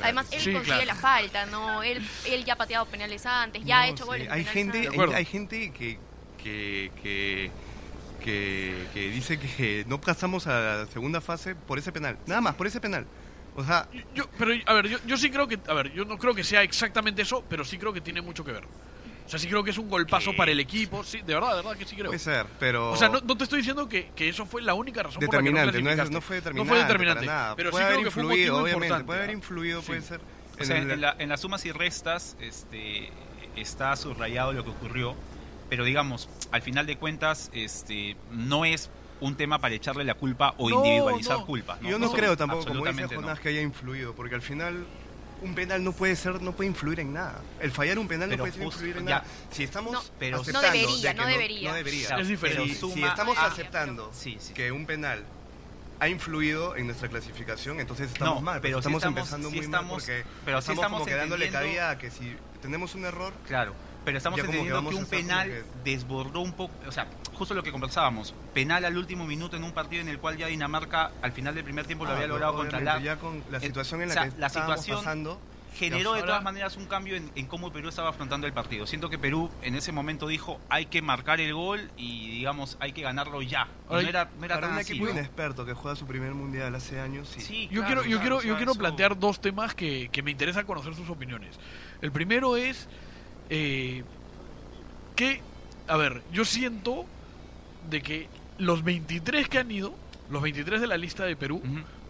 Además, 0.03 0.27
él 0.33 0.39
Sí, 0.41 0.51
consigue 0.51 0.63
claro. 0.75 0.85
la 0.85 0.95
falta, 0.95 1.45
¿no? 1.45 1.81
Él, 1.83 2.05
él 2.25 2.43
ya 2.43 2.53
ha 2.53 2.57
pateado 2.57 2.85
penales 2.87 3.25
antes, 3.25 3.63
ya 3.63 3.81
ha 3.81 3.87
hecho 3.87 4.03
sí, 4.03 4.09
goles. 4.09 4.27
Hay 4.31 4.43
gente, 4.45 4.89
hay 5.15 5.25
gente 5.25 5.71
que, 5.71 5.99
que, 6.45 6.91
que, 7.01 7.51
que, 8.23 8.87
que 8.93 9.09
dice 9.09 9.39
que 9.39 9.83
no 9.87 9.99
pasamos 9.99 10.45
a 10.47 10.59
la 10.77 10.85
segunda 10.85 11.21
fase 11.21 11.55
por 11.55 11.79
ese 11.79 11.91
penal. 11.91 12.17
Nada 12.27 12.39
más, 12.41 12.53
por 12.55 12.67
ese 12.67 12.79
penal. 12.79 13.05
O 13.55 13.63
sea, 13.63 13.87
Yo, 14.13 14.25
pero, 14.37 14.51
a 14.65 14.73
ver, 14.73 14.87
yo, 14.89 14.97
yo 15.07 15.17
sí 15.17 15.31
creo 15.31 15.47
que, 15.47 15.57
a 15.67 15.73
ver, 15.73 15.91
yo 15.93 16.05
no 16.05 16.17
creo 16.17 16.35
que 16.35 16.43
sea 16.43 16.61
exactamente 16.61 17.21
eso, 17.23 17.43
pero 17.49 17.65
sí 17.65 17.77
creo 17.77 17.91
que 17.93 18.01
tiene 18.01 18.21
mucho 18.21 18.43
que 18.45 18.51
ver. 18.51 18.63
O 19.25 19.29
sea, 19.29 19.39
sí 19.39 19.47
creo 19.47 19.63
que 19.63 19.71
es 19.71 19.77
un 19.79 19.89
golpazo 19.89 20.31
¿Qué? 20.31 20.37
para 20.37 20.51
el 20.51 20.59
equipo, 20.59 21.03
sí, 21.03 21.21
de 21.25 21.33
verdad, 21.33 21.49
de 21.51 21.55
verdad 21.63 21.75
que 21.77 21.85
sí 21.85 21.95
creo. 21.95 22.07
puede 22.07 22.19
ser, 22.19 22.45
pero... 22.59 22.91
O 22.91 22.95
sea, 22.97 23.09
no, 23.09 23.21
no 23.21 23.35
te 23.35 23.45
estoy 23.45 23.57
diciendo 23.59 23.89
que, 23.89 24.09
que 24.15 24.29
eso 24.29 24.45
fue 24.45 24.61
la 24.61 24.75
única 24.75 25.01
razón 25.01 25.19
determinante, 25.19 25.71
por 25.71 25.81
no, 25.83 25.89
la 25.89 25.95
que 25.95 25.97
no, 25.97 26.03
es, 26.03 26.11
no 26.11 26.19
clasificaste. 26.19 26.27
fue 26.27 26.35
determinante. 26.35 26.69
No 26.69 26.75
fue 26.75 26.83
determinante, 26.83 27.25
para 27.25 27.37
nada. 27.39 27.55
pero 27.55 27.71
puede 27.71 27.83
sí 27.83 27.85
haber 27.87 27.95
creo 27.97 28.05
que 28.05 28.11
fue 28.11 28.23
un 28.23 28.31
influido, 28.33 28.53
motivo 28.53 28.63
obviamente. 28.63 28.85
importante, 28.85 29.05
Puede 29.07 29.19
haber 29.23 29.33
influido, 29.35 29.81
Sí. 29.81 29.87
puede 29.87 30.01
ser. 30.01 30.19
O 30.19 30.59
en 30.59 30.65
sea, 30.65 30.77
el- 30.77 30.91
en, 30.91 31.01
la- 31.01 31.15
en 31.17 31.29
las 31.29 31.41
sumas 31.41 31.65
y 31.65 31.71
restas 31.71 32.37
este, 32.39 33.09
está 33.55 33.95
subrayado 33.95 34.53
lo 34.53 34.63
que 34.63 34.69
ocurrió, 34.69 35.15
pero 35.69 35.83
digamos, 35.83 36.29
al 36.51 36.61
final 36.61 36.85
de 36.85 36.97
cuentas, 36.97 37.49
este, 37.53 38.15
no 38.31 38.65
es 38.65 38.89
un 39.21 39.35
tema 39.35 39.59
para 39.59 39.73
echarle 39.75 40.03
la 40.03 40.13
culpa 40.15 40.53
o 40.57 40.69
No, 40.69 40.77
individualizar 40.77 41.39
no. 41.39 41.45
culpas. 41.45 41.79
Yo 41.81 41.97
no, 41.99 42.07
no, 42.07 42.11
creo 42.11 42.35
tampoco, 42.37 42.65
como 42.65 42.85
dice. 42.85 43.15
Jonás, 43.15 43.39
que 43.39 43.49
haya 43.49 43.61
influido, 43.61 44.13
porque 44.13 44.35
al 44.35 44.41
final 44.41 44.85
un 45.41 45.53
penal 45.55 45.83
no 45.83 45.91
puede 45.93 46.15
ser, 46.15 46.41
no 46.41 46.51
puede 46.53 46.69
influir 46.69 46.99
en 46.99 47.13
nada. 47.13 47.41
El 47.59 47.71
fallar 47.71 47.97
un 47.99 48.07
penal 48.07 48.29
Pero 48.29 48.45
no 48.45 48.51
puede 48.51 48.65
justo- 48.65 48.79
influir 48.85 48.97
en 48.97 49.07
ya. 49.07 49.15
nada. 49.19 49.25
Si 49.51 49.63
estamos 49.63 49.91
No, 49.93 50.01
pero- 50.19 50.41
aceptando 50.41 50.67
no 50.67 50.73
debería, 50.73 51.09
de 51.09 51.15
que 51.15 51.21
no 51.21 51.27
debería. 51.27 51.69
no 51.69 51.75
debería. 51.75 52.07
Claro, 52.07 52.21
Es 52.21 52.27
diferente. 52.27 52.73
Si, 52.73 52.79
pero 52.81 52.93
si 52.93 53.03
estamos 53.03 53.37
Ah, 53.39 53.45
aceptando 53.47 54.11
Sí, 54.13 54.37
sí. 54.39 54.53
que 54.53 54.71
un 54.71 54.85
penal 54.85 55.23
ha 55.99 56.09
influido 56.09 56.75
en 56.75 56.87
nuestra 56.87 57.07
clasificación, 57.09 57.79
entonces 57.79 58.11
estamos 58.11 58.35
No, 58.35 58.41
mal. 58.41 58.59
pero 58.61 58.77
sí 58.77 58.79
estamos, 58.79 58.97
estamos- 59.01 59.17
empezando 59.19 59.49
muy 59.49 59.59
estamos- 59.59 59.85
mal 59.85 59.89
porque 59.91 60.23
pero 60.43 60.59
estamos, 60.59 60.79
estamos 60.79 60.99
como 60.99 61.05
que 61.05 61.15
dándole 61.15 61.49
cabida 61.49 61.91
a 61.91 61.97
que 61.97 62.11
si 62.11 62.35
tenemos 62.61 62.95
un 62.95 63.05
error, 63.05 63.33
Claro, 63.47 63.73
pero 64.05 64.17
estamos 64.17 64.39
entendiendo 64.39 64.89
que 64.89 64.95
a 64.95 64.99
un 64.99 65.05
penal 65.07 65.63
desbordó 65.83 66.39
un 66.41 66.53
poco, 66.53 66.73
o 66.87 66.91
sea, 66.91 67.07
justo 67.33 67.53
lo 67.53 67.63
que 67.63 67.71
conversábamos, 67.71 68.33
penal 68.53 68.85
al 68.85 68.97
último 68.97 69.25
minuto 69.25 69.57
en 69.57 69.63
un 69.63 69.71
partido 69.71 70.01
en 70.01 70.07
el 70.09 70.19
cual 70.19 70.37
ya 70.37 70.47
Dinamarca 70.47 71.11
al 71.21 71.31
final 71.31 71.55
del 71.55 71.63
primer 71.63 71.85
tiempo 71.85 72.05
lo 72.05 72.11
ah, 72.11 72.13
había 72.15 72.27
logrado 72.27 72.55
contra 72.55 72.79
la 72.79 72.99
ya 72.99 73.17
con 73.17 73.43
la 73.51 73.59
situación 73.59 74.01
en 74.03 74.11
o 74.11 74.13
la 74.13 74.21
sea, 74.21 74.29
que 74.31 74.37
la 74.39 74.49
situación- 74.49 74.97
pasando, 74.97 75.39
generó 75.73 76.13
de 76.13 76.21
todas 76.21 76.41
maneras 76.41 76.77
un 76.77 76.85
cambio 76.85 77.17
en, 77.17 77.29
en 77.35 77.47
cómo 77.47 77.73
Perú 77.73 77.89
estaba 77.89 78.07
afrontando 78.09 78.47
el 78.47 78.53
partido. 78.53 78.87
Siento 78.87 79.09
que 79.09 79.17
Perú 79.19 79.51
en 79.61 79.75
ese 79.75 79.91
momento 79.91 80.25
dijo 80.25 80.57
hay 80.69 80.85
que 80.85 81.01
marcar 81.01 81.41
el 81.41 81.53
gol 81.53 81.91
y 81.97 82.29
digamos 82.31 82.77
hay 82.79 82.93
que 82.93 83.01
ganarlo 83.01 83.41
ya. 83.41 83.67
Y 83.89 83.93
Ahora, 83.93 84.01
no 84.03 84.07
era, 84.09 84.29
no 84.39 84.45
era 84.45 84.55
para 84.55 84.67
tan 84.67 84.75
un 84.75 84.79
así, 84.79 84.91
equipo 84.93 85.07
¿no? 85.07 85.11
inexperto 85.11 85.65
que 85.65 85.73
juega 85.73 85.97
su 85.97 86.07
primer 86.07 86.33
mundial 86.33 86.73
hace 86.75 87.01
años, 87.01 87.27
sí. 87.27 87.41
Sí, 87.41 87.67
Yo 87.69 87.81
claro, 87.81 87.87
quiero, 87.87 88.01
yo 88.03 88.07
claro, 88.07 88.21
quiero, 88.21 88.35
o 88.37 88.39
sea, 88.41 88.49
yo 88.51 88.55
quiero 88.55 88.71
eso- 88.71 88.79
plantear 88.79 89.19
dos 89.19 89.41
temas 89.41 89.75
que, 89.75 90.07
que 90.13 90.23
me 90.23 90.31
interesa 90.31 90.63
conocer 90.63 90.95
sus 90.95 91.09
opiniones. 91.09 91.59
El 92.01 92.13
primero 92.13 92.55
es 92.55 92.87
eh, 93.49 94.03
que, 95.15 95.41
a 95.87 95.97
ver, 95.97 96.21
yo 96.31 96.45
siento 96.45 97.05
de 97.89 98.01
que 98.01 98.27
los 98.57 98.83
23 98.83 99.47
que 99.49 99.59
han 99.59 99.71
ido, 99.71 99.93
los 100.29 100.41
23 100.41 100.81
de 100.81 100.87
la 100.87 100.97
lista 100.97 101.25
de 101.25 101.35
Perú. 101.35 101.61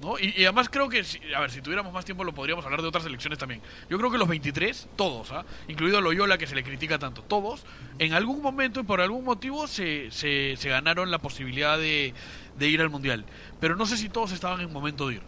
¿no? 0.02 0.20
Y, 0.20 0.34
y 0.38 0.44
además 0.44 0.70
creo 0.70 0.90
que, 0.90 1.04
si- 1.04 1.20
a 1.36 1.40
ver, 1.40 1.52
si 1.52 1.62
tuviéramos 1.62 1.94
más 1.94 2.06
tiempo 2.06 2.24
lo 2.24 2.34
podríamos 2.34 2.64
hablar 2.66 2.82
de 2.82 2.88
otras 2.88 3.04
selecciones 3.04 3.40
también. 3.40 3.62
Yo 3.90 3.98
creo 3.98 4.12
que 4.12 4.18
los 4.18 4.28
23, 4.28 4.88
todos, 4.96 5.32
¿ah? 5.32 5.46
incluido 5.68 6.02
Loyola 6.02 6.38
que 6.38 6.48
se 6.48 6.56
le 6.56 6.64
critica 6.64 7.00
tanto, 7.00 7.22
todos, 7.24 7.66
en 8.00 8.14
algún 8.14 8.42
momento 8.42 8.80
y 8.80 8.84
por 8.84 9.02
algún 9.02 9.24
motivo 9.24 9.68
se, 9.68 10.12
se, 10.12 10.56
se 10.58 10.70
ganaron 10.70 11.12
la 11.12 11.20
posibilidad 11.20 11.78
de, 11.78 12.14
de 12.58 12.68
ir 12.70 12.82
al 12.82 12.90
Mundial. 12.90 13.26
Pero 13.60 13.76
no 13.76 13.86
sé 13.86 13.98
si 13.98 14.10
todos 14.10 14.32
estaban 14.32 14.62
en 14.62 14.72
momento 14.72 15.08
de 15.08 15.16
ir. 15.16 15.22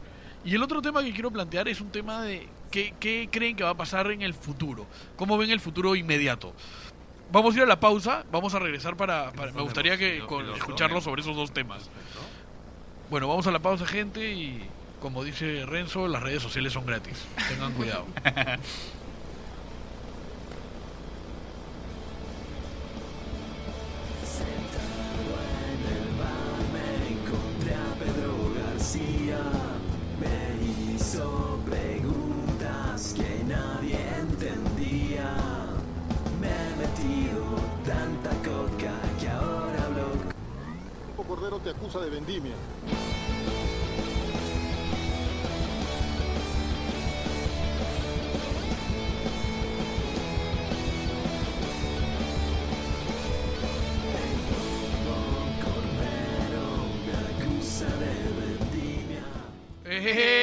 Y 0.46 0.56
el 0.56 0.64
otro 0.64 0.82
tema 0.82 1.04
que 1.04 1.12
quiero 1.14 1.32
plantear 1.32 1.68
es 1.68 1.82
un 1.82 1.90
tema 1.90 2.22
de 2.22 2.48
qué, 2.72 2.94
qué 3.00 3.30
creen 3.32 3.56
que 3.56 3.64
va 3.64 3.72
a 3.72 3.78
pasar 3.78 4.12
en 4.12 4.22
el 4.22 4.34
futuro, 4.34 4.86
cómo 5.16 5.38
ven 5.38 5.50
el 5.52 5.60
futuro 5.60 5.96
inmediato. 5.96 6.54
Vamos 7.32 7.54
a 7.56 7.58
ir 7.58 7.64
a 7.64 7.68
la 7.68 7.80
pausa, 7.80 8.24
vamos 8.32 8.54
a 8.54 8.60
regresar 8.60 8.96
para... 8.96 9.32
para- 9.34 9.52
me 9.52 9.62
gustaría 9.62 9.98
que, 9.98 10.20
con- 10.20 10.48
lo- 10.48 10.56
escucharlo 10.56 11.02
sobre 11.02 11.22
esos 11.22 11.36
dos 11.36 11.52
temas. 11.52 11.90
Bueno, 13.10 13.28
vamos 13.28 13.46
a 13.48 13.52
la 13.52 13.60
pausa, 13.60 13.86
gente, 13.86 14.32
y 14.34 14.62
como 15.02 15.24
dice 15.24 15.66
Renzo, 15.66 16.08
las 16.08 16.24
redes 16.24 16.42
sociales 16.42 16.74
son 16.74 16.86
gratis. 16.86 17.26
Tengan 17.50 17.74
cuidado. 17.74 18.06
Guerrero 41.28 41.60
te 41.60 41.72
acusa 41.72 42.00
de 42.00 42.10
vendimia. 42.10 42.54
¡Eh! 59.90 60.37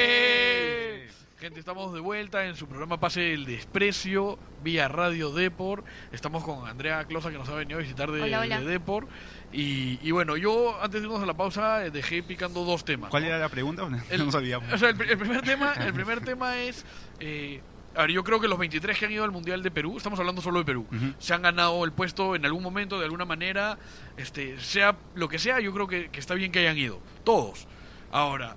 De 1.93 2.01
vuelta 2.01 2.47
en 2.47 2.57
su 2.57 2.67
programa 2.67 2.99
Pase 2.99 3.35
el 3.35 3.45
Desprecio 3.45 4.39
vía 4.63 4.89
Radio 4.89 5.31
Depor. 5.33 5.85
Estamos 6.13 6.43
con 6.43 6.67
Andrea 6.67 7.05
Closa 7.05 7.31
que 7.31 7.37
nos 7.39 7.49
ha 7.49 7.55
venido 7.55 7.79
a 7.79 7.83
visitar 7.83 8.11
de, 8.11 8.23
Hola, 8.23 8.41
hola. 8.41 8.61
de 8.61 8.67
Depor. 8.67 9.07
Y, 9.53 9.99
y 10.03 10.11
bueno, 10.11 10.37
yo 10.37 10.77
antes 10.83 11.01
de 11.03 11.07
irnos 11.07 11.23
a 11.23 11.27
la 11.27 11.35
pausa 11.35 11.85
eh, 11.85 11.91
dejé 11.91 12.23
picando 12.23 12.65
dos 12.65 12.85
temas. 12.85 13.11
¿Cuál 13.11 13.23
¿no? 13.25 13.29
era 13.29 13.39
la 13.39 13.49
pregunta? 13.49 13.87
El- 14.11 14.25
no 14.25 14.33
sabíamos. 14.33 14.73
O 14.73 14.79
sea, 14.79 14.89
el, 14.91 15.01
el 15.03 15.19
primer 15.19 15.43
tema, 15.43 15.73
el 15.75 15.93
primer 15.93 16.21
tema 16.25 16.57
es, 16.63 16.85
eh, 17.21 17.61
a 17.95 18.03
ver, 18.03 18.11
yo 18.13 18.25
creo 18.25 18.41
que 18.41 18.49
los 18.49 18.59
23 18.59 18.99
que 18.99 19.05
han 19.07 19.13
ido 19.13 19.25
al 19.25 19.31
mundial 19.31 19.63
de 19.63 19.71
Perú, 19.71 19.97
estamos 19.97 20.19
hablando 20.19 20.41
solo 20.43 20.59
de 20.61 20.65
Perú, 20.65 20.87
se 21.19 21.35
han 21.35 21.43
ganado 21.43 21.85
el 21.85 21.93
puesto 21.93 22.35
en 22.35 22.45
algún 22.47 22.63
momento, 22.63 22.99
de 22.99 23.05
alguna 23.05 23.25
manera, 23.27 23.79
este, 24.17 24.59
sea 24.61 24.97
lo 25.15 25.29
que 25.29 25.39
sea, 25.39 25.61
yo 25.61 25.73
creo 25.73 25.87
que, 25.87 26.09
que 26.11 26.19
está 26.21 26.35
bien 26.35 26.51
que 26.51 26.61
hayan 26.61 26.79
ido, 26.79 27.01
todos. 27.25 27.69
Ahora, 28.11 28.57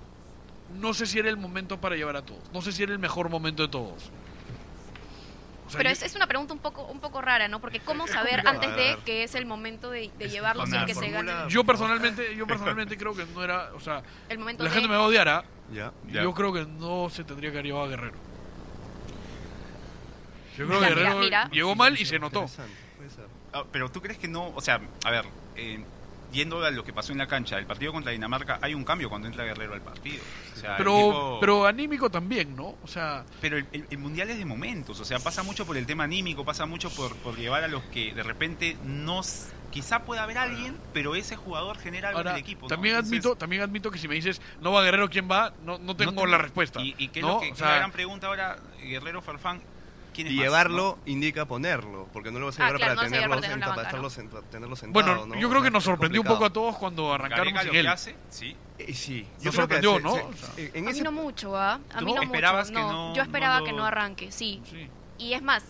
no 0.74 0.94
sé 0.94 1.06
si 1.06 1.18
era 1.18 1.28
el 1.28 1.36
momento 1.36 1.80
para 1.80 1.96
llevar 1.96 2.16
a 2.16 2.22
todos, 2.22 2.42
no 2.52 2.62
sé 2.62 2.72
si 2.72 2.82
era 2.82 2.92
el 2.92 2.98
mejor 2.98 3.28
momento 3.28 3.62
de 3.62 3.68
todos. 3.68 4.10
O 5.66 5.70
sea, 5.70 5.78
Pero 5.78 5.90
es, 5.90 6.02
es 6.02 6.14
una 6.16 6.26
pregunta 6.26 6.54
un 6.54 6.60
poco 6.60 6.84
un 6.84 6.98
poco 6.98 7.20
rara, 7.20 7.46
¿no? 7.46 7.60
Porque 7.60 7.80
¿cómo 7.80 8.06
saber 8.06 8.46
antes 8.46 8.74
de 8.74 8.96
que 9.04 9.24
es 9.24 9.34
el 9.34 9.44
momento 9.44 9.90
de, 9.90 10.10
llevarlo 10.18 10.66
sin 10.66 10.86
que 10.86 10.94
se 10.94 11.10
gane 11.10 11.30
yo 11.48 11.62
personalmente, 11.62 12.34
yo 12.34 12.46
personalmente 12.46 12.96
creo 12.96 13.14
que 13.14 13.26
no 13.26 13.44
era, 13.44 13.70
o 13.74 13.80
sea, 13.80 14.02
el 14.30 14.38
momento 14.38 14.62
la 14.62 14.70
de... 14.70 14.74
gente 14.74 14.88
me 14.88 14.96
va 14.96 15.02
a 15.02 15.06
odiar, 15.06 15.28
¿ah? 15.28 15.44
Ya. 15.70 15.92
Ya. 16.10 16.22
Yo 16.22 16.32
creo 16.32 16.54
que 16.54 16.64
no 16.64 17.10
se 17.10 17.22
tendría 17.24 17.50
que 17.50 17.58
haber 17.58 17.66
llevado 17.66 17.84
a 17.84 17.88
Guerrero. 17.88 18.16
Yo 20.56 20.66
creo 20.66 20.80
que 20.80 20.86
Guerrero 20.86 21.18
mira, 21.18 21.44
mira. 21.44 21.50
llegó 21.50 21.74
mal 21.74 22.00
y 22.00 22.06
se 22.06 22.18
notó. 22.18 22.40
Interesante, 22.40 22.76
puede 22.96 23.10
ser. 23.10 23.26
Ah, 23.52 23.64
pero 23.70 23.90
tú 23.90 24.00
crees 24.00 24.18
que 24.18 24.28
no, 24.28 24.48
o 24.54 24.60
sea, 24.62 24.80
a 25.04 25.10
ver, 25.10 25.26
eh, 25.56 25.84
yendo 26.32 26.64
a 26.64 26.70
lo 26.70 26.84
que 26.84 26.92
pasó 26.92 27.12
en 27.12 27.18
la 27.18 27.26
cancha, 27.26 27.58
el 27.58 27.66
partido 27.66 27.92
contra 27.92 28.12
Dinamarca, 28.12 28.58
hay 28.62 28.74
un 28.74 28.84
cambio 28.84 29.08
cuando 29.08 29.28
entra 29.28 29.44
Guerrero 29.44 29.74
al 29.74 29.80
partido. 29.80 30.22
O 30.56 30.60
sea, 30.60 30.72
el 30.72 30.76
Pero, 30.78 31.38
pero 31.40 31.66
anímico 31.66 32.10
también, 32.10 32.54
¿no? 32.56 32.76
O 32.82 32.86
sea, 32.86 33.24
Pero 33.40 33.56
el, 33.58 33.66
el- 33.72 33.86
el 33.90 33.98
mundial 33.98 34.30
es 34.30 34.38
de 34.38 34.44
momentos, 34.44 35.00
o 35.00 35.04
sea, 35.04 35.18
pasa 35.18 35.42
mucho 35.42 35.64
por 35.66 35.76
el 35.76 35.86
tema 35.86 36.04
anímico, 36.04 36.44
pasa 36.44 36.66
mucho 36.66 36.90
por, 36.90 37.14
por 37.16 37.36
llevar 37.36 37.64
a 37.64 37.68
los 37.68 37.82
que 37.84 38.12
de 38.14 38.22
repente 38.22 38.76
no. 38.84 39.20
Quizá 39.70 40.02
pueda 40.04 40.22
haber 40.22 40.38
alguien, 40.38 40.78
pero 40.94 41.14
ese 41.14 41.36
jugador 41.36 41.76
genera 41.76 42.08
algo 42.08 42.18
ahora, 42.20 42.30
en 42.30 42.36
el 42.36 42.40
equipo. 42.42 42.62
¿no? 42.62 42.68
también 42.68 42.94
Entonces, 42.94 43.12
admito, 43.20 43.36
también 43.36 43.60
admito 43.62 43.90
que 43.90 43.98
si 43.98 44.08
me 44.08 44.14
dices 44.14 44.40
no 44.62 44.72
va 44.72 44.82
Guerrero, 44.82 45.10
¿quién 45.10 45.30
va? 45.30 45.52
No, 45.62 45.76
no 45.78 45.94
tengo 45.94 46.12
no 46.12 46.22
te- 46.22 46.28
la 46.28 46.38
respuesta. 46.38 46.80
Y, 46.80 46.94
y 46.96 47.08
que 47.08 47.20
es 47.20 47.26
lo 47.26 47.38
que, 47.38 47.48
O 47.48 47.52
que 47.52 47.58
sea, 47.58 47.68
la 47.68 47.76
gran 47.76 47.92
pregunta 47.92 48.28
ahora, 48.28 48.58
Guerrero 48.82 49.20
Farfán, 49.20 49.60
¿quién 50.18 50.26
es 50.26 50.32
Y 50.32 50.36
más, 50.36 50.44
llevarlo 50.46 50.98
indica 51.06 51.46
ponerlo, 51.46 52.08
porque 52.12 52.30
no 52.32 52.40
lo 52.40 52.46
vas 52.46 52.58
a 52.58 52.64
Ah, 52.64 52.66
llevar 52.66 52.78
claro, 52.80 52.94
para 52.96 53.06
no 53.08 53.12
tenerlo, 53.12 53.36
para 53.74 53.88
tenerlo 54.50 54.76
sentado. 54.76 54.92
bueno, 54.92 55.26
¿no? 55.26 55.34
yo 55.38 55.48
creo 55.48 55.62
que 55.62 55.70
nos 55.70 55.84
sorprendió 55.84 56.20
un 56.22 56.26
poco 56.26 56.44
a 56.46 56.50
todos 56.50 56.76
cuando 56.76 57.12
arrancaron 57.14 57.44
Gareca 57.54 57.60
sin 57.60 57.66
lo 57.68 57.72
que 57.72 57.80
él. 57.80 57.86
hace, 57.86 58.16
sí. 58.30 58.56
Eh, 58.78 58.92
sí, 58.94 59.26
Nos 59.36 59.42
yo 59.44 59.52
sorprendió, 59.52 59.96
se- 59.96 60.02
¿no? 60.02 60.14
se- 60.56 60.70
en- 60.78 60.88
A 60.88 60.92
mí 60.92 61.00
no 61.00 61.12
mucho, 61.12 61.56
¿ah? 61.56 61.78
A 61.94 62.00
mí 62.00 62.12
¿No? 62.14 62.22
¿Esperabas 62.22 62.70
mucho. 62.70 62.80
que 62.80 62.86
no- 62.92 63.14
yo 63.14 63.22
esperaba 63.22 63.64
que 63.64 63.72
no 63.72 63.84
arranque, 63.84 64.32
sí. 64.32 64.60
Sí. 64.68 64.88
Y 65.18 65.34
es 65.34 65.42
más, 65.42 65.64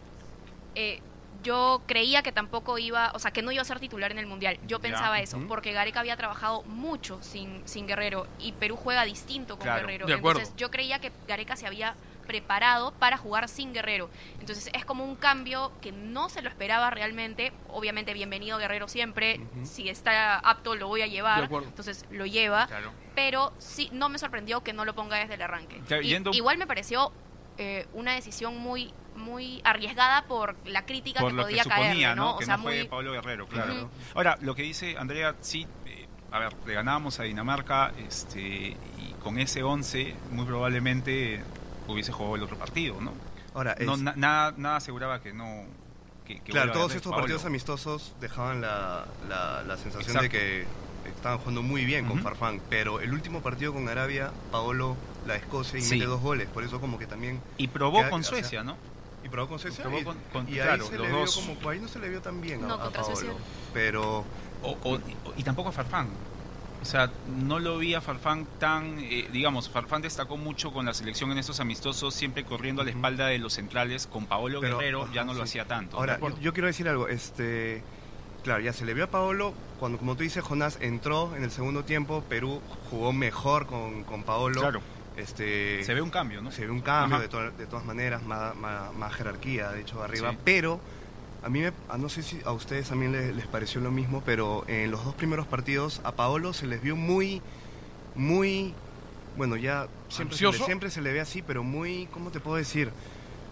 eh, 0.74 1.00
yo 1.42 1.82
creía 1.86 2.22
que 2.22 2.32
tampoco 2.32 2.78
iba, 2.78 3.12
o 3.14 3.18
sea, 3.18 3.30
que 3.30 3.42
no 3.42 3.52
iba 3.52 3.62
a 3.62 3.64
ser 3.64 3.78
titular 3.80 4.10
en 4.10 4.18
el 4.18 4.26
Mundial. 4.26 4.58
Yo 4.66 4.80
pensaba 4.80 5.20
eso, 5.20 5.38
porque 5.46 5.72
Gareca 5.72 6.00
había 6.00 6.16
trabajado 6.16 6.62
mucho 6.64 7.18
sin, 7.22 7.62
sin 7.66 7.86
Guerrero 7.86 8.26
y 8.40 8.52
Perú 8.52 8.76
juega 8.76 9.04
distinto 9.04 9.56
con 9.56 9.62
Claro, 9.64 9.82
Guerrero. 9.82 10.06
de 10.06 10.14
acuerdo. 10.14 10.40
Entonces 10.40 10.58
yo 10.60 10.70
creía 10.70 10.98
que 10.98 11.12
Gareca 11.28 11.54
se 11.56 11.66
había 11.66 11.94
preparado 12.28 12.92
para 12.92 13.16
jugar 13.16 13.48
sin 13.48 13.72
Guerrero. 13.72 14.08
Entonces 14.38 14.70
es 14.72 14.84
como 14.84 15.04
un 15.04 15.16
cambio 15.16 15.72
que 15.80 15.90
no 15.90 16.28
se 16.28 16.42
lo 16.42 16.48
esperaba 16.48 16.90
realmente. 16.90 17.52
Obviamente 17.70 18.12
bienvenido 18.14 18.58
Guerrero 18.58 18.86
siempre. 18.86 19.40
Si 19.64 19.88
está 19.88 20.38
apto 20.38 20.76
lo 20.76 20.86
voy 20.86 21.02
a 21.02 21.08
llevar. 21.08 21.48
Entonces 21.50 22.04
lo 22.12 22.26
lleva 22.26 22.66
Claro. 22.68 22.92
pero 23.16 23.52
sí, 23.58 23.88
no 23.92 24.08
me 24.08 24.18
sorprendió 24.18 24.62
que 24.62 24.72
no 24.72 24.84
lo 24.84 24.94
ponga 24.94 25.16
desde 25.16 25.34
el 25.34 25.42
arranque. 25.42 25.80
Claro, 25.88 26.02
Y- 26.02 26.08
yendo- 26.10 26.30
Igual 26.32 26.58
me 26.58 26.66
pareció 26.68 27.10
eh, 27.56 27.88
una 27.94 28.12
decisión 28.12 28.56
muy 28.58 28.92
muy 29.16 29.60
arriesgada 29.64 30.22
por 30.26 30.54
la 30.64 30.86
crítica 30.86 31.18
Por 31.18 31.30
que 31.30 31.36
lo 31.38 31.42
que 31.42 31.48
podía 31.50 31.64
suponía, 31.64 31.84
caerle, 31.86 32.14
¿no? 32.14 32.24
¿no? 32.34 32.38
Que 32.38 32.44
o 32.44 32.46
sea, 32.46 32.56
no 32.56 32.62
fue 32.62 32.78
muy... 32.78 32.86
Pablo 32.88 33.12
Guerrero, 33.14 33.48
claro. 33.48 33.74
Ujú. 33.74 33.88
Ahora, 34.14 34.38
lo 34.42 34.54
que 34.54 34.62
dice 34.62 34.94
Andrea, 34.96 35.34
sí, 35.40 35.66
eh, 35.86 36.06
a 36.30 36.38
ver, 36.38 36.52
le 36.64 36.74
ganábamos 36.74 37.18
a 37.18 37.24
Dinamarca 37.24 37.90
este, 38.06 38.38
y 38.38 39.14
con 39.20 39.40
ese 39.40 39.64
11 39.64 40.14
muy 40.30 40.46
probablemente 40.46 41.42
hubiese 41.88 42.12
jugado 42.12 42.36
el 42.36 42.42
otro 42.42 42.56
partido, 42.58 43.00
¿no? 43.00 43.12
Ahora, 43.54 43.76
No, 43.80 43.94
es- 43.94 44.00
na- 44.00 44.14
nada, 44.16 44.54
nada 44.56 44.76
aseguraba 44.76 45.20
que 45.20 45.32
no... 45.32 45.64
Que, 46.26 46.40
que 46.40 46.52
claro, 46.52 46.72
todos 46.72 46.94
estos 46.94 47.10
Paolo. 47.10 47.22
partidos 47.22 47.44
amistosos 47.46 48.14
dejaban 48.20 48.60
la, 48.60 49.06
la, 49.28 49.62
la 49.62 49.76
sensación 49.78 50.16
Exacto. 50.16 50.22
de 50.22 50.28
que 50.28 50.66
estaban 51.08 51.38
jugando 51.38 51.62
muy 51.62 51.86
bien 51.86 52.04
con 52.04 52.18
Ujú. 52.18 52.24
Farfán, 52.24 52.60
pero 52.68 53.00
el 53.00 53.12
último 53.14 53.40
partido 53.40 53.72
con 53.72 53.88
Arabia, 53.88 54.30
Paolo 54.52 54.94
la 55.26 55.36
escoce 55.36 55.78
y 55.78 55.82
Sí. 55.82 55.94
mete 55.94 56.04
dos 56.06 56.20
goles, 56.20 56.46
por 56.48 56.64
eso 56.64 56.80
como 56.82 56.98
que 56.98 57.06
también... 57.06 57.40
Y 57.56 57.68
probó 57.68 58.02
con 58.10 58.20
o 58.20 58.24
sea, 58.24 58.30
Suecia, 58.38 58.62
¿no? 58.62 58.76
Y 59.24 59.28
probó 59.30 59.48
con 59.48 59.58
Suecia 59.58 59.82
Probó 59.84 59.98
y, 60.00 60.04
con- 60.04 60.18
con- 60.32 60.48
y 60.48 60.52
claro, 60.52 60.84
ahí 60.84 60.90
se 60.90 60.98
los 60.98 61.06
le 61.06 61.12
dos. 61.12 61.36
vio 61.46 61.54
como... 61.56 61.70
Ahí 61.70 61.80
no 61.80 61.88
se 61.88 61.98
le 61.98 62.08
vio 62.10 62.20
tan 62.20 62.40
bien 62.42 62.62
a, 62.64 62.68
No, 62.68 62.74
a 62.74 62.80
contra 62.82 63.00
Paolo, 63.02 63.16
Suecia. 63.16 63.34
pero... 63.72 64.24
O- 64.62 64.76
o- 64.84 65.00
y 65.36 65.42
tampoco 65.42 65.70
a 65.70 65.72
Farfán. 65.72 66.08
O 66.80 66.84
sea, 66.84 67.10
no 67.44 67.58
lo 67.58 67.78
vi 67.78 67.94
a 67.94 68.00
Farfán 68.00 68.46
tan, 68.60 68.98
eh, 69.00 69.28
digamos, 69.32 69.68
Farfán 69.68 70.00
destacó 70.00 70.36
mucho 70.36 70.72
con 70.72 70.86
la 70.86 70.94
selección 70.94 71.32
en 71.32 71.38
estos 71.38 71.58
amistosos, 71.60 72.14
siempre 72.14 72.44
corriendo 72.44 72.82
a 72.82 72.84
la 72.84 72.92
espalda 72.92 73.26
de 73.26 73.38
los 73.38 73.54
centrales. 73.54 74.06
Con 74.06 74.26
Paolo 74.26 74.60
Pero, 74.60 74.78
Guerrero 74.78 75.12
ya 75.12 75.24
no 75.24 75.34
lo 75.34 75.42
hacía 75.42 75.64
tanto. 75.66 75.96
Ahora, 75.96 76.18
yo, 76.20 76.38
yo 76.40 76.52
quiero 76.52 76.66
decir 76.68 76.88
algo, 76.88 77.08
este... 77.08 77.82
Claro, 78.44 78.60
ya 78.62 78.72
se 78.72 78.84
le 78.86 78.94
vio 78.94 79.04
a 79.04 79.08
Paolo, 79.08 79.52
cuando 79.80 79.98
como 79.98 80.14
tú 80.16 80.22
dices, 80.22 80.42
Jonás 80.44 80.78
entró 80.80 81.34
en 81.36 81.42
el 81.42 81.50
segundo 81.50 81.84
tiempo, 81.84 82.22
Perú 82.28 82.62
jugó 82.88 83.12
mejor 83.12 83.66
con, 83.66 84.04
con 84.04 84.22
Paolo. 84.22 84.60
claro, 84.60 84.80
Este, 85.16 85.82
se 85.82 85.92
ve 85.92 86.00
un 86.00 86.10
cambio, 86.10 86.40
¿no? 86.40 86.52
Se 86.52 86.64
ve 86.64 86.70
un 86.70 86.80
cambio 86.80 87.18
de, 87.18 87.28
to- 87.28 87.50
de 87.50 87.66
todas 87.66 87.84
maneras, 87.84 88.22
más, 88.22 88.54
más- 88.54 88.94
más 88.94 89.12
jerarquía, 89.12 89.70
de 89.70 89.80
hecho, 89.80 90.02
arriba. 90.02 90.30
Sí. 90.30 90.38
Pero 90.44 90.80
a 91.42 91.48
mí, 91.48 91.60
me, 91.60 91.72
a 91.88 91.98
no 91.98 92.08
sé 92.08 92.22
si 92.22 92.40
a 92.44 92.52
ustedes 92.52 92.88
también 92.88 93.12
les, 93.12 93.34
les 93.34 93.46
pareció 93.46 93.80
lo 93.80 93.90
mismo, 93.90 94.22
pero 94.24 94.64
en 94.68 94.90
los 94.90 95.04
dos 95.04 95.14
primeros 95.14 95.46
partidos 95.46 96.00
a 96.04 96.12
Paolo 96.12 96.52
se 96.52 96.66
les 96.66 96.82
vio 96.82 96.96
muy, 96.96 97.40
muy, 98.14 98.74
bueno, 99.36 99.56
ya 99.56 99.86
siempre 100.08 100.36
se, 100.36 100.44
le, 100.44 100.52
siempre 100.52 100.90
se 100.90 101.00
le 101.00 101.12
ve 101.12 101.20
así, 101.20 101.42
pero 101.42 101.62
muy, 101.62 102.06
¿cómo 102.12 102.30
te 102.30 102.40
puedo 102.40 102.56
decir? 102.56 102.90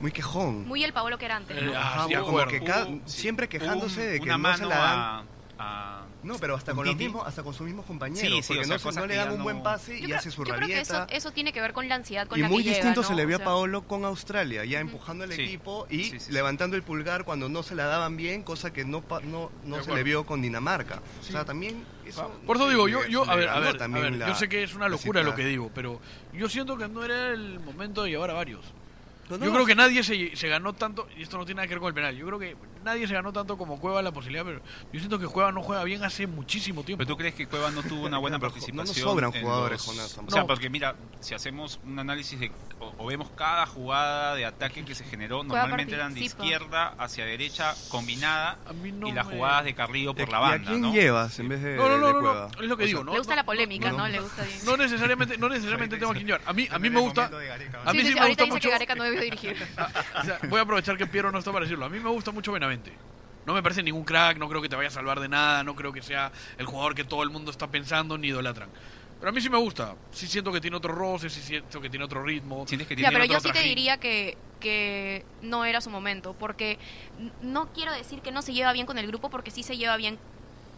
Muy 0.00 0.12
quejón. 0.12 0.66
Muy 0.68 0.84
el 0.84 0.92
Paolo 0.92 1.16
que 1.16 1.24
era 1.24 1.36
antes. 1.36 1.56
Eh, 1.56 1.62
¿no? 1.62 1.72
ah, 1.74 2.04
Ajá, 2.04 2.20
como 2.20 2.44
que 2.46 2.60
cada- 2.62 2.86
Hubo- 2.86 3.00
siempre 3.06 3.48
quejándose 3.48 4.00
un- 4.00 4.12
de 4.12 4.20
que 4.20 4.24
una 4.34 4.36
no 4.50 4.56
se 4.56 4.64
la 4.66 4.76
dan. 4.76 4.98
a- 4.98 5.24
a- 5.58 6.02
No, 6.26 6.38
pero 6.38 6.56
hasta 6.56 6.72
con 6.72 6.78
con 6.78 6.86
los 6.86 6.96
mismos, 6.96 7.26
hasta 7.26 7.42
con 7.42 7.54
sus 7.54 7.66
mismos 7.66 7.86
compañeros, 7.86 8.20
Sí, 8.20 8.42
sí, 8.42 8.48
porque 8.48 8.60
o 8.60 8.64
sea, 8.64 8.74
no, 8.74 8.78
se- 8.78 8.84
cosas 8.84 9.02
no 9.02 9.06
le 9.06 9.14
dan 9.16 9.30
un 9.32 9.42
buen 9.42 9.62
pase 9.62 9.92
Yo 9.92 9.98
y 9.98 10.02
creo, 10.06 10.18
hace 10.18 10.30
su 10.30 10.44
yo 10.44 10.54
creo 10.56 10.66
que 10.68 10.80
eso, 10.80 11.06
eso 11.08 11.30
tiene 11.32 11.52
que 11.52 11.60
ver 11.60 11.72
con 11.72 11.88
la 11.88 11.94
ansiedad 11.94 12.26
con 12.26 12.38
y 12.38 12.42
la 12.42 12.48
muy 12.48 12.58
que 12.58 12.70
llega, 12.70 12.76
distinto 12.76 13.02
¿no? 13.02 13.08
se 13.08 13.14
le 13.14 13.24
O 13.24 13.26
vio 13.26 13.36
a 13.36 13.40
Paolo 13.40 13.82
con 13.82 14.04
Australia, 14.04 14.64
ya 14.64 14.80
empujando 14.80 15.24
al 15.24 15.32
Sí. 15.32 15.42
equipo 15.42 15.86
y 15.88 16.04
Sí, 16.04 16.10
sí, 16.10 16.20
sí. 16.20 16.32
levantando 16.32 16.76
el 16.76 16.82
pulgar 16.82 17.24
cuando 17.24 17.48
no 17.48 17.62
se 17.62 17.74
la 17.74 17.86
daban 17.86 18.16
bien, 18.16 18.42
cosa 18.42 18.72
que 18.72 18.84
no 18.84 19.02
no, 19.22 19.50
se 19.84 19.94
le 19.94 20.02
vio 20.02 20.26
con 20.26 20.42
Dinamarca. 20.42 20.96
Sí. 21.22 21.28
O 21.28 21.32
sea, 21.32 21.44
también 21.44 21.84
eso... 22.04 22.28
Por 22.46 22.56
eso 22.56 22.68
digo, 22.68 22.88
yo, 22.88 23.06
yo 23.06 23.22
a 23.28 23.34
ver, 23.36 23.48
a 23.48 23.54
ganó 23.54 23.66
ver, 23.66 23.76
a 23.76 23.78
también 23.78 24.04
ver, 24.04 24.12
la- 24.16 24.28
yo 24.28 24.34
sé 24.34 24.48
que 24.48 24.62
es 24.64 24.74
una 24.74 24.88
locura 24.88 25.22
lo 25.22 25.34
que 25.34 25.44
digo, 25.46 25.70
pero 25.74 26.00
yo 26.32 26.48
siento 26.48 26.76
que 26.76 26.88
no 26.88 27.04
era 27.04 27.28
el 27.30 27.60
momento 27.60 28.02
de 28.02 28.10
llevar 28.10 28.30
a 28.30 28.34
varios. 28.34 28.64
No, 29.28 29.38
no, 29.38 29.44
yo 29.46 29.52
creo 29.52 29.66
que 29.66 29.74
nadie 29.74 30.04
se, 30.04 30.36
se 30.36 30.48
ganó 30.48 30.72
tanto, 30.72 31.08
y 31.16 31.22
esto 31.22 31.36
no 31.36 31.44
tiene 31.44 31.56
nada 31.58 31.66
que 31.68 31.74
ver 31.74 31.80
con 31.80 31.88
el 31.88 31.94
penal, 31.94 32.16
yo 32.16 32.26
creo 32.26 32.38
que 32.38 32.56
nadie 32.86 33.06
se 33.06 33.12
ganó 33.14 33.32
tanto 33.32 33.58
como 33.58 33.78
Cueva 33.78 34.00
la 34.02 34.12
posibilidad, 34.12 34.44
pero 34.44 34.60
yo 34.92 34.98
siento 35.00 35.18
que 35.18 35.26
Cueva 35.26 35.52
no 35.52 35.62
juega 35.62 35.84
bien 35.84 36.02
hace 36.04 36.26
muchísimo 36.26 36.82
tiempo. 36.82 36.98
¿Pero 37.04 37.08
tú 37.08 37.16
crees 37.18 37.34
que 37.34 37.46
Cueva 37.46 37.70
no 37.70 37.82
tuvo 37.82 38.06
una 38.06 38.18
buena 38.18 38.38
participación? 38.40 38.76
no 38.76 38.84
nos 38.84 38.96
sobran 38.96 39.32
jugadores, 39.32 39.86
los- 39.86 39.86
Jonás, 39.86 40.18
O 40.26 40.30
sea, 40.30 40.40
No. 40.42 40.46
porque 40.46 40.70
mira, 40.70 40.96
si 41.20 41.34
hacemos 41.34 41.78
un 41.84 41.98
análisis 41.98 42.40
de 42.40 42.50
o, 42.78 42.92
o 42.98 43.06
vemos 43.06 43.30
cada 43.36 43.66
jugada 43.66 44.34
de 44.34 44.44
ataque 44.46 44.84
que 44.84 44.94
se 44.94 45.04
generó, 45.04 45.42
normalmente 45.44 45.94
eran 45.94 46.14
de 46.14 46.20
izquierda 46.20 46.94
hacia 46.98 47.24
derecha 47.24 47.74
combinada 47.88 48.58
A 48.66 48.72
no 48.72 49.08
y 49.08 49.12
las 49.12 49.26
me- 49.26 49.34
jugadas 49.36 49.64
de 49.64 49.74
Carrillo 49.74 50.14
por 50.14 50.28
¿Y 50.28 50.30
la 50.32 50.36
a 50.38 50.40
banda, 50.40 50.68
quién 50.70 50.80
¿no? 50.82 50.92
llevas 50.92 51.38
en 51.38 51.48
vez 51.48 51.62
de, 51.62 51.76
No, 51.76 51.88
no, 51.88 51.98
no, 51.98 52.06
de 52.08 52.12
Cueva? 52.14 52.48
es 52.60 52.68
lo 52.68 52.76
que 52.76 52.84
O 52.84 52.86
digo, 52.86 52.98
sea, 53.00 53.04
¿no? 53.06 53.12
Le 53.12 53.18
gusta 53.18 53.32
no, 53.32 53.36
la 53.36 53.44
polémica, 53.44 53.90
no. 53.92 54.06
Le 54.08 54.20
gusta 54.20 54.42
bien. 54.44 54.58
No 54.64 54.76
necesariamente, 54.76 55.38
no 55.38 55.48
necesariamente 55.48 55.96
tengo 55.96 56.12
a 56.12 56.14
quien 56.14 56.26
llevar. 56.26 56.42
A 56.46 56.52
mí, 56.52 56.68
a 56.70 56.78
mí 56.78 56.90
me 56.90 57.00
gusta, 57.00 57.26
a 57.84 57.92
mí 57.92 58.00
sí, 58.00 58.06
sí, 58.06 58.12
sí, 58.12 58.14
me 58.14 58.20
ahorita 58.20 58.26
gusta 58.26 58.44
dice 58.44 58.46
mucho. 58.52 58.68
que 58.68 58.70
Gareca 58.72 58.94
no 58.94 59.04
debió 59.04 59.20
dirigir. 59.22 59.56
O 60.20 60.24
sea, 60.24 60.38
voy 60.48 60.58
a 60.58 60.62
aprovechar 60.62 60.96
que 60.96 61.06
Piero 61.06 61.30
no 61.32 61.38
está 61.38 61.52
para 61.52 61.64
decirlo. 61.64 61.84
A 61.86 61.88
mí 61.88 61.98
me 62.00 62.10
gusta 62.10 62.30
mucho 62.30 62.52
Benavente. 62.52 62.75
No 63.46 63.54
me 63.54 63.62
parece 63.62 63.82
ningún 63.82 64.04
crack, 64.04 64.38
no 64.38 64.48
creo 64.48 64.60
que 64.60 64.68
te 64.68 64.74
vaya 64.74 64.88
a 64.88 64.92
salvar 64.92 65.20
de 65.20 65.28
nada, 65.28 65.62
no 65.62 65.76
creo 65.76 65.92
que 65.92 66.02
sea 66.02 66.32
el 66.58 66.66
jugador 66.66 66.94
que 66.94 67.04
todo 67.04 67.22
el 67.22 67.30
mundo 67.30 67.50
está 67.50 67.68
pensando 67.68 68.18
ni 68.18 68.28
idolatran. 68.28 68.68
Pero 69.18 69.30
a 69.30 69.32
mí 69.32 69.40
sí 69.40 69.48
me 69.48 69.58
gusta. 69.58 69.94
Sí 70.10 70.26
siento 70.26 70.52
que 70.52 70.60
tiene 70.60 70.76
otro 70.76 70.92
roce, 70.92 71.30
sí 71.30 71.40
siento 71.40 71.80
que 71.80 71.88
tiene 71.88 72.04
otro 72.04 72.22
ritmo. 72.22 72.66
Sientes 72.66 72.88
que 72.88 72.94
Ya, 72.94 73.08
tiene 73.08 73.12
pero 73.12 73.24
otro 73.24 73.34
yo 73.34 73.40
sí 73.40 73.52
te 73.52 73.66
diría 73.66 73.98
que, 73.98 74.36
que 74.60 75.24
no 75.42 75.64
era 75.64 75.80
su 75.80 75.90
momento, 75.90 76.34
porque 76.38 76.78
no 77.40 77.72
quiero 77.72 77.92
decir 77.92 78.20
que 78.20 78.32
no 78.32 78.42
se 78.42 78.52
lleva 78.52 78.72
bien 78.72 78.86
con 78.86 78.98
el 78.98 79.06
grupo, 79.06 79.30
porque 79.30 79.50
sí 79.50 79.62
se 79.62 79.76
lleva 79.76 79.96
bien 79.96 80.18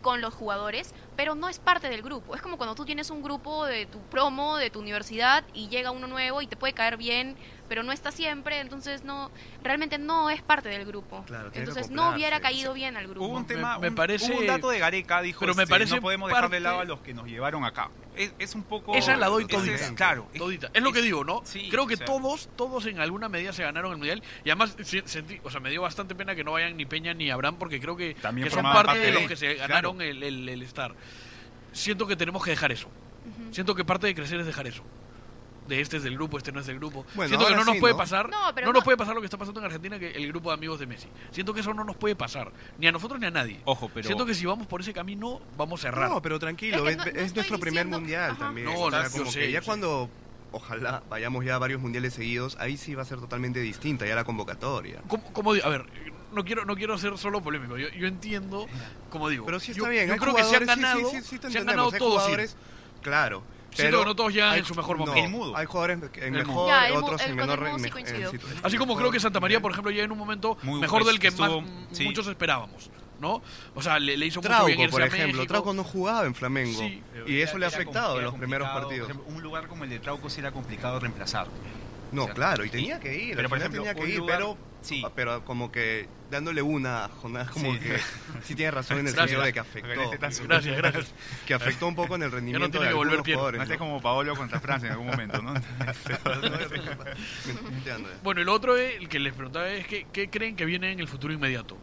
con 0.02 0.20
los 0.20 0.34
jugadores, 0.34 0.94
pero 1.18 1.34
no 1.34 1.48
es 1.48 1.58
parte 1.58 1.88
del 1.88 2.00
grupo. 2.00 2.36
Es 2.36 2.40
como 2.40 2.56
cuando 2.56 2.76
tú 2.76 2.84
tienes 2.84 3.10
un 3.10 3.24
grupo 3.24 3.66
de 3.66 3.86
tu 3.86 4.00
promo, 4.02 4.56
de 4.56 4.70
tu 4.70 4.78
universidad, 4.78 5.42
y 5.52 5.68
llega 5.68 5.90
uno 5.90 6.06
nuevo 6.06 6.40
y 6.42 6.46
te 6.46 6.56
puede 6.56 6.74
caer 6.74 6.96
bien, 6.96 7.34
pero 7.68 7.82
no 7.82 7.90
está 7.90 8.12
siempre, 8.12 8.60
entonces 8.60 9.02
no, 9.02 9.32
realmente 9.64 9.98
no 9.98 10.30
es 10.30 10.42
parte 10.42 10.68
del 10.68 10.84
grupo. 10.86 11.24
Claro, 11.26 11.50
entonces 11.52 11.90
no 11.90 12.10
hubiera 12.10 12.38
caído 12.38 12.72
bien 12.72 12.96
al 12.96 13.08
grupo. 13.08 13.26
Hubo 13.26 13.36
un 13.36 13.46
tema, 13.48 13.80
me 13.80 13.88
un- 13.88 13.96
parece- 13.96 14.30
hubo 14.32 14.38
un 14.38 14.46
dato 14.46 14.70
de 14.70 14.78
Gareca, 14.78 15.20
dijo, 15.20 15.40
pero 15.40 15.56
me 15.56 15.64
este, 15.64 15.74
parece 15.74 15.96
no 15.96 16.00
podemos 16.02 16.28
dejar 16.28 16.50
de 16.50 16.60
lado 16.60 16.78
a 16.80 16.84
los 16.84 17.00
que 17.00 17.12
nos 17.12 17.26
llevaron 17.26 17.64
acá. 17.64 17.90
Es, 18.16 18.32
es 18.38 18.54
un 18.54 18.62
poco... 18.64 18.94
Esa 18.94 19.16
la 19.16 19.26
doy 19.26 19.44
todita. 19.46 19.74
es- 19.74 19.92
claro. 19.92 20.28
es- 20.32 20.38
Todita. 20.40 20.70
Es 20.72 20.82
lo 20.82 20.92
que 20.92 21.02
digo, 21.02 21.24
¿no? 21.24 21.42
sí, 21.44 21.68
Creo 21.70 21.86
que 21.88 21.94
o 21.94 21.96
sea, 21.98 22.06
todos, 22.06 22.48
todos 22.56 22.86
en 22.86 22.98
alguna 23.00 23.28
medida 23.28 23.52
se 23.52 23.62
ganaron 23.64 23.90
el 23.92 23.98
mundial. 23.98 24.22
Y 24.44 24.50
además, 24.50 24.76
sentí, 25.04 25.40
o 25.44 25.50
sea, 25.50 25.60
me 25.60 25.70
dio 25.70 25.82
bastante 25.82 26.14
pena 26.14 26.34
que 26.34 26.42
no 26.44 26.52
vayan 26.52 26.76
ni 26.76 26.84
Peña 26.86 27.12
ni 27.14 27.30
Abraham, 27.30 27.56
porque 27.58 27.80
creo 27.80 27.96
que, 27.96 28.14
También 28.14 28.48
que 28.48 28.54
son 28.54 28.62
parte 28.62 28.86
parte 28.86 29.00
de 29.00 29.06
de- 29.06 29.12
los 29.12 29.22
que 29.28 29.36
se 29.36 29.54
claro. 29.56 29.68
ganaron 29.68 30.02
el, 30.02 30.22
el, 30.22 30.48
el 30.48 30.62
estar. 30.62 30.94
Siento 31.72 32.06
que 32.06 32.16
tenemos 32.16 32.42
que 32.44 32.50
dejar 32.50 32.72
eso. 32.72 32.86
Ujú. 32.88 33.54
Siento 33.54 33.74
que 33.74 33.84
parte 33.84 34.06
de 34.06 34.14
crecer 34.14 34.40
es 34.40 34.46
dejar 34.46 34.66
eso. 34.66 34.82
De 35.66 35.82
este 35.82 35.98
es 35.98 36.02
del 36.02 36.14
grupo, 36.14 36.38
este 36.38 36.50
no 36.50 36.60
es 36.60 36.66
del 36.66 36.78
grupo. 36.78 37.04
Bueno, 37.14 37.28
Siento 37.28 37.46
que 37.46 37.54
no 37.54 37.62
nos 37.64 37.74
sí, 37.74 37.80
puede 37.80 37.92
¿no? 37.92 37.98
pasar. 37.98 38.30
No, 38.30 38.46
No, 38.48 38.54
pero 38.54 38.68
nos 38.68 38.76
no- 38.76 38.80
puede 38.82 38.96
pasar 38.96 39.14
lo 39.14 39.20
que 39.20 39.26
está 39.26 39.36
pasando 39.36 39.60
en 39.60 39.66
Argentina, 39.66 39.98
que 39.98 40.12
el 40.12 40.26
grupo 40.28 40.48
de 40.48 40.54
amigos 40.54 40.80
de 40.80 40.86
Messi. 40.86 41.08
Siento 41.30 41.52
que 41.52 41.60
eso 41.60 41.74
no 41.74 41.84
nos 41.84 41.94
puede 41.96 42.16
pasar. 42.16 42.50
Ni 42.78 42.86
a 42.86 42.92
nosotros 42.92 43.20
ni 43.20 43.26
a 43.26 43.30
nadie. 43.30 43.60
Ojo, 43.66 43.90
pero... 43.92 44.06
Siento 44.06 44.24
que 44.24 44.32
si 44.34 44.46
vamos 44.46 44.66
por 44.66 44.80
ese 44.80 44.94
camino, 44.94 45.42
vamos 45.58 45.84
a 45.84 45.88
errar. 45.88 46.08
No, 46.08 46.22
pero 46.22 46.38
tranquilo, 46.38 46.88
Es 46.88 46.96
que 46.96 47.10
es, 47.10 47.14
no- 47.16 47.22
no 47.26 47.34
nuestro 47.34 47.58
primer 47.60 47.84
diciendo- 47.84 47.98
mundial 48.00 48.30
Ajá. 48.30 48.38
también. 48.38 48.64
No, 48.66 48.80
o 48.80 48.90
sea, 48.90 49.02
no, 49.02 49.04
yo 49.10 49.18
como 49.18 49.30
sé, 49.30 49.40
que 49.40 49.50
ya 49.52 49.58
yo 49.58 49.62
sé. 49.62 49.66
cuando 49.66 50.10
ojalá 50.52 51.02
vayamos 51.10 51.44
ya 51.44 51.56
a 51.56 51.58
varios 51.58 51.82
mundiales 51.82 52.14
seguidos, 52.14 52.56
ahí 52.58 52.78
sí 52.78 52.94
va 52.94 53.02
a 53.02 53.04
ser 53.04 53.18
totalmente 53.18 53.60
distinta 53.60 54.06
ya 54.06 54.14
la 54.14 54.24
convocatoria. 54.24 55.02
como, 55.06 55.30
como 55.34 55.52
digo, 55.52 55.66
a 55.66 55.68
ver, 55.68 55.84
no 56.32 56.44
quiero 56.44 56.64
no 56.64 56.76
quiero 56.76 56.96
ser 56.98 57.16
solo 57.18 57.40
polémico. 57.42 57.76
Yo, 57.78 57.88
yo 57.90 58.06
entiendo, 58.06 58.66
como 59.10 59.28
digo, 59.28 59.46
Pero 59.46 59.60
sí 59.60 59.72
está 59.72 59.84
yo, 59.84 59.90
bien, 59.90 60.08
yo 60.08 60.16
creo 60.16 60.34
que 60.34 60.44
se 60.44 60.56
han 60.56 60.66
ganado, 60.66 61.10
sí, 61.10 61.16
sí, 61.20 61.22
sí 61.22 61.38
te 61.38 61.50
se 61.50 61.58
han 61.58 61.66
ganado 61.66 61.90
todos. 61.92 62.56
claro. 63.02 63.42
Pero 63.76 64.00
que 64.00 64.06
no 64.06 64.16
todos 64.16 64.32
llegan 64.32 64.52
hay- 64.54 64.58
en 64.60 64.64
su 64.64 64.74
mejor 64.74 64.98
no, 64.98 65.06
momento. 65.06 65.24
El 65.26 65.30
mudo. 65.30 65.56
Hay 65.56 65.66
jugadores 65.66 65.98
en 66.14 66.34
El 66.34 66.46
mejor, 66.46 66.68
Ya, 66.68 66.88
el 66.88 66.96
otros 66.96 67.20
el 67.22 67.30
en 67.30 67.36
menor 67.36 67.58
en 67.68 68.40
Así 68.62 68.76
como 68.78 68.96
creo 68.96 69.10
que 69.10 69.20
Santa 69.20 69.40
María, 69.40 69.60
por 69.60 69.70
ejemplo, 69.72 69.90
llega 69.92 70.04
en 70.04 70.10
un 70.12 70.18
momento 70.18 70.56
Muy 70.62 70.80
mejor 70.80 71.00
bueno, 71.02 71.10
del 71.12 71.20
que 71.20 71.28
estuvo- 71.28 71.60
más 71.60 71.70
sí. 71.92 72.04
muchos 72.04 72.26
esperábamos, 72.26 72.90
¿no? 73.20 73.42
O 73.74 73.82
sea, 73.82 73.98
le, 74.00 74.16
le 74.16 74.26
hizo 74.26 74.40
mucho 74.40 74.48
Trauco, 74.48 74.66
bien 74.66 74.80
irse 74.80 74.90
por 74.90 75.02
ejemplo. 75.02 75.46
Trauco 75.46 75.74
no 75.74 75.84
jugaba 75.84 76.26
en 76.26 76.34
Flamengo 76.34 76.78
Sí. 76.78 77.02
y 77.26 77.40
eso 77.40 77.58
le 77.58 77.66
ha 77.66 77.68
afectado 77.68 78.18
en 78.18 78.24
los 78.24 78.34
primeros 78.34 78.68
partidos. 78.70 79.10
ejemplo, 79.10 79.32
un 79.32 79.42
lugar 79.42 79.68
como 79.68 79.84
el 79.84 79.90
de 79.90 80.00
Trauco 80.00 80.28
sí 80.30 80.40
era 80.40 80.50
complicado 80.50 80.98
reemplazar. 80.98 81.46
No, 82.12 82.22
O 82.22 82.26
sea, 82.26 82.34
claro, 82.34 82.64
y 82.64 82.70
tenía 82.70 82.98
que 83.00 83.16
ir, 83.16 83.36
pero, 83.36 83.48
por 83.48 83.58
ejemplo, 83.58 83.82
tenía 83.82 83.94
que 83.94 84.08
ir, 84.08 84.18
lugar- 84.18 84.36
pero, 84.38 84.58
sí. 84.80 85.02
pero 85.14 85.44
como 85.44 85.70
que 85.72 86.08
dándole 86.30 86.60
una 86.62 87.04
a 87.06 87.08
Jonás, 87.08 87.50
como 87.50 87.72
Sí. 87.74 87.78
que 87.80 87.98
sí 88.44 88.54
tiene 88.54 88.70
razón 88.70 88.98
en 88.98 89.08
el 89.08 89.14
sentido 89.14 89.42
de 89.42 89.52
que 89.52 89.60
afectó, 89.60 90.02
este 90.02 90.16
Gracias, 90.46 90.76
gracias. 90.76 91.14
que 91.46 91.54
afectó 91.54 91.86
un 91.86 91.94
poco 91.94 92.16
en 92.16 92.22
el 92.22 92.30
rendimiento 92.32 92.70
tiene 92.70 92.86
de 92.86 92.90
que 92.92 92.96
volver 92.96 93.20
jugadores. 93.20 93.60
No 93.60 93.66
¿no? 93.66 93.78
como 93.78 94.00
Paolo 94.02 94.34
contra 94.36 94.60
Francia 94.60 94.86
en 94.88 94.92
algún 94.92 95.06
momento, 95.08 95.40
¿no? 95.42 95.54
Bueno, 98.22 98.40
y 98.40 98.44
lo 98.44 98.52
otro 98.52 98.76
es, 98.76 98.96
el 98.96 99.08
que 99.08 99.18
les 99.18 99.32
preguntaba 99.32 99.68
es 99.70 99.86
que, 99.86 100.06
¿qué 100.12 100.28
creen 100.30 100.56
que 100.56 100.64
viene 100.64 100.92
en 100.92 101.00
el 101.00 101.08
futuro 101.08 101.32
inmediato? 101.32 101.76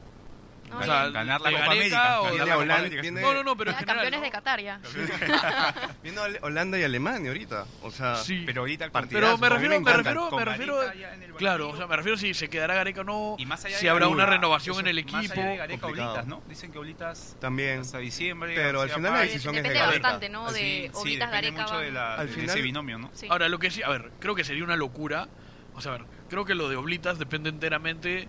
No, 0.75 0.81
O 0.81 0.83
sea, 0.83 1.09
ganar 1.09 1.41
la 1.41 1.51
Copa 1.51 1.65
América. 1.65 2.21
o 2.21 2.23
ganar 2.25 2.37
la 2.39 2.43
Copa 2.45 2.55
Holanda, 2.57 2.75
América. 2.77 3.01
viene- 3.01 3.21
No, 3.21 3.33
no, 3.33 3.43
no, 3.43 3.57
pero 3.57 3.71
en 3.71 3.75
Ya, 3.75 3.79
general, 3.79 3.95
campeones 4.03 4.19
¿no? 4.19 4.23
de 4.25 4.31
Qatar 4.31 4.59
ya. 4.61 4.79
Viendo 6.03 6.23
a 6.23 6.27
Holanda 6.41 6.79
y 6.79 6.83
Alemania 6.83 7.29
ahorita, 7.31 7.65
o 7.81 7.91
sea, 7.91 8.15
Sí. 8.17 8.43
Pero 8.45 8.61
ahorita 8.61 8.89
Partidazo, 8.91 9.25
Pero 9.25 9.37
me 9.37 9.49
refiero, 9.49 9.81
me 9.81 9.93
refiero, 9.93 10.31
me 10.31 10.45
refiero, 10.45 10.83
el 10.83 11.33
claro, 11.37 11.69
o 11.69 11.77
sea, 11.77 11.87
me 11.87 11.95
refiero 11.95 12.17
si 12.17 12.33
se 12.33 12.49
quedará 12.49 12.75
Gareca 12.75 13.01
o 13.01 13.03
no, 13.03 13.35
Y 13.37 13.45
más 13.45 13.63
allá 13.65 13.77
si 13.77 13.87
habrá 13.87 14.07
una 14.07 14.25
renovación 14.25 14.79
en 14.79 14.87
el 14.87 15.03
Más 15.05 15.13
allá 15.15 15.19
equipo. 15.25 15.41
de 15.41 15.57
Gareca. 15.57 15.87
Oblitas, 15.87 16.27
¿no? 16.27 16.41
Dicen 16.47 16.71
que 16.71 16.79
Oblitas 16.79 17.35
también. 17.39 17.79
hasta 17.79 17.97
diciembre. 17.99 18.53
Pero 18.55 18.81
al 18.81 18.89
final 18.89 19.13
la 19.13 19.19
decisión 19.21 19.55
es 19.55 19.63
de 19.63 19.69
Depende 19.69 19.79
Gareca. 19.87 20.01
bastante, 20.07 20.29
¿no? 20.29 20.49
Sí, 20.51 20.81
De 20.83 20.91
Oblitas 20.93 21.31
Gareca. 21.31 21.61
mucho 21.63 21.77
de, 21.79 21.91
la, 21.91 22.15
Al 22.15 22.27
de 22.27 22.33
final- 22.33 22.49
ese 22.49 22.61
binomio, 22.61 22.97
¿no? 22.97 23.11
Ahora, 23.29 23.49
lo 23.49 23.59
que 23.59 23.71
sí, 23.71 23.81
a 23.83 23.89
ver, 23.89 24.11
creo 24.19 24.35
que 24.35 24.43
sería 24.43 24.63
una 24.63 24.75
locura. 24.75 25.27
O 25.73 25.81
sea, 25.81 25.93
a 25.93 25.97
ver, 25.97 26.07
creo 26.29 26.45
que 26.45 26.55
lo 26.55 26.69
de 26.69 26.75
Oblitas 26.77 27.19
depende 27.19 27.49
enteramente 27.49 28.27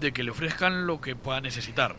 de 0.00 0.12
que 0.12 0.22
le 0.22 0.30
ofrezcan 0.30 0.86
lo 0.86 1.00
que 1.00 1.16
pueda 1.16 1.40
necesitar. 1.40 1.96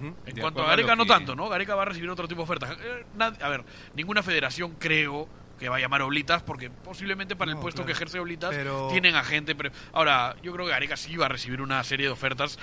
En 0.00 0.34
De 0.34 0.40
cuanto 0.40 0.62
a 0.62 0.64
a 0.64 0.68
Gareca, 0.68 0.96
no 0.96 1.04
tanto, 1.04 1.36
¿no? 1.36 1.48
Gareca 1.50 1.74
va 1.74 1.82
a 1.82 1.84
recibir 1.84 2.08
otro 2.08 2.26
tipo 2.26 2.38
de 2.40 2.44
ofertas. 2.44 2.70
Eh, 2.80 3.04
a 3.42 3.48
ver, 3.50 3.64
ninguna 3.94 4.22
federación 4.22 4.76
creo 4.78 5.28
que 5.58 5.68
va 5.68 5.76
a 5.76 5.80
llamar 5.80 6.00
Oblitas 6.00 6.42
porque 6.42 6.70
posiblemente 6.70 7.36
para 7.36 7.50
el 7.50 7.58
puesto 7.58 7.82
claro. 7.82 7.86
que 7.86 7.92
ejerce 7.92 8.18
Oblitas 8.18 8.50
Pero- 8.54 8.88
tienen 8.90 9.14
a 9.14 9.22
gente. 9.22 9.54
Pero... 9.54 9.70
Ahora, 9.92 10.36
yo 10.42 10.52
creo 10.54 10.64
que 10.64 10.72
Gareca 10.72 10.96
sí 10.96 11.16
va 11.18 11.26
a 11.26 11.28
recibir 11.28 11.60
una 11.60 11.84
serie 11.84 12.06
de 12.06 12.12
ofertas 12.12 12.58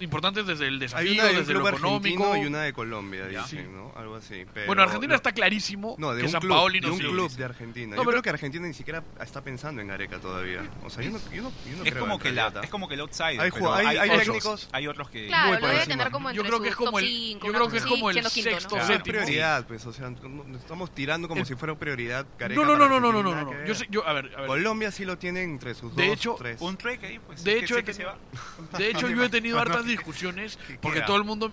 importantes 0.00 0.46
desde 0.46 0.66
el 0.66 0.74
Hay 0.74 0.80
desafío, 0.80 1.12
una 1.12 1.22
de 1.24 1.30
un 1.30 1.36
desde 1.38 1.52
lo 1.54 1.68
económico. 1.68 2.36
y 2.36 2.46
una 2.46 2.62
de 2.62 2.72
Colombia, 2.72 3.26
dicen, 3.26 3.46
Sí. 3.46 3.58
¿no? 3.72 3.92
Algo 3.96 4.16
así. 4.16 4.44
pero- 4.52 4.66
Bueno, 4.66 4.82
Argentina 4.82 5.10
no- 5.12 5.16
está 5.16 5.32
clarísimo 5.32 5.94
No, 5.98 6.12
de 6.12 6.20
que 6.20 6.26
un 6.26 6.32
San 6.32 6.40
club, 6.40 6.52
Paoli 6.54 6.80
de 6.80 6.86
no 6.88 6.92
un 6.94 6.98
sigue. 6.98 7.10
club 7.12 7.30
de 7.30 7.44
Argentina. 7.44 7.90
No, 7.90 7.96
yo 7.96 8.00
pero- 8.02 8.10
creo 8.10 8.22
que 8.22 8.30
Argentina 8.30 8.66
ni 8.66 8.74
siquiera 8.74 9.04
está 9.20 9.42
pensando 9.42 9.80
en 9.80 9.88
Gareca 9.88 10.18
todavía. 10.18 10.62
O 10.84 10.90
sea, 10.90 11.04
yo 11.04 11.10
no, 11.12 11.18
yo 11.30 11.42
no, 11.42 11.50
yo 11.70 11.76
no 11.76 11.84
Es 11.84 11.90
creo 11.92 12.00
como, 12.04 12.18
que 12.18 12.32
la, 12.32 12.52
es 12.62 12.70
como 12.70 12.88
que 12.88 12.94
el 12.94 13.00
outsider. 13.00 13.40
Hay 13.40 13.50
pero 13.52 13.74
hay- 13.74 13.86
hay 13.96 14.10
otros, 14.10 14.26
técnicos- 14.26 14.68
Hay 14.72 14.86
otros 14.88 15.10
que. 15.10 15.26
Claro, 15.28 15.46
muy 15.46 15.54
lo 15.56 15.60
por 15.60 15.68
debe 15.70 15.82
encima. 15.82 15.96
tener 15.98 16.12
como 16.12 16.32
Yo 16.32 16.42
creo 16.42 16.60
que 16.62 16.68
es 16.70 16.76
como 16.76 16.98
el- 16.98 17.06
cinco, 17.06 17.46
yo 17.46 17.52
creo 17.52 17.68
que 17.68 17.76
es 17.78 17.86
como 17.86 18.10
el 18.10 18.24
sexto, 18.28 18.76
es 18.76 18.86
séptimo. 18.86 19.02
prioridad, 19.04 19.66
pues, 19.66 19.86
o 19.86 19.92
sea, 19.92 20.10
no- 20.10 20.44
no 20.44 20.58
estamos 20.58 20.92
tirando 20.94 21.28
como 21.28 21.44
si 21.44 21.54
fuera 21.54 21.74
prioridad 21.76 22.26
Gareca 22.38 22.60
No, 22.60 22.66
no, 22.66 22.76
no, 22.76 22.88
no, 22.88 23.12
no, 23.12 23.22
no, 23.22 23.52
Yo 23.52 23.58
ver. 23.58 23.76
sé, 23.76 23.86
yo, 23.90 24.06
a 24.06 24.12
ver, 24.14 24.32
a 24.36 24.40
ver. 24.40 24.46
Colombia 24.46 24.90
sí 24.90 25.04
lo 25.04 25.16
tiene 25.18 25.42
entre 25.42 25.74
sus 25.74 25.94
De 25.94 26.06
dos, 26.06 26.14
hecho, 26.16 26.34
tres. 26.38 26.60
Un 26.60 26.76
trueque 26.76 27.06
ahí, 27.06 27.18
pues. 27.18 27.44
De 27.44 27.58
hecho. 27.58 27.76
De 27.76 28.90
hecho, 28.90 29.08
yo 29.08 29.24
he 29.24 29.28
tenido 29.28 29.58
hartas 29.60 29.81
discusiones 29.86 30.58
¿Qué 30.66 30.78
porque 30.80 30.98
queda? 30.98 31.06
todo 31.06 31.16
el 31.16 31.24
mundo, 31.24 31.52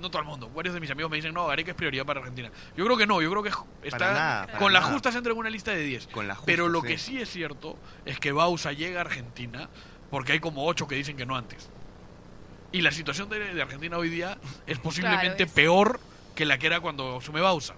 no 0.00 0.10
todo 0.10 0.22
el 0.22 0.28
mundo, 0.28 0.50
varios 0.54 0.74
de 0.74 0.80
mis 0.80 0.90
amigos 0.90 1.10
me 1.10 1.16
dicen, 1.16 1.32
no, 1.34 1.46
Gareca 1.46 1.70
es 1.72 1.76
prioridad 1.76 2.04
para 2.06 2.20
Argentina. 2.20 2.50
Yo 2.76 2.84
creo 2.84 2.96
que 2.96 3.06
no, 3.06 3.20
yo 3.22 3.30
creo 3.30 3.42
que 3.42 3.50
está 3.88 4.12
nada, 4.12 4.58
con 4.58 4.72
las 4.72 4.84
justas 4.84 5.14
entra 5.14 5.32
en 5.32 5.38
una 5.38 5.50
lista 5.50 5.70
de 5.72 5.82
10. 5.82 6.08
Con 6.08 6.28
la 6.28 6.34
justa, 6.34 6.46
Pero 6.46 6.68
lo 6.68 6.80
sí. 6.82 6.86
que 6.88 6.98
sí 6.98 7.20
es 7.20 7.30
cierto 7.30 7.76
es 8.04 8.18
que 8.20 8.32
Bausa 8.32 8.72
llega 8.72 8.98
a 9.00 9.04
Argentina 9.04 9.68
porque 10.10 10.32
hay 10.32 10.40
como 10.40 10.66
8 10.66 10.86
que 10.86 10.94
dicen 10.94 11.16
que 11.16 11.26
no 11.26 11.36
antes. 11.36 11.68
Y 12.70 12.82
la 12.82 12.92
situación 12.92 13.28
de, 13.30 13.54
de 13.54 13.62
Argentina 13.62 13.96
hoy 13.96 14.08
día 14.10 14.38
es 14.66 14.78
posiblemente 14.80 15.44
es. 15.44 15.52
peor 15.52 16.00
que 16.34 16.44
la 16.44 16.58
que 16.58 16.66
era 16.66 16.80
cuando 16.80 17.16
asume 17.16 17.40
Bausa. 17.40 17.74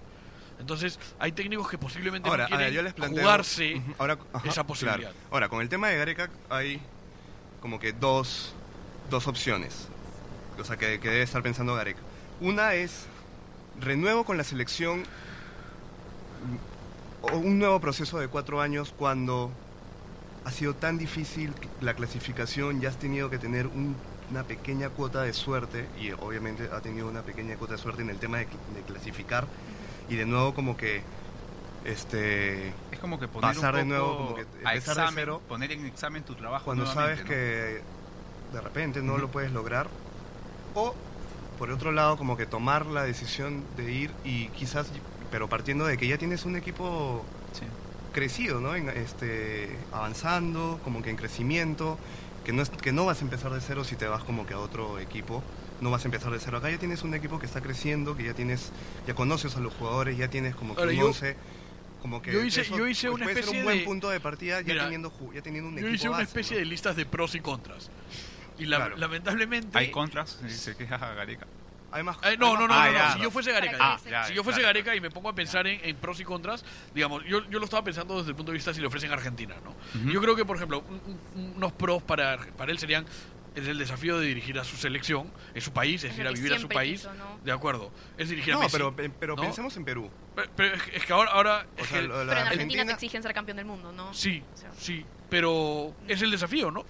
Entonces, 0.59 0.99
hay 1.17 1.31
técnicos 1.31 1.67
que 1.67 1.79
posiblemente 1.79 2.29
Ahora, 2.29 2.43
no 2.43 2.49
quieren 2.49 2.67
ver, 2.67 2.73
yo 2.73 2.83
les 2.83 2.93
planteo 2.93 3.23
jugarse 3.23 3.81
ahora, 3.97 4.19
ajá, 4.31 4.47
esa 4.47 4.63
posibilidad. 4.67 5.09
claro. 5.09 5.15
Ahora, 5.31 5.49
con 5.49 5.61
el 5.61 5.69
tema 5.69 5.87
de 5.87 5.97
Gareca 5.97 6.29
hay 6.51 6.79
como 7.61 7.79
que 7.79 7.93
dos, 7.93 8.53
dos 9.11 9.27
opciones. 9.27 9.87
O 10.59 10.63
sea, 10.63 10.77
que, 10.77 10.99
que 10.99 11.09
debe 11.09 11.21
estar 11.21 11.43
pensando 11.43 11.75
Gareca. 11.75 11.99
Una 12.39 12.73
es 12.73 13.05
renuevo 13.79 14.23
con 14.25 14.37
la 14.37 14.43
selección 14.43 15.01
mm, 15.01 17.25
o 17.33 17.37
un 17.37 17.59
nuevo 17.59 17.79
proceso 17.79 18.17
de 18.19 18.27
cuatro 18.27 18.61
años 18.61 18.93
cuando 18.97 19.51
ha 20.45 20.51
sido 20.51 20.73
tan 20.73 20.97
difícil 20.97 21.53
la 21.81 21.93
clasificación, 21.93 22.81
ya 22.81 22.89
has 22.89 22.97
tenido 22.97 23.29
que 23.29 23.37
tener 23.37 23.67
un- 23.67 23.95
una 24.31 24.43
pequeña 24.43 24.89
cuota 24.89 25.21
de 25.21 25.33
suerte 25.33 25.87
y 25.99 26.11
obviamente 26.13 26.69
ha 26.71 26.79
tenido 26.81 27.07
una 27.07 27.21
pequeña 27.21 27.55
cuota 27.57 27.73
de 27.75 27.79
suerte 27.79 28.01
en 28.01 28.09
el 28.09 28.17
tema 28.17 28.37
de, 28.39 28.45
cl- 28.47 28.75
de 28.75 28.81
clasificar 28.81 29.45
y 30.09 30.15
de 30.15 30.25
nuevo 30.25 30.53
como 30.55 30.75
que 30.77 31.03
este 31.85 32.69
Es 32.91 32.99
como 32.99 33.19
que 33.19 33.27
poner 33.27 33.53
Pasar 33.55 33.75
un 33.75 33.79
de 33.81 33.85
nuevo, 33.85 34.17
como 34.17 34.35
que 34.35 34.41
a 34.41 34.73
empezar 34.73 34.73
de 34.73 34.77
examen, 35.01 35.13
cero. 35.15 35.41
poner 35.47 35.71
en 35.73 35.85
examen 35.85 36.23
tu 36.23 36.33
trabajo 36.35 36.65
cuando 36.65 36.85
sabes 36.87 37.21
que 37.21 37.81
de 38.53 38.61
repente 38.61 39.01
no 39.01 39.17
lo 39.17 39.29
puedes 39.31 39.51
lograr. 39.51 39.87
O 40.75 40.93
por 41.59 41.69
otro 41.71 41.91
lado 41.91 42.17
como 42.17 42.37
que 42.37 42.45
tomar 42.45 42.85
la 42.85 43.03
decisión 43.03 43.63
de 43.77 43.91
ir 43.91 44.11
y 44.23 44.47
quizás 44.49 44.87
pero 45.31 45.47
partiendo 45.47 45.85
de 45.85 45.97
que 45.97 46.07
ya 46.07 46.17
tienes 46.17 46.43
un 46.45 46.55
equipo 46.55 47.23
crecido 48.13 48.59
no 48.59 48.75
en, 48.75 48.89
este 48.89 49.69
avanzando 49.93 50.79
como 50.83 51.01
que 51.01 51.09
en 51.09 51.15
crecimiento 51.15 51.97
que 52.43 52.51
no 52.51 52.61
es, 52.61 52.69
que 52.69 52.91
no 52.91 53.05
vas 53.05 53.21
a 53.21 53.23
empezar 53.23 53.51
de 53.53 53.61
cero 53.61 53.83
si 53.83 53.95
te 53.95 54.07
vas 54.07 54.23
como 54.23 54.45
que 54.47 54.53
a 54.55 54.59
otro 54.59 54.99
equipo. 54.99 55.43
No 55.79 55.89
vas 55.91 56.03
a 56.03 56.07
empezar 56.07 56.31
de 56.31 56.39
cero. 56.39 56.57
Acá 56.57 56.69
ya 56.69 56.77
tienes 56.77 57.01
un 57.03 57.13
equipo 57.15 57.39
que 57.39 57.45
está 57.47 57.61
creciendo 57.61 58.15
que 58.17 58.23
ya 58.23 58.33
tienes 58.33 58.71
ya 59.07 59.13
conoces 59.15 59.55
a 59.55 59.59
los 59.59 59.73
jugadores 59.73 60.17
ya 60.17 60.27
tienes 60.29 60.55
como 60.55 60.73
que 60.75 60.81
Ahora, 60.81 60.91
un 60.93 60.97
yo- 60.97 61.13
como 62.01 62.21
que 62.21 62.31
yo 62.33 62.43
hice- 62.43 62.61
eso, 62.61 62.75
yo 62.77 62.87
hice 62.87 63.07
pues, 63.09 63.15
una 63.17 63.23
puede 63.25 63.35
ser 63.35 63.43
especie 63.43 63.59
un 63.59 63.65
buen 63.65 63.77
de- 63.79 63.85
punto 63.85 64.09
de 64.09 64.19
partida 64.19 64.61
ya 64.61 64.67
Mira, 64.73 64.83
teniendo 64.85 65.13
ya 65.33 65.41
teniendo 65.43 65.69
un 65.69 65.75
Yo 65.75 65.81
equipo 65.81 65.95
hice 65.95 66.07
una 66.09 66.17
base, 66.17 66.23
especie 66.29 66.55
¿no? 66.57 66.59
de 66.59 66.65
listas 66.65 66.95
de 66.95 67.05
pros 67.05 67.35
y 67.35 67.39
contras. 67.41 67.89
Y 68.61 68.65
la- 68.67 68.77
Claro. 68.77 68.97
lamentablemente... 68.97 69.77
Hay 69.77 69.89
contras, 69.89 70.39
eh, 70.45 70.49
se 70.49 70.75
queja 70.75 70.97
Gareca. 70.97 71.47
Hay 71.91 72.03
más- 72.03 72.17
Eh, 72.23 72.37
no, 72.37 72.51
hay 72.51 72.53
no, 72.57 72.67
no, 72.67 72.73
Ah, 72.73 72.85
no, 72.85 72.91
no, 72.91 72.97
ya. 72.97 73.13
si 73.13 73.19
yo 73.21 73.31
fuese 73.31 73.51
Gareca, 73.51 73.97
ya. 74.07 74.23
si 74.25 74.33
yo 74.35 74.43
fuese 74.43 74.59
claro. 74.59 74.73
Gareca 74.75 74.95
y 74.95 75.01
me 75.01 75.09
pongo 75.09 75.29
a 75.29 75.33
pensar 75.35 75.65
en, 75.67 75.83
en 75.83 75.95
pros 75.97 76.19
y 76.19 76.23
contras, 76.23 76.63
digamos, 76.93 77.23
yo, 77.25 77.43
yo 77.49 77.57
lo 77.59 77.65
estaba 77.65 77.83
pensando 77.83 78.17
desde 78.19 78.29
el 78.29 78.35
punto 78.35 78.51
de 78.51 78.57
vista 78.57 78.71
si 78.73 78.79
le 78.81 78.87
ofrecen 78.87 79.09
a 79.11 79.15
Argentina, 79.15 79.55
¿no? 79.63 79.75
Yo 80.11 80.21
creo 80.21 80.35
que, 80.35 80.45
por 80.45 80.55
ejemplo, 80.57 80.83
un- 80.87 81.19
un- 81.35 81.53
unos 81.57 81.71
pros 81.73 82.01
para, 82.03 82.37
para 82.55 82.71
él 82.71 82.77
serían 82.79 83.05
es 83.55 83.67
el 83.67 83.77
desafío 83.79 84.17
de 84.19 84.27
dirigir 84.27 84.57
a 84.59 84.63
su 84.63 84.77
selección, 84.77 85.29
en 85.53 85.61
su 85.61 85.73
país, 85.73 86.01
es 86.05 86.13
Es 86.13 86.19
ir 86.19 86.27
a 86.27 86.31
vivir 86.31 86.53
a 86.53 86.59
su 86.59 86.69
país. 86.69 87.05
De 87.43 87.51
acuerdo, 87.51 87.91
es 88.17 88.29
dirigir 88.29 88.53
a 88.53 88.57
No, 88.57 88.61
Messi. 88.63 88.77
pero, 88.77 88.95
pero 89.19 89.35
¿no? 89.35 89.41
pensemos 89.41 89.75
en 89.75 89.83
Perú. 89.83 90.09
Pero, 90.35 90.49
pero 90.55 90.75
es, 90.93 91.03
que 91.05 91.11
ahora, 91.11 91.31
ahora 91.31 91.65
O 91.77 91.81
es 91.81 91.87
sea, 91.89 91.99
que- 91.99 92.07
lo 92.07 92.19
de 92.19 92.25
la 92.25 92.31
Pero 92.31 92.41
en 92.41 92.47
Argentina, 92.47 92.81
Argentina 92.81 92.85
te 92.85 92.91
exigen 92.93 93.23
ser 93.23 93.33
campeón 93.33 93.57
del 93.57 93.65
mundo, 93.65 93.91
¿no? 93.91 94.13
sí, 94.13 94.41
O 94.53 94.57
sea, 94.57 94.69
sí, 94.79 95.03
pero 95.29 95.93
es 96.07 96.21
el 96.21 96.31
desafío, 96.31 96.71
¿no? 96.71 96.85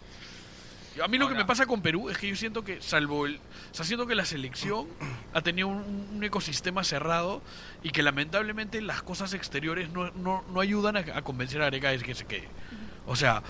A 1.04 1.08
mí 1.08 1.18
lo 1.18 1.30
que 1.30 1.36
me 1.36 1.46
pasa 1.46 1.66
con 1.66 1.82
Perú 1.82 2.10
es 2.10 2.18
que 2.18 2.28
yo 2.28 2.36
siento 2.36 2.64
que, 2.64 2.82
salvo 2.82 3.26
el. 3.26 3.36
O 3.72 3.74
sea, 3.76 3.86
siento 3.86 4.08
que 4.08 4.16
la 4.16 4.26
selección 4.26 4.88
ha 5.34 5.42
tenido 5.42 5.68
un, 5.70 6.10
un 6.16 6.24
ecosistema 6.24 6.84
cerrado 6.84 7.42
y 7.82 7.92
que 7.92 8.04
lamentablemente 8.04 8.82
las 8.82 9.02
cosas 9.02 9.34
exteriores 9.34 9.90
no, 9.90 10.12
no, 10.12 10.44
no 10.52 10.60
ayudan 10.60 10.98
a, 10.98 11.00
a 11.16 11.22
convencer 11.22 11.62
a 11.62 11.68
Areca 11.68 11.90
de 11.92 12.00
que 12.00 12.14
se 12.14 12.26
quede. 12.26 12.50
O 13.06 13.16
sea, 13.16 13.42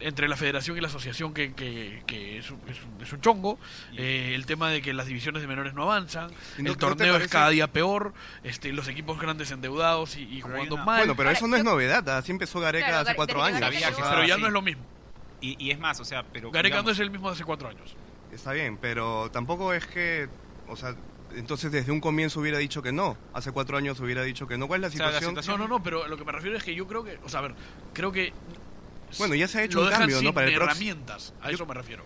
entre 0.00 0.28
la 0.28 0.36
federación 0.36 0.76
y 0.76 0.80
la 0.80 0.88
asociación 0.88 1.34
que, 1.34 1.52
que, 1.54 2.02
que 2.06 2.38
es, 2.38 2.50
un, 2.50 2.60
es 2.68 2.76
un- 2.82 3.02
es 3.02 3.12
un 3.12 3.20
chongo, 3.20 3.58
eh, 3.96 4.32
el 4.34 4.44
tema 4.46 4.70
de 4.70 4.80
que 4.82 4.92
las 4.92 5.06
divisiones 5.06 5.40
de 5.42 5.48
menores 5.48 5.74
no 5.74 5.82
avanzan, 5.82 6.30
¿Y 6.58 6.62
no- 6.62 6.70
el 6.70 6.74
no 6.74 6.78
torneo 6.78 7.16
es 7.16 7.28
cada 7.28 7.50
día 7.50 7.66
peor, 7.68 8.12
este, 8.44 8.72
los 8.72 8.88
equipos 8.88 9.20
grandes 9.20 9.50
endeudados 9.50 10.16
y, 10.16 10.40
jugando 10.40 10.74
una- 10.76 10.84
mal. 10.84 10.98
Bueno, 10.98 11.16
pero 11.16 11.30
eso 11.30 11.46
no 11.46 11.56
es 11.56 11.64
novedad, 11.64 12.08
así 12.10 12.32
empezó 12.32 12.60
Gareca 12.60 12.86
Claro, 12.86 13.02
hace 13.02 13.14
cuatro 13.16 13.42
años. 13.42 13.60
Que 13.70 13.84
pero 13.96 14.24
ya 14.24 14.36
no 14.36 14.46
es 14.46 14.52
lo 14.52 14.62
mismo. 14.62 14.82
Y, 15.40 15.62
y 15.64 15.70
es 15.70 15.78
más, 15.78 16.00
o 16.00 16.04
sea, 16.04 16.24
pero. 16.24 16.50
Gareca 16.50 16.76
no 16.76 16.82
digamos, 16.82 16.92
es 16.98 17.00
el 17.00 17.10
mismo 17.10 17.28
de 17.28 17.34
hace 17.34 17.44
cuatro 17.44 17.68
años. 17.68 17.96
Está 18.32 18.52
bien, 18.52 18.76
pero 18.76 19.30
tampoco 19.30 19.72
es 19.72 19.86
que, 19.86 20.28
o 20.68 20.76
sea, 20.76 20.94
entonces 21.34 21.70
desde 21.70 21.92
un 21.92 22.00
comienzo 22.00 22.40
hubiera 22.40 22.58
dicho 22.58 22.82
que 22.82 22.92
no. 22.92 23.16
Hace 23.32 23.52
cuatro 23.52 23.76
años 23.76 24.00
hubiera 24.00 24.22
dicho 24.22 24.46
que 24.46 24.58
no. 24.58 24.66
¿Cuál 24.68 24.84
es 24.84 24.94
la 24.94 24.96
sea, 24.96 25.10
la 25.10 25.20
situación? 25.20 25.58
No, 25.58 25.68
no, 25.68 25.76
no, 25.78 25.82
pero 25.82 26.06
lo 26.08 26.16
que 26.16 26.24
me 26.24 26.32
refiero 26.32 26.56
es 26.56 26.64
que 26.64 26.74
yo 26.74 26.86
creo 26.86 27.04
que, 27.04 27.18
o 27.24 27.28
sea, 27.28 27.40
a 27.40 27.42
ver, 27.42 27.54
creo 27.92 28.12
que 28.12 28.32
Bueno, 29.18 29.34
ya 29.34 29.48
se 29.48 29.60
ha 29.60 29.62
hecho 29.64 29.78
lo 29.78 29.84
un 29.84 29.90
dejan 29.90 30.02
cambio, 30.08 30.22
¿no? 30.22 30.34
Para 30.34 30.48
el 30.48 30.54
próximo- 30.54 30.70
herramientas, 30.72 31.34
a 31.40 31.50
eso 31.50 31.66
me 31.66 31.74
refiero. 31.74 32.04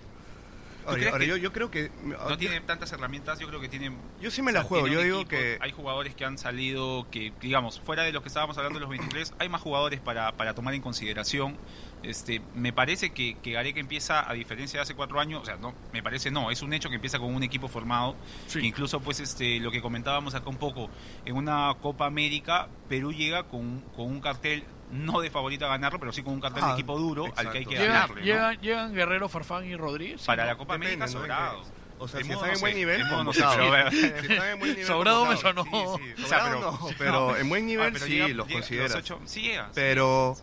Ahora, 0.84 1.24
yo, 1.24 1.36
yo 1.36 1.52
creo 1.52 1.70
que... 1.70 1.90
No 2.02 2.36
tiene 2.36 2.60
tantas 2.62 2.90
herramientas, 2.92 3.38
yo 3.38 3.46
creo 3.46 3.60
que 3.60 3.68
tiene 3.68 3.92
Yo 4.20 4.30
sí 4.32 4.42
me 4.42 4.50
O 4.50 4.52
sea, 4.52 4.62
la 4.62 4.68
juego, 4.68 4.88
yo 4.88 5.00
digo 5.00 5.20
equipo, 5.20 5.30
que... 5.30 5.58
Hay 5.60 5.70
jugadores 5.70 6.14
que 6.14 6.24
han 6.24 6.38
salido, 6.38 7.06
que 7.10 7.32
digamos, 7.40 7.80
fuera 7.80 8.02
de 8.02 8.12
los 8.12 8.22
que 8.22 8.28
estábamos 8.28 8.56
hablando 8.58 8.78
de 8.78 8.86
los 8.86 8.90
23, 8.90 9.34
hay 9.38 9.48
más 9.48 9.60
jugadores 9.60 10.00
para, 10.00 10.32
para 10.32 10.54
tomar 10.54 10.74
en 10.74 10.82
consideración. 10.82 11.56
Este, 12.02 12.42
me 12.54 12.72
parece 12.72 13.10
que, 13.10 13.36
que 13.42 13.52
Gareca 13.52 13.78
empieza, 13.80 14.28
a 14.28 14.32
diferencia 14.34 14.78
de 14.78 14.82
hace 14.82 14.94
cuatro 14.94 15.20
años, 15.20 15.42
o 15.42 15.44
sea, 15.44 15.56
no, 15.56 15.72
me 15.92 16.02
parece 16.02 16.30
no, 16.30 16.50
es 16.50 16.60
un 16.62 16.72
hecho 16.72 16.88
que 16.88 16.96
empieza 16.96 17.18
con 17.18 17.34
un 17.34 17.42
equipo 17.42 17.68
formado. 17.68 18.16
Sí. 18.48 18.60
que 18.60 18.66
incluso, 18.66 19.00
pues, 19.00 19.20
este, 19.20 19.60
lo 19.60 19.70
que 19.70 19.80
comentábamos 19.80 20.34
acá 20.34 20.48
un 20.50 20.56
poco, 20.56 20.90
en 21.24 21.36
una 21.36 21.74
Copa 21.80 22.06
América, 22.06 22.68
Perú 22.88 23.12
llega 23.12 23.44
con, 23.44 23.80
con 23.94 24.06
un 24.06 24.20
cartel, 24.20 24.64
no 24.90 25.20
de 25.20 25.30
favorito 25.30 25.64
a 25.64 25.68
ganarlo, 25.68 25.98
pero 26.00 26.12
sí 26.12 26.22
con 26.22 26.34
un 26.34 26.40
cartel 26.40 26.62
de 26.64 26.70
Ah, 26.70 26.74
equipo 26.74 26.98
duro 26.98 27.24
al 27.36 27.50
que 27.50 27.58
hay 27.58 27.64
exacto. 27.64 27.68
que 27.70 27.76
Llegan, 27.76 27.92
ganarle. 27.92 28.20
¿no? 28.20 28.26
llegan, 28.26 28.60
llegan 28.60 28.94
Guerrero, 28.94 29.28
Farfán 29.28 29.64
y 29.64 29.76
Rodríguez. 29.76 30.22
Para 30.22 30.44
la 30.44 30.56
Copa 30.56 30.74
Depende, 30.74 30.96
América, 31.04 31.06
¿no? 31.18 31.20
sobrado. 31.22 31.62
O 31.98 32.08
sea, 32.08 32.18
De 32.18 32.24
si 32.24 32.32
están 32.32 32.48
no 32.48 32.54
en 32.54 32.60
buen 32.60 32.74
nivel, 32.74 32.98
de 32.98 34.84
Sobrado 34.84 35.24
me 35.26 35.36
sonó. 35.36 35.64
Sí, 35.64 35.70
sí, 36.16 36.22
O 36.24 36.26
sea, 36.26 36.40
sobrado 36.40 36.58
pero- 36.58 36.72
no, 36.72 36.88
pero 36.98 37.36
en 37.36 37.48
buen 37.48 37.64
nivel 37.66 37.86
Ah, 37.88 37.90
pero 37.92 38.06
sí 38.06 38.12
llega- 38.12 38.28
los 38.28 38.46
llega- 38.48 38.58
consideras. 38.60 38.94
ocho- 38.96 39.20
sí 39.24 39.40
llega. 39.42 39.64
sí 39.66 39.70
Pero- 39.74 40.34
sí. 40.36 40.42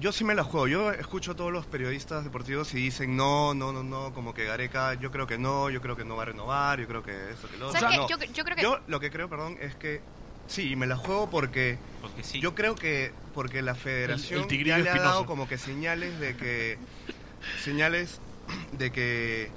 Yo 0.00 0.12
sí 0.12 0.24
me 0.24 0.34
la 0.34 0.42
juego. 0.44 0.66
Yo 0.66 0.90
escucho 0.92 1.32
a 1.32 1.36
todos 1.36 1.52
los 1.52 1.66
periodistas 1.66 2.24
deportivos 2.24 2.72
y 2.74 2.78
dicen 2.78 3.16
no, 3.16 3.52
no, 3.54 3.72
no, 3.72 3.82
no, 3.82 4.12
como 4.14 4.32
que 4.34 4.44
Gareca, 4.46 4.94
yo 4.94 5.10
creo 5.10 5.26
que 5.26 5.36
no, 5.38 5.68
yo 5.70 5.80
creo 5.82 5.94
que 5.96 6.04
no 6.04 6.16
va 6.16 6.22
a 6.22 6.26
renovar, 6.26 6.80
yo 6.80 6.86
creo 6.88 7.02
que 7.02 7.30
esto, 7.30 7.48
que 7.50 7.58
lo 7.58 7.68
otro. 7.68 7.80
¿Sabes 7.80 7.98
No. 7.98 8.06
qué? 8.06 8.12
Yo, 8.26 8.32
yo 8.32 8.44
creo 8.44 8.56
que... 8.56 8.62
Yo 8.62 8.80
lo 8.86 8.98
que 8.98 9.10
creo, 9.10 9.28
perdón, 9.28 9.58
es 9.60 9.74
que 9.74 10.00
sí, 10.46 10.74
me 10.74 10.86
la 10.86 10.96
juego 10.96 11.28
porque 11.28 11.78
Porque 12.00 12.24
sí. 12.24 12.40
yo 12.40 12.54
creo 12.54 12.74
que 12.74 13.12
porque 13.34 13.60
la 13.62 13.74
federación 13.74 14.38
El- 14.38 14.42
el 14.44 14.48
tigrillo 14.48 14.78
ya 14.78 14.82
le 14.84 14.90
ha 14.90 15.02
dado 15.02 15.26
como 15.26 15.46
que 15.46 15.58
señales 15.58 16.18
de 16.18 16.34
que 16.36 16.78
señales 17.62 18.20
de 18.72 18.90
que 18.90 19.50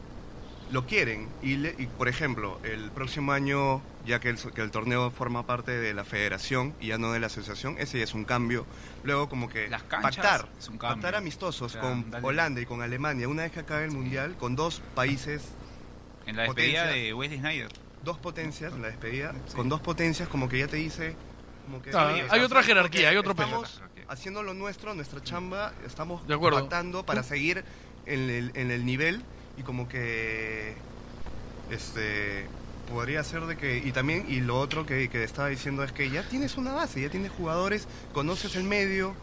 lo 0.74 0.86
quieren 0.86 1.30
y, 1.42 1.56
le- 1.58 1.76
y, 1.78 1.86
por 1.88 2.08
ejemplo 2.08 2.60
el 2.64 2.90
próximo 2.92 3.32
año 3.32 3.82
ya 4.06 4.20
que 4.20 4.30
el, 4.30 4.38
que 4.38 4.62
el 4.62 4.72
torneo 4.72 5.12
forma 5.12 5.46
parte 5.46 5.72
de 5.72 5.94
la 5.94 6.04
federación 6.04 6.74
y 6.82 6.88
ya 6.88 6.98
no 6.98 7.12
de 7.12 7.20
la 7.20 7.28
asociación 7.28 7.76
ese 7.78 8.00
ya 8.00 8.04
es 8.04 8.14
un 8.14 8.26
cambio 8.26 8.66
luego 9.04 9.30
como 9.30 9.48
que 9.50 9.70
Las 9.70 9.84
canchas 9.84 10.16
pactar 10.16 10.50
es 10.60 10.68
un 10.70 10.78
cambio. 10.78 10.96
pactar 11.02 11.16
amistosos 11.16 11.62
O 11.62 11.70
sea, 11.70 11.82
con 11.82 12.10
dale. 12.10 12.26
Holanda 12.26 12.60
y 12.60 12.66
con 12.66 12.82
Alemania 12.82 13.28
una 13.30 13.44
vez 13.44 13.52
que 13.52 13.60
acabe 13.62 13.86
el 13.86 13.92
mundial 13.92 14.36
con 14.36 14.56
dos 14.56 14.82
países 14.96 15.44
En 16.26 16.36
la 16.38 16.44
despedida 16.44 16.82
potencias. 16.86 16.94
de 17.06 17.14
Wesley 17.14 17.40
Snyder. 17.40 17.70
dos 18.04 18.18
potencias 18.18 18.74
en 18.74 18.82
la 18.82 18.88
despedida 18.90 19.34
Sí. 19.48 19.56
con 19.56 19.70
dos 19.70 19.80
potencias 19.80 20.28
como 20.28 20.50
que 20.50 20.58
ya 20.60 20.68
te 20.68 20.78
dice 20.78 21.16
como 21.66 21.82
que 21.82 21.92
Ah, 21.94 22.12
oye, 22.14 22.26
hay 22.30 22.42
otra 22.42 22.64
jerarquía, 22.64 23.10
hay 23.10 23.18
otro 23.18 23.36
peso. 23.36 23.64
haciendo 24.10 24.42
lo 24.44 24.54
nuestro 24.56 24.94
nuestra 24.96 25.22
chamba 25.22 25.72
estamos 25.86 26.28
De 26.28 26.34
acuerdo. 26.34 26.60
pactando 26.60 27.06
para 27.06 27.22
seguir 27.24 27.64
en 28.06 28.30
el, 28.30 28.52
en 28.56 28.72
el 28.72 28.86
nivel 28.86 29.24
y 29.58 29.64
como 29.64 29.88
que 29.88 30.76
este 31.72 32.48
podría 32.90 33.24
ser 33.24 33.42
de 33.46 33.58
que 33.58 33.78
y 33.78 33.92
también 33.92 34.26
y 34.28 34.42
lo 34.42 34.60
otro 34.60 34.86
que, 34.86 35.10
que 35.10 35.24
estaba 35.24 35.48
diciendo 35.48 35.84
es 35.84 35.92
que 35.92 36.10
ya 36.10 36.24
tienes 36.24 36.58
una 36.58 36.74
base 36.74 37.02
ya 37.02 37.10
tienes 37.10 37.32
jugadores 37.32 37.88
conoces 38.14 38.56
el 38.56 38.64
medio 38.64 39.16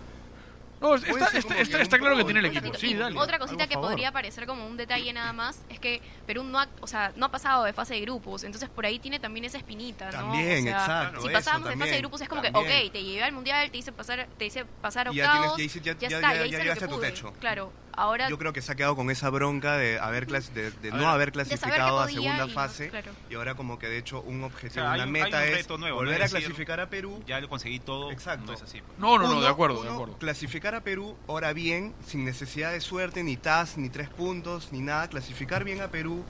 No, 0.81 0.95
está, 0.95 1.99
claro 1.99 2.17
que 2.17 2.25
tiene 2.25 2.41
el 2.41 2.47
equipo. 2.47 2.73
Sí, 2.75 2.95
dale. 2.95 3.19
Otra 3.19 3.39
cosita 3.39 3.67
que 3.67 3.75
favor. 3.75 3.91
podría 3.91 4.13
parecer 4.13 4.47
como 4.47 4.67
un 4.67 4.79
detalle 4.79 5.13
nada 5.13 5.35
más 5.35 5.61
es 5.69 5.79
que 5.79 6.01
Perú 6.27 6.43
no 6.43 6.59
ha, 6.59 6.69
o 6.81 6.87
sea, 6.87 7.13
no 7.17 7.27
ha 7.27 7.31
pasado 7.31 7.65
de 7.65 7.75
fase 7.75 7.93
de 7.97 8.01
grupos, 8.01 8.45
entonces 8.45 8.71
por 8.71 8.87
ahí 8.87 8.99
tiene 8.99 9.21
también 9.21 9.45
esa 9.45 9.59
espinita, 9.59 10.07
¿no? 10.07 10.13
También, 10.13 10.61
O 10.61 10.63
sea, 10.63 10.79
exacto, 10.81 11.21
Si 11.21 11.27
eso 11.27 11.33
pasábamos 11.35 11.69
de 11.69 11.77
fase 11.77 11.91
de 11.91 11.99
grupos 11.99 12.21
es 12.23 12.29
como 12.31 12.41
que, 12.41 12.49
ok, 12.49 12.93
te 12.93 13.03
llevé 13.05 13.23
al 13.25 13.33
mundial, 13.33 13.71
te 13.71 13.77
hice 13.77 13.93
pasar, 13.93 14.27
te 14.39 14.47
hice 14.47 14.65
pasar 14.81 15.09
a 15.09 15.13
Y 15.13 15.17
ya 15.17 15.25
octavos, 15.35 15.57
tienes- 15.57 15.75
ya 15.75 15.81
hice- 15.81 15.85
ya- 16.01 16.09
ya- 16.09 16.17
está, 16.17 16.29
ya- 16.33 16.35
ya 16.35 16.41
ya 16.41 16.47
hice 16.47 16.57
lo 16.57 16.63
llegaste 16.63 16.79
que 16.79 16.85
a 16.85 16.89
tu 16.89 16.97
pude. 16.97 17.11
techo. 17.11 17.33
Claro, 17.41 17.73
ahora 17.93 18.29
yo 18.29 18.39
creo 18.39 18.53
que 18.53 18.63
se 18.63 18.73
ha 18.73 18.75
quedado 18.75 18.97
con 18.97 19.11
esa 19.11 19.31
bronca 19.31 19.77
de 19.77 19.99
haber 19.99 20.27
clas- 20.27 20.51
de, 20.53 20.71
de 20.71 20.91
no 20.91 20.99
ver. 20.99 21.07
haber 21.07 21.33
clasificado 21.33 22.01
a 22.01 22.09
segunda 22.09 22.45
y 22.45 22.49
no, 22.49 22.55
fase 22.55 22.89
claro. 22.91 23.13
y 23.29 23.35
ahora 23.35 23.55
como 23.55 23.79
que 23.79 23.89
de 23.89 23.99
hecho 23.99 24.21
un 24.23 24.43
objetivo 24.45 24.83
O 24.85 24.85
sea, 24.87 24.93
hay 24.93 25.01
una 25.01 25.07
un- 25.07 25.13
meta 25.13 25.39
un 25.39 25.43
es 25.45 25.69
nuevo, 25.69 25.97
volver 25.99 26.19
no 26.19 26.25
a 26.25 26.29
decir- 26.29 26.39
clasificar 26.41 26.81
a 26.81 26.89
Perú 26.91 27.23
Ya 27.27 27.41
lo 27.41 27.49
conseguí 27.49 27.79
todo. 27.81 28.11
Exacto. 28.11 28.47
No 28.47 28.53
es 28.53 28.63
así. 28.63 28.81
pues. 28.81 28.99
No, 28.99 29.19
no, 29.19 29.29
no, 29.33 29.41
de 29.41 29.49
acuerdo, 29.49 29.83
de 29.83 29.89
acuerdo. 29.91 30.17
Clasificar 30.19 30.75
a 30.75 30.81
Perú, 30.83 31.17
ahora 31.29 31.53
bien, 31.53 31.95
sin 32.07 32.25
necesidad 32.25 32.73
de 32.73 32.81
suerte, 32.81 33.23
ni 33.23 33.37
TAS, 33.37 33.77
ni 33.79 33.89
tres 33.91 34.09
puntos, 34.09 34.69
ni 34.73 34.81
nada. 34.81 35.09
Clasificar 35.09 35.65
bien 35.65 35.81
a 35.81 35.89
Perú 35.89 36.25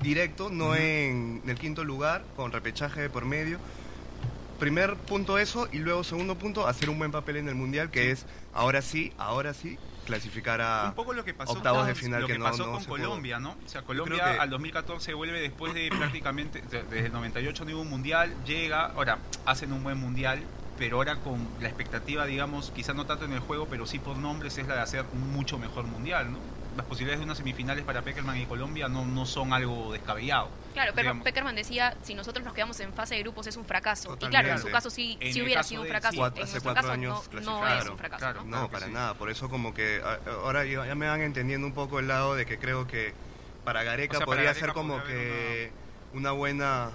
directo, 0.00 0.48
no 0.50 0.74
en, 0.76 1.42
el 1.46 1.58
quinto 1.58 1.82
lugar, 1.84 2.24
con 2.36 2.52
repechaje 2.52 3.00
de 3.00 3.10
por 3.10 3.24
medio. 3.24 3.58
Primer 4.58 4.96
punto 4.96 5.38
eso, 5.38 5.68
y 5.72 5.78
luego 5.78 6.02
segundo 6.02 6.36
punto, 6.36 6.66
hacer 6.66 6.90
un 6.90 6.98
buen 6.98 7.12
papel 7.12 7.36
en 7.36 7.48
el 7.48 7.54
Mundial, 7.54 7.90
que 7.90 8.10
es, 8.10 8.26
ahora 8.52 8.82
sí, 8.82 9.12
ahora 9.16 9.54
sí, 9.54 9.78
clasificar 10.08 10.60
a... 10.60 10.86
un 10.88 10.94
poco 10.94 11.12
lo 11.12 11.24
que 11.24 11.34
pasó 11.34 11.52
octavos 11.52 11.80
con, 11.80 11.88
de 11.88 11.94
final 11.94 12.20
lo 12.22 12.26
que 12.26 12.32
que 12.32 12.38
no- 12.40 12.44
pasó 12.46 12.66
no 12.66 12.72
con 12.72 12.84
pudo. 12.84 12.96
Colombia, 12.96 13.38
¿no? 13.38 13.50
O 13.64 13.68
sea, 13.68 13.82
Colombia 13.82 14.24
que- 14.32 14.38
al 14.40 14.50
2014 14.50 15.14
vuelve 15.14 15.40
después 15.40 15.72
de 15.74 15.88
prácticamente 15.96 16.60
de- 16.62 16.82
desde 16.82 17.06
el 17.06 17.12
98 17.12 17.64
no 17.64 17.72
hubo 17.74 17.82
un 17.82 17.90
mundial, 17.90 18.34
llega, 18.44 18.86
ahora 18.86 19.18
hacen 19.46 19.72
un 19.72 19.82
buen 19.84 19.98
mundial, 19.98 20.42
pero 20.78 20.96
ahora 20.96 21.16
con 21.16 21.46
la 21.60 21.68
expectativa, 21.68 22.24
digamos, 22.26 22.70
quizás 22.74 22.94
no 22.96 23.04
tanto 23.06 23.24
en 23.24 23.32
el 23.32 23.40
juego, 23.40 23.66
pero 23.68 23.86
sí 23.86 23.98
por 23.98 24.16
nombres 24.16 24.58
es 24.58 24.66
la 24.66 24.74
de 24.76 24.80
hacer 24.80 25.04
un 25.12 25.32
mucho 25.32 25.58
mejor 25.58 25.84
mundial, 25.84 26.32
¿no? 26.32 26.38
Las 26.76 26.86
posibilidades 26.86 27.18
de 27.18 27.24
unas 27.24 27.38
semifinales 27.38 27.84
para 27.84 28.02
Peckerman 28.02 28.36
y 28.38 28.46
Colombia 28.46 28.88
no, 28.88 29.04
no 29.04 29.26
son 29.26 29.52
algo 29.52 29.92
descabellado. 29.92 30.48
Claro, 30.74 30.92
pero 30.94 31.06
digamos. 31.06 31.24
Peckerman 31.24 31.56
decía, 31.56 31.96
si 32.02 32.14
nosotros 32.14 32.44
nos 32.44 32.54
quedamos 32.54 32.78
en 32.78 32.92
fase 32.92 33.16
de 33.16 33.22
grupos 33.22 33.48
es 33.48 33.56
un 33.56 33.64
fracaso. 33.64 34.16
Y 34.20 34.26
claro, 34.26 34.48
en 34.48 34.58
su 34.60 34.70
caso 34.70 34.88
sí, 34.88 35.16
En 35.20 35.32
sí 35.32 35.42
hubiera 35.42 35.60
caso 35.60 35.70
sido 35.70 35.82
un 35.82 35.88
fracaso. 35.88 36.26
en 36.36 36.42
hace 36.42 36.60
cuatro 36.60 36.82
caso 36.82 36.92
años 36.92 37.10
no, 37.10 37.16
no 37.16 37.20
es 37.20 37.28
clasificaron. 37.28 37.92
un 37.92 37.98
fracaso. 37.98 38.18
Claro. 38.20 38.44
¿no? 38.44 38.70
Para 38.70 38.86
sí. 38.86 38.92
nada. 38.92 39.14
Por 39.14 39.28
eso 39.30 39.48
como 39.48 39.74
que 39.74 40.00
ahora 40.26 40.64
ya 40.64 40.94
me 40.94 41.08
van 41.08 41.20
entendiendo 41.22 41.66
un 41.66 41.72
poco 41.74 41.98
el 41.98 42.06
lado 42.06 42.36
de 42.36 42.46
que 42.46 42.58
creo 42.58 42.86
que 42.86 43.12
para 43.64 43.82
Gareca 43.82 44.16
O 44.16 44.18
sea, 44.18 44.26
para 44.26 44.36
podría 44.36 44.50
Gareca 44.52 44.66
ser 44.66 44.74
como 44.74 44.98
podría 44.98 45.14
que 45.16 45.72
una 46.14 46.30
buena... 46.30 46.90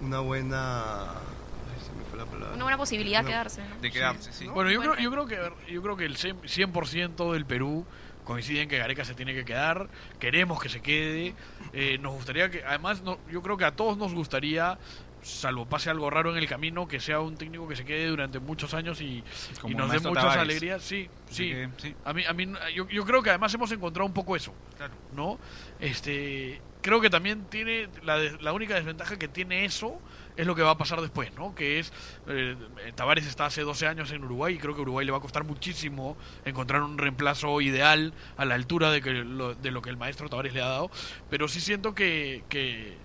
Una 0.00 0.18
buena... 0.18 1.02
ay, 1.12 1.80
se 1.86 1.92
me 1.92 2.02
fue 2.10 2.18
la 2.18 2.24
palabra. 2.26 2.54
Una 2.54 2.64
buena 2.64 2.76
posibilidad 2.78 3.22
No. 3.22 3.28
quedarse. 3.28 3.60
¿no? 3.62 3.80
De 3.80 3.90
quedarse, 3.92 4.32
sí. 4.32 4.46
¿no? 4.48 4.54
Bueno, 4.54 4.70
yo 4.72 4.80
creo, 4.80 4.96
yo 4.96 5.10
creo 5.12 5.26
que 5.26 5.72
yo 5.72 5.82
creo 5.82 5.96
que 5.96 6.04
el 6.04 6.16
100% 6.16 6.42
100% 6.72 7.32
del 7.32 7.46
Perú 7.46 7.86
coincide 8.24 8.62
en 8.62 8.68
que 8.68 8.78
Gareca 8.78 9.04
se 9.04 9.14
tiene 9.14 9.34
que 9.34 9.44
quedar, 9.44 9.88
queremos 10.18 10.60
que 10.60 10.68
se 10.68 10.80
quede, 10.80 11.34
eh, 11.72 11.98
nos 11.98 12.14
gustaría 12.14 12.50
que, 12.50 12.64
además, 12.64 13.02
no, 13.02 13.18
yo 13.30 13.42
creo 13.42 13.56
que 13.56 13.64
a 13.64 13.72
todos 13.72 13.96
nos 13.98 14.14
gustaría, 14.14 14.78
salvo 15.22 15.66
pase 15.66 15.90
algo 15.90 16.10
raro 16.10 16.32
en 16.32 16.38
el 16.38 16.48
camino, 16.48 16.86
que 16.86 17.00
sea 17.00 17.20
un 17.20 17.36
técnico 17.36 17.68
que 17.68 17.76
se 17.76 17.84
quede 17.84 18.06
durante 18.06 18.38
muchos 18.38 18.74
años 18.74 19.00
y, 19.00 19.22
nos 19.68 19.90
dé 19.90 20.00
muchas 20.00 20.24
Tavares. 20.24 20.42
alegrías. 20.42 20.82
Sí, 20.82 21.08
sí. 21.30 21.50
que, 21.50 21.68
sí, 21.78 21.94
A 22.04 22.12
mí, 22.12 22.24
a 22.24 22.32
mí, 22.32 22.52
yo, 22.74 22.88
yo 22.88 23.04
creo 23.04 23.22
que 23.22 23.30
además 23.30 23.52
hemos 23.54 23.70
encontrado 23.72 24.06
un 24.06 24.14
poco 24.14 24.36
eso, 24.36 24.54
claro. 24.76 24.94
¿no? 25.14 25.38
Este, 25.80 26.60
creo 26.80 27.00
que 27.00 27.10
también 27.10 27.44
tiene 27.46 27.88
la, 28.02 28.18
la 28.18 28.52
única 28.52 28.74
desventaja 28.74 29.18
que 29.18 29.28
tiene 29.28 29.64
eso 29.64 30.00
es 30.36 30.46
lo 30.46 30.54
que 30.54 30.62
va 30.62 30.70
a 30.70 30.78
pasar 30.78 31.00
después, 31.00 31.32
¿no? 31.34 31.54
Que 31.54 31.78
es 31.78 31.92
eh, 32.28 32.56
Tavares 32.94 33.26
está 33.26 33.46
hace 33.46 33.62
12 33.62 33.86
años 33.86 34.10
en 34.12 34.24
Uruguay 34.24 34.54
y 34.54 34.58
creo 34.58 34.74
que 34.74 34.80
a 34.80 34.82
Uruguay 34.82 35.04
le 35.04 35.12
va 35.12 35.18
a 35.18 35.20
costar 35.20 35.44
muchísimo 35.44 36.16
encontrar 36.44 36.82
un 36.82 36.98
reemplazo 36.98 37.60
ideal 37.60 38.12
a 38.36 38.44
la 38.44 38.54
altura 38.54 38.90
de 38.90 39.02
que 39.02 39.10
lo, 39.10 39.54
de 39.54 39.70
lo 39.70 39.82
que 39.82 39.90
el 39.90 39.96
maestro 39.96 40.28
Tavares 40.28 40.54
le 40.54 40.62
ha 40.62 40.68
dado, 40.68 40.90
pero 41.30 41.48
sí 41.48 41.60
siento 41.60 41.94
que, 41.94 42.44
que 42.48 42.96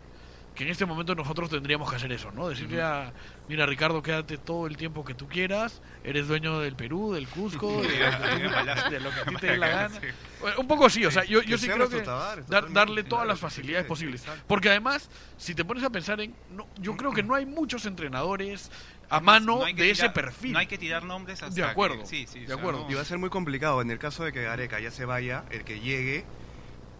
que 0.57 0.63
en 0.63 0.71
este 0.71 0.87
momento 0.87 1.13
nosotros 1.13 1.51
tendríamos 1.51 1.87
que 1.87 1.97
hacer 1.97 2.11
eso, 2.11 2.31
¿no? 2.31 2.49
Decirle 2.49 2.81
a, 2.81 3.13
mira 3.47 3.67
Ricardo, 3.67 4.01
quédate 4.01 4.39
todo 4.39 4.65
el 4.65 4.75
tiempo 4.75 5.05
que 5.05 5.13
tú 5.13 5.27
quieras, 5.27 5.83
eres 6.03 6.27
dueño 6.27 6.59
del 6.59 6.75
Perú, 6.75 7.13
del 7.13 7.27
Cusco, 7.27 7.79
de, 7.83 7.87
de 7.89 8.99
lo 8.99 9.11
que 9.11 9.19
a 9.21 9.25
ti 9.25 9.35
te 9.35 9.47
dé 9.51 9.57
la 9.57 9.67
gana. 9.67 9.99
Bueno, 10.41 10.59
Un 10.59 10.67
poco 10.67 10.89
sí, 10.89 11.05
o 11.05 11.11
sea, 11.11 11.23
yo, 11.25 11.41
sí 11.43 11.67
creo 11.69 11.87
que 11.87 12.01
dar- 12.01 12.73
darle 12.73 13.03
todas 13.03 13.27
las 13.27 13.39
facilidades 13.39 13.85
posibles. 13.85 14.25
Porque 14.47 14.69
además, 14.69 15.09
si 15.37 15.53
te 15.53 15.63
pones 15.63 15.83
a 15.83 15.91
pensar 15.91 16.19
en... 16.21 16.33
No, 16.49 16.67
yo 16.79 16.97
creo 16.97 17.13
que 17.13 17.21
no 17.21 17.35
hay 17.35 17.45
muchos 17.45 17.85
entrenadores 17.85 18.71
a 19.11 19.19
mano 19.19 19.59
No 19.59 19.65
de 19.65 19.73
tirar- 19.75 19.89
ese 19.91 20.09
perfil. 20.09 20.53
No 20.53 20.59
hay 20.59 20.65
que 20.67 20.79
tirar 20.79 21.03
nombres 21.03 21.43
hasta 21.43 21.53
De 21.55 21.63
acuerdo, 21.63 21.99
que- 21.99 22.07
sí, 22.07 22.25
sí, 22.27 22.39
de 22.45 22.53
acuerdo. 22.53 22.85
no- 22.85 22.89
Y 22.91 22.95
va 22.95 23.01
a 23.01 23.05
ser 23.05 23.19
muy 23.19 23.29
complicado 23.29 23.79
en 23.83 23.91
el 23.91 23.99
caso 23.99 24.23
de 24.23 24.33
que 24.33 24.41
Gareca 24.41 24.79
ya 24.79 24.89
se 24.89 25.05
vaya, 25.05 25.43
el 25.51 25.63
que 25.63 25.79
llegue. 25.79 26.25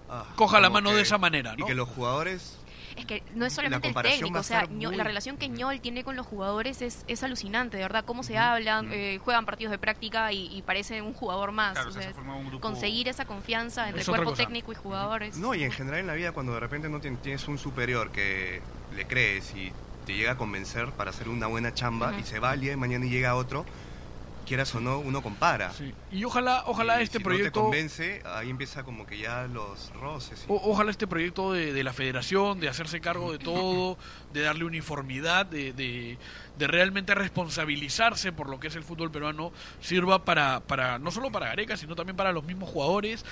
ah, 0.09 0.25
Coja 0.35 0.59
la 0.59 0.69
mano 0.69 0.91
que- 0.91 0.97
de 0.97 1.01
esa 1.01 1.17
manera, 1.17 1.53
Y 1.57 1.61
¿no? 1.61 1.65
que 1.65 1.73
los 1.73 1.89
jugadores. 1.89 2.59
Es 2.97 3.05
que 3.05 3.21
no 3.36 3.45
es 3.45 3.53
solamente 3.53 3.88
el 3.89 3.93
técnico, 3.93 4.39
o 4.39 4.43
sea, 4.43 4.65
muy- 4.65 4.95
la 4.95 5.03
relación 5.03 5.38
que 5.38 5.47
Ñol 5.47 5.79
tiene 5.81 6.03
con 6.03 6.15
los 6.15 6.25
jugadores 6.25 6.81
es, 6.81 7.05
es 7.07 7.21
alucinante, 7.21 7.77
de 7.77 7.83
verdad, 7.83 8.03
cómo 8.03 8.23
se 8.23 8.33
Ujú, 8.33 8.41
hablan, 8.41 8.86
ujú. 8.88 8.93
eh, 8.95 9.19
juegan 9.23 9.45
partidos 9.45 9.71
de 9.71 9.77
práctica 9.77 10.31
y, 10.33 10.47
y 10.57 10.63
parece 10.63 11.01
un 11.03 11.13
jugador 11.13 11.51
más. 11.51 11.73
Claro, 11.73 11.89
o 11.89 11.91
o 11.91 11.93
sea, 11.93 12.01
sea, 12.01 12.12
se 12.12 12.15
forma 12.15 12.36
un 12.36 12.47
grupo- 12.47 12.62
conseguir 12.67 13.07
esa 13.07 13.25
confianza 13.25 13.86
entre 13.88 14.01
Es 14.01 14.10
cuerpo 14.10 14.31
cosa. 14.31 14.43
técnico 14.43 14.71
y 14.71 14.75
jugadores. 14.75 15.38
No, 15.38 15.53
y 15.53 15.63
en 15.63 15.71
general 15.71 15.99
en 15.99 16.07
la 16.07 16.15
vida, 16.15 16.31
cuando 16.31 16.53
de 16.55 16.60
repente 16.60 16.89
no 16.89 16.99
tien- 16.99 17.17
tienes 17.21 17.47
un 17.47 17.60
superior 17.60 18.12
que 18.12 18.62
le 18.95 19.05
crees 19.05 19.53
y 19.55 19.71
te 20.07 20.15
llega 20.15 20.31
a 20.31 20.38
convencer 20.38 20.89
para 20.93 21.12
hacer 21.12 21.29
una 21.29 21.45
buena 21.47 21.73
chamba 21.75 22.17
y 22.19 22.23
se 22.23 22.39
va 22.39 22.53
el 22.55 22.62
día 22.62 22.71
de 22.71 22.77
mañana 22.77 23.05
y 23.05 23.10
llega 23.10 23.36
otro, 23.36 23.63
quieras 24.47 24.73
o 24.73 24.79
no, 24.79 24.97
uno 24.99 25.21
compara. 25.21 25.71
Sí. 25.73 25.93
Y 26.12 26.23
ojalá, 26.23 26.63
ojalá 26.65 26.99
Y 26.99 27.03
este 27.03 27.19
si 27.19 27.23
no 27.23 27.29
te 27.29 27.36
proyecto... 27.36 27.62
convence, 27.62 28.21
ahí 28.25 28.49
empieza 28.49 28.83
como 28.83 29.05
que 29.05 29.19
ya 29.19 29.45
los 29.47 29.91
roces. 29.93 30.45
y- 30.47 30.51
O- 30.51 30.62
ojalá 30.71 30.89
este 30.89 31.05
proyecto 31.05 31.53
de, 31.53 31.73
de 31.73 31.83
la 31.83 31.93
federación, 31.93 32.60
de 32.60 32.69
hacerse 32.69 32.99
cargo 33.01 33.31
de 33.31 33.38
todo, 33.39 33.97
de 34.33 34.41
darle 34.41 34.63
uniformidad, 34.65 35.45
de, 35.45 35.73
de, 35.73 36.17
de 36.57 36.67
realmente 36.67 37.13
responsabilizarse 37.13 38.31
por 38.31 38.49
lo 38.49 38.60
que 38.60 38.67
es 38.67 38.75
el 38.75 38.83
fútbol 38.83 39.12
peruano, 39.12 39.51
sirva 39.81 40.23
para, 40.25 40.62
para 40.62 40.97
no 40.99 41.12
solo 41.12 41.31
para 41.31 41.47
Gareca, 41.47 41.77
sino 41.77 41.95
también 41.95 42.15
para 42.15 42.31
los 42.31 42.43
mismos 42.43 42.69
jugadores. 42.69 43.25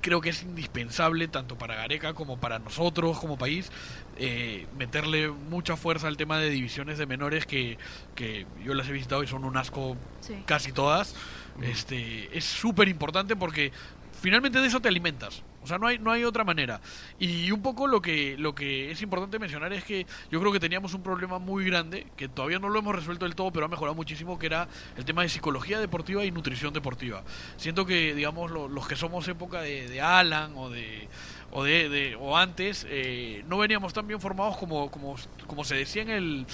Creo 0.00 0.20
que 0.20 0.28
es 0.30 0.42
indispensable, 0.44 1.26
tanto 1.26 1.58
para 1.58 1.74
Gareca 1.74 2.14
como 2.14 2.38
para 2.38 2.60
nosotros 2.60 3.18
como 3.18 3.36
país, 3.36 3.72
eh, 4.18 4.66
meterle 4.76 5.28
mucha 5.28 5.76
fuerza 5.76 6.08
al 6.08 6.16
tema 6.16 6.38
de 6.38 6.50
divisiones 6.50 6.98
de 6.98 7.06
menores 7.06 7.46
que, 7.46 7.78
que 8.14 8.46
yo 8.64 8.74
las 8.74 8.88
he 8.88 8.92
visitado 8.92 9.22
y 9.22 9.26
son 9.26 9.44
un 9.44 9.56
asco 9.56 9.96
Sí. 10.20 10.34
casi 10.46 10.72
todas, 10.72 11.14
este, 11.62 12.36
es 12.36 12.44
súper 12.44 12.88
importante 12.88 13.36
porque 13.36 13.72
finalmente 14.20 14.60
de 14.60 14.66
eso 14.66 14.80
te 14.80 14.88
alimentas. 14.88 15.42
O 15.62 15.66
sea, 15.66 15.76
no 15.76 15.86
hay, 15.88 15.98
no 15.98 16.12
hay 16.12 16.24
otra 16.24 16.44
manera. 16.44 16.80
Y 17.18 17.50
un 17.50 17.60
poco 17.62 17.86
lo 17.88 18.00
que, 18.00 18.36
lo 18.38 18.54
que 18.54 18.90
es 18.90 19.02
importante 19.02 19.38
mencionar 19.38 19.72
es 19.72 19.84
que 19.84 20.06
yo 20.30 20.40
creo 20.40 20.52
que 20.52 20.60
teníamos 20.60 20.94
un 20.94 21.02
problema 21.02 21.38
muy 21.38 21.64
grande, 21.64 22.06
que 22.16 22.28
todavía 22.28 22.58
no 22.58 22.68
lo 22.68 22.78
hemos 22.78 22.94
resuelto 22.94 23.24
del 23.26 23.34
todo, 23.34 23.50
pero 23.52 23.66
ha 23.66 23.68
mejorado 23.68 23.94
muchísimo, 23.94 24.38
que 24.38 24.46
era 24.46 24.68
el 24.96 25.04
tema 25.04 25.22
de 25.22 25.28
psicología 25.28 25.78
deportiva 25.80 26.24
y 26.24 26.30
nutrición 26.30 26.72
deportiva. 26.72 27.22
Siento 27.56 27.84
que, 27.86 28.14
digamos, 28.14 28.50
lo- 28.50 28.68
los 28.68 28.86
que 28.88 28.96
somos 28.96 29.26
época 29.28 29.60
de, 29.60 29.88
de 29.88 30.00
Alan 30.00 30.52
o 30.56 30.70
de 30.70 31.08
o 31.50 31.64
de, 31.64 31.88
de- 31.88 32.16
o 32.16 32.36
antes 32.36 32.86
eh, 32.88 33.42
no 33.48 33.58
veníamos 33.58 33.92
tan 33.94 34.06
bien 34.06 34.20
formados 34.20 34.56
como, 34.58 34.90
como, 34.90 35.16
como 35.46 35.64
se 35.64 35.76
decía 35.76 36.02
en 36.02 36.10
el, 36.10 36.46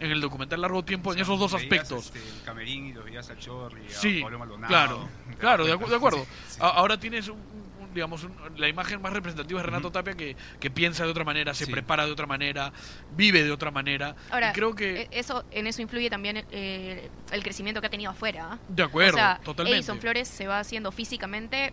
en 0.00 0.10
el 0.10 0.20
documental 0.20 0.60
largo 0.60 0.84
tiempo 0.84 1.10
O 1.10 1.12
en 1.14 1.20
esos 1.20 1.38
dos 1.38 1.54
aspectos. 1.54 2.06
este, 2.06 2.18
el 2.18 2.42
camerín 2.44 2.86
y 2.86 2.92
los 2.92 3.04
veías 3.04 3.28
a 3.30 3.38
Chorri, 3.38 3.86
a 3.86 3.90
Sí, 3.90 4.20
Pablo 4.22 4.38
Maldonado. 4.38 4.68
claro, 4.68 5.08
claro, 5.38 5.64
de, 5.66 5.74
acu- 5.74 5.88
de 5.88 5.96
acuerdo. 5.96 6.18
Sí, 6.48 6.54
sí. 6.54 6.58
A- 6.60 6.68
Ahora 6.68 6.98
tienes, 7.00 7.28
un, 7.28 7.36
un- 7.38 7.94
digamos, 7.94 8.24
un- 8.24 8.34
la 8.56 8.68
imagen 8.68 9.00
más 9.02 9.12
representativa 9.12 9.60
es 9.60 9.66
Renato. 9.66 9.90
Tapia 9.90 10.14
que, 10.14 10.36
que 10.60 10.70
piensa 10.70 11.04
de 11.04 11.10
otra 11.10 11.24
manera, 11.24 11.52
se 11.54 11.64
Sí. 11.66 11.72
prepara 11.72 12.04
de 12.06 12.12
otra 12.12 12.26
manera, 12.26 12.72
vive 13.16 13.42
de 13.44 13.52
otra 13.52 13.70
manera. 13.70 14.14
Ahora, 14.30 14.50
y 14.50 14.52
creo 14.52 14.74
que, 14.74 15.02
eh, 15.02 15.08
eso, 15.12 15.44
en 15.50 15.66
eso 15.66 15.80
influye 15.82 16.08
también 16.10 16.44
eh, 16.50 17.08
el 17.32 17.42
crecimiento 17.42 17.80
que 17.80 17.86
ha 17.86 17.90
tenido 17.90 18.10
afuera. 18.10 18.48
¿ah? 18.52 18.58
de 18.68 18.82
acuerdo, 18.82 19.14
o 19.14 19.18
sea, 19.18 19.40
totalmente. 19.44 19.78
Edison 19.78 19.98
Flores 19.98 20.28
se 20.28 20.46
va 20.46 20.58
haciendo 20.60 20.90
físicamente 20.92 21.72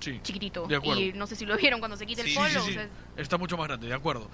Sí, 0.00 0.20
chiquitito. 0.22 0.66
De 0.66 0.76
acuerdo. 0.76 1.00
Y 1.00 1.12
no 1.12 1.26
sé 1.26 1.34
si 1.34 1.44
lo 1.44 1.56
vieron 1.56 1.80
cuando 1.80 1.96
se 1.96 2.06
quita 2.06 2.22
Sí, 2.22 2.28
el 2.28 2.32
sí, 2.34 2.38
polo. 2.38 2.48
sí, 2.50 2.56
o 2.58 2.62
sí. 2.62 2.72
sea, 2.74 2.88
está 3.16 3.36
mucho 3.36 3.56
más 3.56 3.66
grande, 3.66 3.88
de 3.88 3.94
acuerdo. 3.94 4.28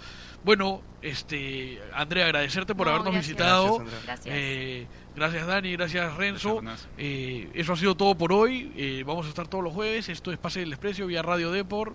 Bueno, 0.45 0.83
este 1.01 1.81
Andrea, 1.95 2.27
agradecerte 2.27 2.75
por 2.75 2.87
No, 2.87 2.93
habernos 2.93 3.13
gracias. 3.15 3.29
visitado. 3.37 3.65
Gracias, 3.79 3.81
Andrea. 3.81 4.03
Gracias. 4.05 4.35
Eh, 4.39 4.87
gracias 5.17 5.47
Dani, 5.47 5.73
gracias 5.73 6.17
Renzo. 6.17 6.63
Eh, 6.99 7.51
eso 7.55 7.73
ha 7.73 7.77
sido 7.77 7.95
todo 7.97 8.15
por 8.15 8.33
hoy. 8.33 8.73
Eh, 8.77 9.05
vamos 9.07 9.25
a 9.27 9.31
estar 9.31 9.49
todos 9.49 9.65
los 9.65 9.73
jueves. 9.73 10.09
Esto 10.11 10.31
es 10.33 10.39
Pase 10.39 10.61
del 10.61 10.71
Desprecio 10.71 11.07
vía 11.07 11.23
Radio 11.23 11.51
Depor. 11.51 11.95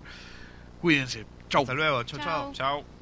Cuídense. 0.80 1.24
Chau. 1.48 1.62
Hasta 1.62 1.74
luego, 1.74 2.02
chao, 2.04 2.18
chao. 2.18 2.52
Chao. 2.52 2.52
Chao. 2.82 2.99